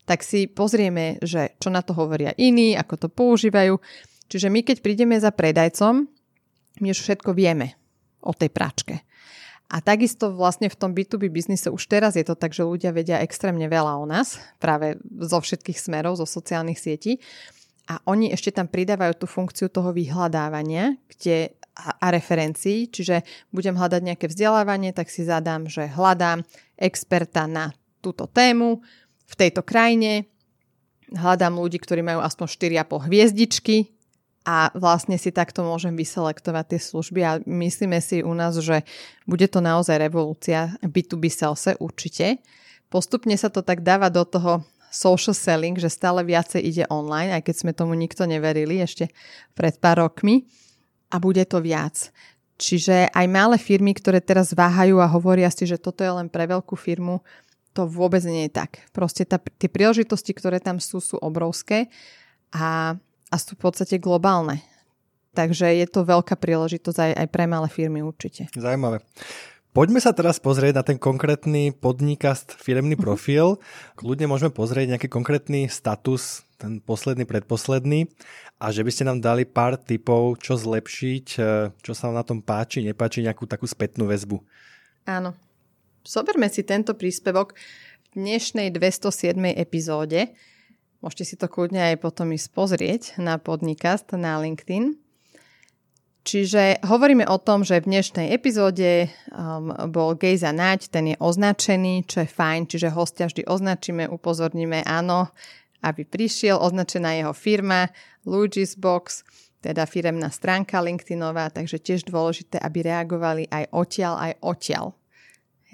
tak 0.06 0.24
si 0.24 0.46
pozrieme, 0.48 1.20
že 1.20 1.58
čo 1.58 1.68
na 1.68 1.84
to 1.84 1.94
hovoria 1.94 2.32
iní, 2.38 2.74
ako 2.74 3.06
to 3.06 3.08
používajú. 3.10 3.78
Čiže 4.30 4.48
my 4.48 4.60
keď 4.62 4.76
prídeme 4.80 5.16
za 5.18 5.30
predajcom, 5.34 6.06
my 6.78 6.86
už 6.90 6.98
všetko 7.02 7.34
vieme 7.34 7.74
o 8.22 8.34
tej 8.34 8.50
pračke. 8.50 9.07
A 9.68 9.84
takisto 9.84 10.32
vlastne 10.32 10.72
v 10.72 10.78
tom 10.80 10.96
B2B 10.96 11.28
biznise 11.28 11.68
už 11.68 11.92
teraz 11.92 12.16
je 12.16 12.24
to 12.24 12.32
tak, 12.32 12.56
že 12.56 12.64
ľudia 12.64 12.88
vedia 12.88 13.20
extrémne 13.20 13.68
veľa 13.68 14.00
o 14.00 14.08
nás, 14.08 14.40
práve 14.56 14.96
zo 15.20 15.44
všetkých 15.44 15.76
smerov, 15.76 16.16
zo 16.16 16.24
sociálnych 16.24 16.80
sietí. 16.80 17.20
A 17.88 18.00
oni 18.08 18.32
ešte 18.32 18.48
tam 18.48 18.64
pridávajú 18.64 19.24
tú 19.24 19.26
funkciu 19.28 19.68
toho 19.68 19.92
vyhľadávania 19.92 20.96
kde, 21.04 21.52
a, 21.76 22.08
referencií, 22.08 22.88
čiže 22.88 23.24
budem 23.52 23.76
hľadať 23.76 24.00
nejaké 24.08 24.26
vzdelávanie, 24.32 24.96
tak 24.96 25.12
si 25.12 25.28
zadám, 25.28 25.68
že 25.68 25.84
hľadám 25.84 26.48
experta 26.80 27.44
na 27.44 27.76
túto 28.00 28.24
tému 28.24 28.80
v 29.28 29.34
tejto 29.36 29.60
krajine, 29.60 30.24
hľadám 31.12 31.60
ľudí, 31.60 31.76
ktorí 31.76 32.00
majú 32.00 32.24
aspoň 32.24 32.46
4,5 32.88 33.08
hviezdičky 33.08 33.97
a 34.48 34.72
vlastne 34.72 35.20
si 35.20 35.28
takto 35.28 35.60
môžem 35.60 35.92
vyselektovať 35.92 36.64
tie 36.72 36.80
služby 36.80 37.20
a 37.20 37.36
myslíme 37.44 38.00
si 38.00 38.24
u 38.24 38.32
nás, 38.32 38.56
že 38.56 38.80
bude 39.28 39.44
to 39.44 39.60
naozaj 39.60 40.00
revolúcia 40.00 40.72
B2B 40.80 41.28
salese 41.28 41.76
určite. 41.76 42.40
Postupne 42.88 43.36
sa 43.36 43.52
to 43.52 43.60
tak 43.60 43.84
dáva 43.84 44.08
do 44.08 44.24
toho 44.24 44.64
social 44.88 45.36
selling, 45.36 45.76
že 45.76 45.92
stále 45.92 46.24
viacej 46.24 46.64
ide 46.64 46.84
online, 46.88 47.36
aj 47.36 47.44
keď 47.44 47.54
sme 47.60 47.76
tomu 47.76 47.92
nikto 47.92 48.24
neverili 48.24 48.80
ešte 48.80 49.12
pred 49.52 49.76
pár 49.76 50.08
rokmi 50.08 50.48
a 51.12 51.20
bude 51.20 51.44
to 51.44 51.60
viac. 51.60 52.08
Čiže 52.56 53.12
aj 53.12 53.26
malé 53.28 53.60
firmy, 53.60 53.92
ktoré 53.92 54.24
teraz 54.24 54.56
váhajú 54.56 54.96
a 55.04 55.12
hovoria 55.12 55.52
si, 55.52 55.68
že 55.68 55.76
toto 55.76 56.00
je 56.00 56.10
len 56.10 56.32
pre 56.32 56.48
veľkú 56.48 56.72
firmu, 56.72 57.20
to 57.76 57.84
vôbec 57.84 58.24
nie 58.24 58.48
je 58.48 58.56
tak. 58.64 58.80
Proste 58.96 59.28
tá, 59.28 59.36
tie 59.36 59.68
príležitosti, 59.68 60.32
ktoré 60.32 60.56
tam 60.56 60.80
sú, 60.80 61.04
sú 61.04 61.20
obrovské 61.20 61.92
a 62.48 62.96
a 63.28 63.36
sú 63.36 63.56
v 63.56 63.62
podstate 63.68 64.00
globálne. 64.00 64.64
Takže 65.36 65.70
je 65.76 65.86
to 65.86 66.02
veľká 66.02 66.34
príležitosť 66.34 66.98
aj, 66.98 67.12
aj 67.14 67.28
pre 67.30 67.44
malé 67.46 67.68
firmy 67.70 68.02
určite. 68.02 68.48
Zajímavé. 68.56 69.04
Poďme 69.76 70.00
sa 70.02 70.16
teraz 70.16 70.40
pozrieť 70.42 70.74
na 70.74 70.82
ten 70.82 70.98
konkrétny 70.98 71.70
podnikast, 71.70 72.56
firemný 72.56 72.98
mhm. 72.98 73.02
profil. 73.04 73.62
Kľudne 73.94 74.26
môžeme 74.26 74.50
pozrieť 74.50 74.96
nejaký 74.96 75.08
konkrétny 75.12 75.68
status, 75.70 76.42
ten 76.58 76.82
posledný, 76.82 77.22
predposledný 77.22 78.10
a 78.58 78.74
že 78.74 78.82
by 78.82 78.90
ste 78.90 79.06
nám 79.06 79.22
dali 79.22 79.46
pár 79.46 79.78
tipov, 79.78 80.42
čo 80.42 80.58
zlepšiť, 80.58 81.26
e, 81.38 81.70
čo 81.78 81.92
sa 81.94 82.10
na 82.10 82.26
tom 82.26 82.42
páči, 82.42 82.82
nepáči, 82.82 83.22
nejakú 83.22 83.46
takú 83.46 83.70
spätnú 83.70 84.10
väzbu. 84.10 84.42
Áno. 85.06 85.38
Zoberme 86.02 86.50
si 86.50 86.66
tento 86.66 86.98
príspevok 86.98 87.54
v 87.54 88.18
dnešnej 88.18 88.74
207. 88.74 89.54
epizóde 89.54 90.34
Môžete 90.98 91.24
si 91.24 91.36
to 91.38 91.46
kľudne 91.46 91.94
aj 91.94 92.02
potom 92.02 92.34
ísť 92.34 92.48
pozrieť 92.50 93.02
na 93.22 93.38
podnikast 93.38 94.10
na 94.18 94.42
LinkedIn. 94.42 94.98
Čiže 96.26 96.84
hovoríme 96.84 97.24
o 97.24 97.38
tom, 97.40 97.64
že 97.64 97.80
v 97.80 97.88
dnešnej 97.88 98.34
epizóde 98.34 99.08
um, 99.32 99.72
bol 99.88 100.12
Gejza 100.18 100.52
Naď, 100.52 100.90
ten 100.90 101.14
je 101.14 101.16
označený, 101.16 102.04
čo 102.04 102.26
je 102.26 102.28
fajn, 102.28 102.68
čiže 102.68 102.92
hostia 102.92 103.30
vždy 103.30 103.48
označíme, 103.48 104.10
upozorníme 104.10 104.84
áno, 104.84 105.30
aby 105.80 106.04
prišiel, 106.04 106.58
označená 106.58 107.16
jeho 107.16 107.32
firma, 107.32 107.88
Lugis 108.28 108.76
Box, 108.76 109.24
teda 109.62 109.86
firemná 109.86 110.28
stránka 110.28 110.82
LinkedInová, 110.82 111.48
takže 111.54 111.80
tiež 111.80 112.04
dôležité, 112.04 112.60
aby 112.60 112.84
reagovali 112.84 113.46
aj 113.48 113.70
odtiaľ, 113.72 114.14
aj 114.18 114.32
odtiaľ. 114.44 114.86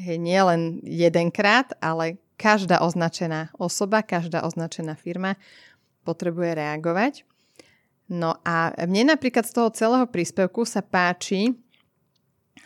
Nie 0.05 0.41
len 0.45 0.79
jedenkrát, 0.85 1.75
ale 1.83 2.23
každá 2.35 2.83
označená 2.83 3.55
osoba, 3.59 4.03
každá 4.03 4.43
označená 4.43 4.95
firma 4.99 5.39
potrebuje 6.03 6.59
reagovať. 6.59 7.15
No 8.11 8.37
a 8.45 8.77
mne 8.85 9.17
napríklad 9.17 9.49
z 9.49 9.53
toho 9.57 9.69
celého 9.73 10.05
príspevku 10.05 10.69
sa 10.69 10.85
páči, 10.85 11.57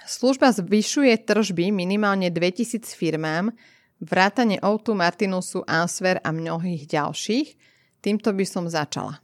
služba 0.03 0.51
zvyšuje 0.51 1.15
tržby 1.23 1.71
minimálne 1.71 2.27
2000 2.33 2.83
firmám, 2.91 3.55
vrátane 4.03 4.59
Outu, 4.59 4.99
Martinusu, 4.99 5.63
Answer 5.67 6.19
a 6.23 6.35
mnohých 6.35 6.91
ďalších. 6.91 7.49
Týmto 8.03 8.35
by 8.35 8.45
som 8.47 8.67
začala. 8.67 9.23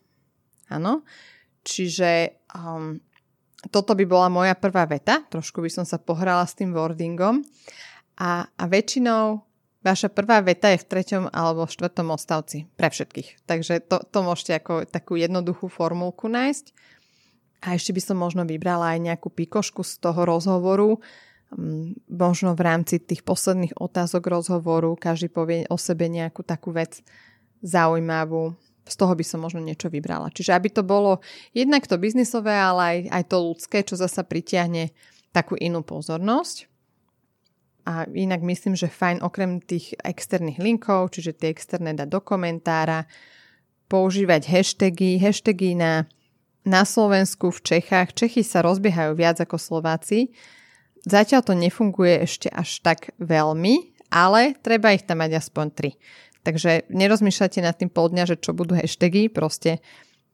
Áno, 0.70 1.02
čiže 1.62 2.42
um, 2.54 2.98
toto 3.70 3.94
by 3.94 4.04
bola 4.06 4.28
moja 4.30 4.54
prvá 4.58 4.86
veta, 4.86 5.22
trošku 5.30 5.62
by 5.62 5.70
som 5.70 5.84
sa 5.86 5.98
pohrala 5.98 6.42
s 6.46 6.58
tým 6.58 6.74
wordingom 6.74 7.42
a, 8.18 8.46
a 8.46 8.64
väčšinou 8.66 9.53
Vaša 9.84 10.08
prvá 10.08 10.40
veta 10.40 10.72
je 10.72 10.80
v 10.80 10.88
treťom 10.88 11.24
alebo 11.28 11.68
štvrtom 11.68 12.08
odstavci 12.08 12.72
pre 12.72 12.88
všetkých. 12.88 13.44
Takže 13.44 13.84
to, 13.84 14.00
to 14.00 14.18
môžete 14.24 14.64
ako 14.64 14.88
takú 14.88 15.20
jednoduchú 15.20 15.68
formulku 15.68 16.32
nájsť. 16.32 16.72
A 17.68 17.76
ešte 17.76 17.92
by 17.92 18.00
som 18.00 18.16
možno 18.16 18.48
vybrala 18.48 18.96
aj 18.96 19.12
nejakú 19.12 19.28
pikošku 19.28 19.84
z 19.84 20.00
toho 20.00 20.24
rozhovoru, 20.24 21.04
mm, 21.52 22.08
možno 22.08 22.56
v 22.56 22.64
rámci 22.64 22.96
tých 22.96 23.20
posledných 23.24 23.76
otázok 23.76 24.24
rozhovoru 24.24 24.96
každý 24.96 25.28
povie 25.28 25.68
o 25.68 25.76
sebe 25.76 26.08
nejakú 26.08 26.40
takú 26.40 26.72
vec 26.72 27.04
zaujímavú. 27.60 28.56
Z 28.84 29.00
toho 29.00 29.12
by 29.16 29.24
som 29.24 29.40
možno 29.40 29.64
niečo 29.64 29.88
vybrala. 29.88 30.32
Čiže 30.32 30.56
aby 30.56 30.68
to 30.68 30.84
bolo 30.84 31.24
jednak 31.56 31.84
to 31.88 32.00
biznisové, 32.00 32.52
ale 32.52 32.82
aj, 32.84 32.98
aj 33.20 33.24
to 33.32 33.36
ľudské, 33.40 33.78
čo 33.80 33.96
zasa 33.96 34.24
pritiahne 34.24 34.92
takú 35.32 35.56
inú 35.56 35.80
pozornosť. 35.80 36.72
A 37.84 38.08
inak 38.08 38.40
myslím, 38.40 38.72
že 38.72 38.88
fajn 38.88 39.20
okrem 39.20 39.60
tých 39.60 39.92
externých 40.00 40.56
linkov, 40.56 41.12
čiže 41.12 41.36
tie 41.36 41.52
externé 41.52 41.92
dať 41.92 42.08
do 42.08 42.20
komentára, 42.24 43.04
používať 43.92 44.48
hashtagy, 44.48 45.20
hashtagy 45.20 45.76
na, 45.76 46.08
na 46.64 46.88
Slovensku, 46.88 47.52
v 47.52 47.60
Čechách. 47.60 48.16
Čechy 48.16 48.40
sa 48.40 48.64
rozbiehajú 48.64 49.12
viac 49.12 49.36
ako 49.44 49.60
Slováci. 49.60 50.32
Zatiaľ 51.04 51.44
to 51.44 51.52
nefunguje 51.52 52.24
ešte 52.24 52.48
až 52.48 52.80
tak 52.80 53.12
veľmi, 53.20 53.92
ale 54.08 54.56
treba 54.64 54.96
ich 54.96 55.04
tam 55.04 55.20
mať 55.20 55.36
aspoň 55.36 55.66
tri. 55.76 55.90
Takže 56.44 56.88
nerozmýšľate 56.88 57.60
nad 57.60 57.76
tým 57.76 57.92
pol 57.92 58.08
dňa, 58.12 58.24
že 58.24 58.36
čo 58.40 58.56
budú 58.56 58.72
hashtagy, 58.76 59.28
proste 59.28 59.84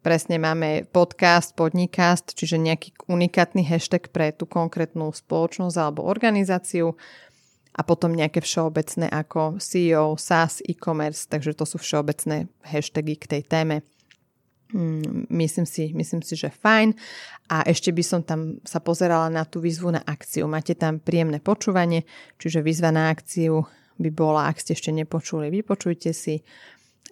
presne 0.02 0.38
máme 0.38 0.86
podcast, 0.90 1.54
podnikast, 1.54 2.34
čiže 2.34 2.58
nejaký 2.58 2.96
unikátny 3.06 3.62
hashtag 3.66 4.10
pre 4.10 4.34
tú 4.34 4.46
konkrétnu 4.46 5.12
spoločnosť 5.12 5.76
alebo 5.76 6.06
organizáciu 6.06 6.98
a 7.80 7.82
potom 7.82 8.12
nejaké 8.12 8.44
všeobecné 8.44 9.08
ako 9.08 9.56
CEO, 9.56 10.20
SaaS, 10.20 10.60
e-commerce, 10.68 11.24
takže 11.24 11.56
to 11.56 11.64
sú 11.64 11.80
všeobecné 11.80 12.52
hashtagy 12.60 13.16
k 13.16 13.24
tej 13.24 13.42
téme. 13.48 13.80
Mm, 14.76 15.24
myslím 15.32 15.64
si, 15.64 15.88
myslím 15.96 16.20
si, 16.20 16.36
že 16.36 16.52
fajn. 16.52 16.92
A 17.48 17.64
ešte 17.64 17.88
by 17.88 18.04
som 18.04 18.20
tam 18.20 18.60
sa 18.68 18.84
pozerala 18.84 19.32
na 19.32 19.48
tú 19.48 19.64
výzvu 19.64 19.96
na 19.96 20.04
akciu. 20.04 20.44
Máte 20.44 20.76
tam 20.76 21.00
príjemné 21.00 21.40
počúvanie, 21.40 22.04
čiže 22.36 22.60
výzva 22.60 22.92
na 22.92 23.08
akciu 23.08 23.64
by 23.96 24.10
bola, 24.12 24.52
ak 24.52 24.60
ste 24.60 24.76
ešte 24.76 24.92
nepočuli, 24.92 25.48
vypočujte 25.48 26.12
si. 26.12 26.44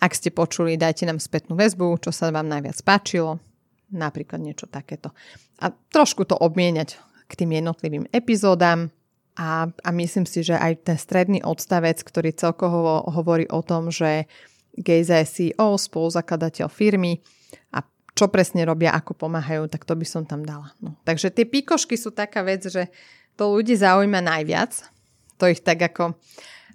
Ak 0.05 0.13
ste 0.13 0.29
počuli, 0.29 0.77
dajte 0.77 1.09
nám 1.09 1.19
spätnú 1.19 1.57
väzbu, 1.57 1.97
čo 2.05 2.13
sa 2.13 2.29
vám 2.29 2.47
najviac 2.47 2.77
páčilo, 2.85 3.41
napríklad 3.89 4.39
niečo 4.39 4.69
takéto. 4.69 5.17
A 5.65 5.73
trošku 5.73 6.29
to 6.29 6.37
obmieniať 6.37 7.01
k 7.27 7.33
tým 7.35 7.57
jednotlivým 7.57 8.05
epizódam 8.13 8.93
a, 9.39 9.71
a 9.71 9.91
myslím 9.95 10.27
si, 10.27 10.43
že 10.43 10.59
aj 10.59 10.83
ten 10.83 10.99
stredný 10.99 11.47
odstavec, 11.47 12.03
ktorý 12.03 12.35
celkovo 12.35 13.07
hovorí 13.07 13.47
o 13.47 13.63
tom, 13.63 13.95
že 13.95 14.27
Gejza 14.75 15.23
je 15.23 15.55
CEO, 15.55 15.79
spoluzakladateľ 15.79 16.67
firmy 16.67 17.23
a 17.71 17.87
čo 18.19 18.27
presne 18.27 18.67
robia, 18.67 18.91
ako 18.91 19.15
pomáhajú, 19.15 19.71
tak 19.71 19.87
to 19.87 19.95
by 19.95 20.03
som 20.03 20.27
tam 20.27 20.43
dala. 20.43 20.75
No. 20.83 20.99
Takže 21.07 21.31
tie 21.31 21.47
píkošky 21.47 21.95
sú 21.95 22.11
taká 22.11 22.43
vec, 22.43 22.67
že 22.67 22.91
to 23.39 23.55
ľudí 23.55 23.79
zaujíma 23.79 24.19
najviac. 24.19 24.75
To 25.39 25.47
ich 25.47 25.63
tak 25.63 25.87
ako 25.87 26.19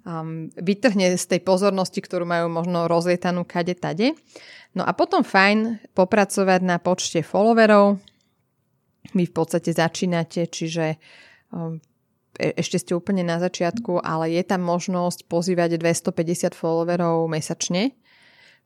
um, 0.08 0.48
vytrhne 0.56 1.12
z 1.20 1.24
tej 1.28 1.44
pozornosti, 1.44 2.00
ktorú 2.00 2.24
majú 2.24 2.48
možno 2.48 2.88
rozlietanú 2.88 3.44
kade 3.44 3.76
tade. 3.76 4.16
No 4.72 4.88
a 4.88 4.96
potom 4.96 5.20
fajn 5.20 5.92
popracovať 5.92 6.60
na 6.64 6.80
počte 6.80 7.20
followerov. 7.20 8.00
Vy 9.12 9.28
v 9.28 9.34
podstate 9.36 9.76
začínate, 9.76 10.48
čiže 10.48 10.96
um, 11.52 11.76
e- 12.38 12.54
ešte 12.58 12.80
ste 12.80 12.92
úplne 12.96 13.22
na 13.26 13.40
začiatku, 13.40 14.02
ale 14.02 14.34
je 14.34 14.42
tam 14.44 14.62
možnosť 14.62 15.26
pozývať 15.26 15.78
250 15.80 16.54
followerov 16.54 17.26
mesačne, 17.30 17.94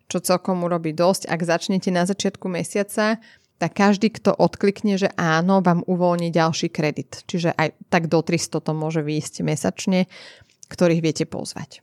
čo 0.09 0.25
celkom 0.25 0.65
urobí 0.65 0.97
dosť. 0.97 1.29
Ak 1.29 1.45
začnete 1.45 1.93
na 1.93 2.09
začiatku 2.09 2.49
mesiaca, 2.49 3.21
tak 3.59 3.75
každý, 3.75 4.15
kto 4.15 4.39
odklikne, 4.39 4.95
že 4.95 5.11
áno, 5.19 5.59
vám 5.59 5.83
uvoľní 5.83 6.31
ďalší 6.31 6.71
kredit. 6.71 7.27
Čiže 7.27 7.59
aj 7.59 7.75
tak 7.91 8.07
do 8.07 8.23
300 8.23 8.63
to 8.63 8.73
môže 8.73 9.03
výjsť 9.03 9.43
mesačne 9.43 10.07
ktorých 10.69 11.01
viete 11.03 11.25
pozvať. 11.25 11.81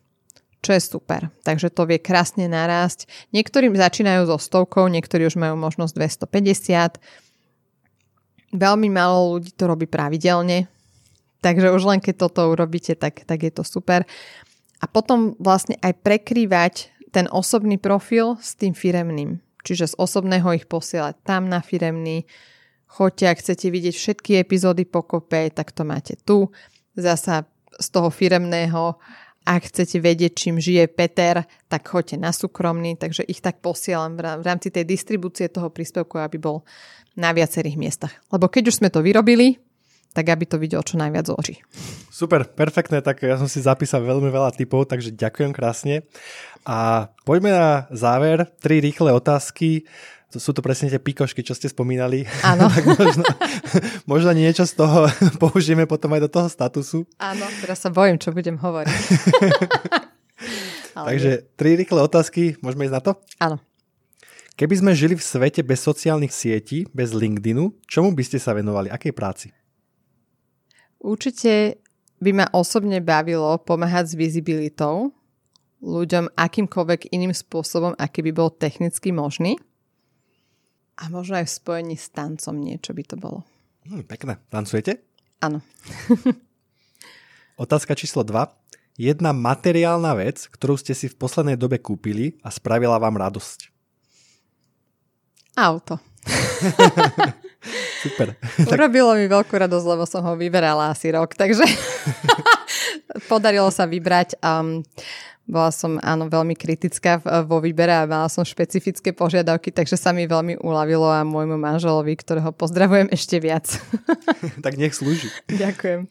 Čo 0.61 0.73
je 0.73 0.81
super. 0.81 1.29
Takže 1.45 1.69
to 1.69 1.86
vie 1.86 2.01
krásne 2.01 2.49
narásť. 2.49 3.05
Niektorým 3.33 3.77
začínajú 3.77 4.25
so 4.29 4.38
stovkou, 4.41 4.89
niektorí 4.89 5.25
už 5.29 5.38
majú 5.38 5.57
možnosť 5.57 5.93
250. 6.25 6.97
Veľmi 8.55 8.89
málo 8.89 9.38
ľudí 9.38 9.53
to 9.53 9.69
robí 9.69 9.86
pravidelne. 9.86 10.65
Takže 11.46 11.70
už 11.70 11.86
len 11.86 12.02
keď 12.02 12.26
toto 12.26 12.50
urobíte, 12.50 12.98
tak, 12.98 13.22
tak 13.22 13.46
je 13.46 13.54
to 13.54 13.62
super. 13.62 14.02
A 14.82 14.89
potom 14.89 15.38
vlastne 15.38 15.78
aj 15.78 15.93
prekrývať 16.02 16.89
ten 17.14 17.30
osobný 17.30 17.78
profil 17.78 18.41
s 18.41 18.58
tým 18.58 18.74
firemným. 18.74 19.38
Čiže 19.62 19.93
z 19.93 19.96
osobného 20.02 20.58
ich 20.58 20.66
posielať 20.66 21.22
tam 21.22 21.46
na 21.46 21.62
firemný. 21.62 22.26
Choďte, 22.89 23.26
ak 23.30 23.38
chcete 23.46 23.70
vidieť 23.70 23.93
všetky 23.93 24.32
epizódy 24.41 24.89
pokope, 24.89 25.54
tak 25.54 25.70
to 25.70 25.86
máte 25.86 26.18
tu. 26.26 26.50
Zasa 26.98 27.46
z 27.78 27.88
toho 27.93 28.10
firemného. 28.10 28.98
Ak 29.46 29.70
chcete 29.70 30.02
vedieť, 30.02 30.34
čím 30.34 30.58
žije 30.58 30.89
Peter, 30.89 31.46
tak 31.70 31.86
choďte 31.86 32.18
na 32.18 32.34
súkromný, 32.34 32.98
takže 32.98 33.22
ich 33.22 33.46
tak 33.46 33.62
posielam 33.62 34.18
v 34.18 34.41
rámci 34.41 34.74
tej 34.74 34.89
distribúcie 34.89 35.46
toho 35.46 35.70
príspevku, 35.70 36.18
aby 36.18 36.41
bol 36.41 36.66
na 37.14 37.30
viacerých 37.30 37.78
miestach. 37.78 38.14
Lebo 38.34 38.50
keď 38.50 38.74
už 38.74 38.82
sme 38.82 38.89
to 38.89 39.06
vyrobili, 39.06 39.62
tak 40.16 40.32
aby 40.32 40.47
to 40.47 40.55
videl 40.55 40.80
čo 40.80 40.95
najviac 40.95 41.28
očí. 41.36 41.59
Super, 42.07 42.47
perfektné, 42.47 43.03
tak 43.03 43.28
ja 43.28 43.36
som 43.36 43.51
si 43.51 43.59
zapísal 43.59 44.07
veľmi 44.07 44.32
veľa 44.32 44.55
typov, 44.55 44.88
takže 44.88 45.11
ďakujem 45.11 45.51
krásne. 45.51 46.07
A 46.63 47.11
poďme 47.28 47.51
na 47.51 47.70
záver, 47.91 48.47
tri 48.63 48.80
rýchle 48.80 49.11
otázky 49.11 49.84
to 50.36 50.43
sú 50.43 50.51
to 50.51 50.59
presne 50.59 50.91
tie 50.91 50.99
pikošky, 50.99 51.47
čo 51.47 51.55
ste 51.55 51.72
spomínali. 51.72 52.28
Áno. 52.43 52.68
tak 52.76 52.84
možno, 52.84 53.24
možno 54.03 54.32
niečo 54.36 54.68
z 54.68 54.76
toho 54.76 55.07
použijeme 55.41 55.88
potom 55.88 56.11
aj 56.11 56.28
do 56.28 56.30
toho 56.30 56.47
statusu. 56.51 57.07
Áno, 57.16 57.47
teraz 57.63 57.80
sa 57.80 57.88
bojím, 57.88 58.20
čo 58.20 58.36
budem 58.36 58.59
hovoriť. 58.59 58.91
Takže 61.07 61.55
tri 61.55 61.80
rýchle 61.80 62.03
otázky, 62.03 62.59
môžeme 62.59 62.84
ísť 62.84 62.95
na 62.99 63.03
to? 63.03 63.11
Áno. 63.39 63.63
Keby 64.59 64.76
sme 64.80 64.91
žili 64.91 65.16
v 65.16 65.24
svete 65.24 65.63
bez 65.63 65.84
sociálnych 65.84 66.36
sietí, 66.36 66.84
bez 66.91 67.16
LinkedInu, 67.16 67.72
čomu 67.88 68.11
by 68.11 68.24
ste 68.24 68.39
sa 68.39 68.51
venovali? 68.51 68.91
Akej 68.91 69.16
práci? 69.16 69.55
Určite 71.06 71.86
by 72.18 72.32
ma 72.34 72.45
osobne 72.49 72.97
bavilo 72.97 73.62
pomáhať 73.62 74.10
s 74.10 74.16
vizibilitou 74.18 75.14
ľuďom 75.86 76.34
akýmkoľvek 76.34 77.14
iným 77.14 77.30
spôsobom, 77.30 77.93
aký 78.01 78.26
by 78.26 78.32
bol 78.34 78.49
technicky 78.49 79.14
možný. 79.14 79.62
A 80.97 81.14
možno 81.14 81.38
aj 81.38 81.45
v 81.45 81.56
spojení 81.62 81.95
s 81.99 82.10
tancom 82.10 82.58
niečo 82.58 82.97
by 82.97 83.03
to 83.06 83.16
bolo. 83.22 83.45
Hmm, 83.86 84.01
pekné. 84.01 84.41
Tancujete? 84.49 85.06
Áno. 85.45 85.62
Otázka 87.62 87.93
číslo 87.93 88.26
2. 88.26 88.34
Jedna 88.97 89.36
materiálna 89.36 90.18
vec, 90.18 90.49
ktorú 90.49 90.80
ste 90.80 90.97
si 90.97 91.06
v 91.06 91.20
poslednej 91.20 91.60
dobe 91.60 91.78
kúpili 91.78 92.39
a 92.41 92.49
spravila 92.49 92.97
vám 92.97 93.22
radosť. 93.22 93.70
Auto. 95.53 96.01
Super. 98.06 98.38
Urobilo 98.74 99.18
mi 99.18 99.26
veľkú 99.26 99.58
radosť, 99.58 99.86
lebo 99.89 100.06
som 100.06 100.22
ho 100.22 100.38
vyberala 100.38 100.93
asi 100.93 101.10
rok, 101.10 101.34
takže 101.34 101.66
podarilo 103.32 103.74
sa 103.74 103.89
vybrať 103.89 104.38
um, 104.45 104.86
bola 105.45 105.70
som 105.70 106.01
áno 106.01 106.26
veľmi 106.26 106.58
kritická 106.58 107.22
vo 107.45 107.62
výbere 107.62 107.93
a 107.93 108.10
mala 108.10 108.26
som 108.34 108.41
špecifické 108.41 109.14
požiadavky, 109.14 109.70
takže 109.70 109.93
sa 109.93 110.10
mi 110.10 110.26
veľmi 110.26 110.58
uľavilo 110.58 111.06
a 111.06 111.22
môjmu 111.22 111.62
manželovi, 111.62 112.18
ktorého 112.18 112.49
pozdravujem 112.49 113.14
ešte 113.14 113.38
viac. 113.38 113.70
tak 114.66 114.74
nech 114.82 114.97
slúži. 114.97 115.30
Ďakujem. 115.45 116.10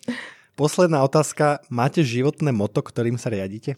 Posledná 0.55 1.03
otázka. 1.03 1.67
Máte 1.67 2.07
životné 2.07 2.55
moto, 2.55 2.79
ktorým 2.79 3.19
sa 3.19 3.27
riadite? 3.27 3.75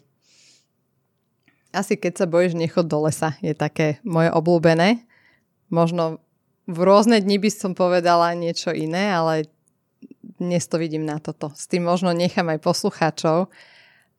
Asi 1.73 1.97
keď 1.97 2.21
sa 2.21 2.25
bojíš, 2.29 2.53
nechod 2.53 2.85
do 2.85 3.01
lesa. 3.09 3.33
Je 3.41 3.57
také 3.57 3.97
moje 4.05 4.29
obľúbené. 4.29 5.01
Možno 5.73 6.21
v 6.67 6.79
rôzne 6.83 7.23
dni 7.23 7.39
by 7.39 7.49
som 7.49 7.71
povedala 7.71 8.35
niečo 8.35 8.75
iné, 8.75 9.15
ale 9.15 9.47
dnes 10.37 10.67
to 10.67 10.75
vidím 10.77 11.07
na 11.07 11.17
toto. 11.17 11.49
S 11.55 11.65
tým 11.65 11.87
možno 11.87 12.11
nechám 12.11 12.51
aj 12.51 12.59
poslucháčov. 12.59 13.47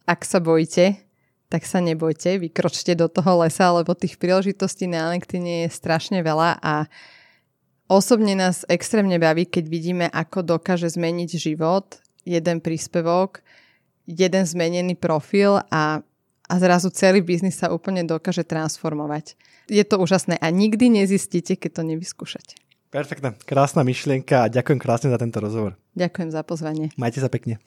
Ak 0.09 0.25
sa 0.25 0.41
bojíte, 0.41 0.97
tak 1.53 1.69
sa 1.69 1.85
nebojte, 1.85 2.41
vykročte 2.41 2.97
do 2.97 3.07
toho 3.09 3.45
lesa, 3.45 3.73
lebo 3.73 3.93
tých 3.93 4.17
príležitostí 4.17 4.89
na 4.89 5.13
LinkedIn 5.13 5.69
je 5.69 5.69
strašne 5.69 6.25
veľa 6.25 6.61
a 6.61 6.89
osobne 7.89 8.37
nás 8.37 8.65
extrémne 8.69 9.17
baví, 9.21 9.49
keď 9.49 9.65
vidíme, 9.69 10.07
ako 10.09 10.45
dokáže 10.45 10.89
zmeniť 10.93 11.31
život 11.37 12.01
jeden 12.29 12.61
príspevok, 12.61 13.41
jeden 14.05 14.45
zmenený 14.45 14.97
profil 14.97 15.61
a, 15.69 16.01
a 16.49 16.55
zrazu 16.57 16.89
celý 16.89 17.21
biznis 17.21 17.61
sa 17.61 17.69
úplne 17.69 18.03
dokáže 18.03 18.43
transformovať. 18.43 19.37
Je 19.69 19.85
to 19.85 20.01
úžasné 20.01 20.41
a 20.41 20.49
nikdy 20.49 20.89
nezistíte, 20.89 21.61
keď 21.61 21.71
to 21.81 21.83
nevyskúšate. 21.85 22.57
Perfektné, 22.89 23.37
krásna 23.45 23.85
myšlienka 23.85 24.49
a 24.49 24.51
ďakujem 24.51 24.81
krásne 24.81 25.13
za 25.13 25.21
tento 25.21 25.45
rozhovor. 25.45 25.77
Ďakujem 25.93 26.33
za 26.33 26.41
pozvanie. 26.41 26.89
Majte 26.97 27.21
sa 27.21 27.29
pekne. 27.29 27.61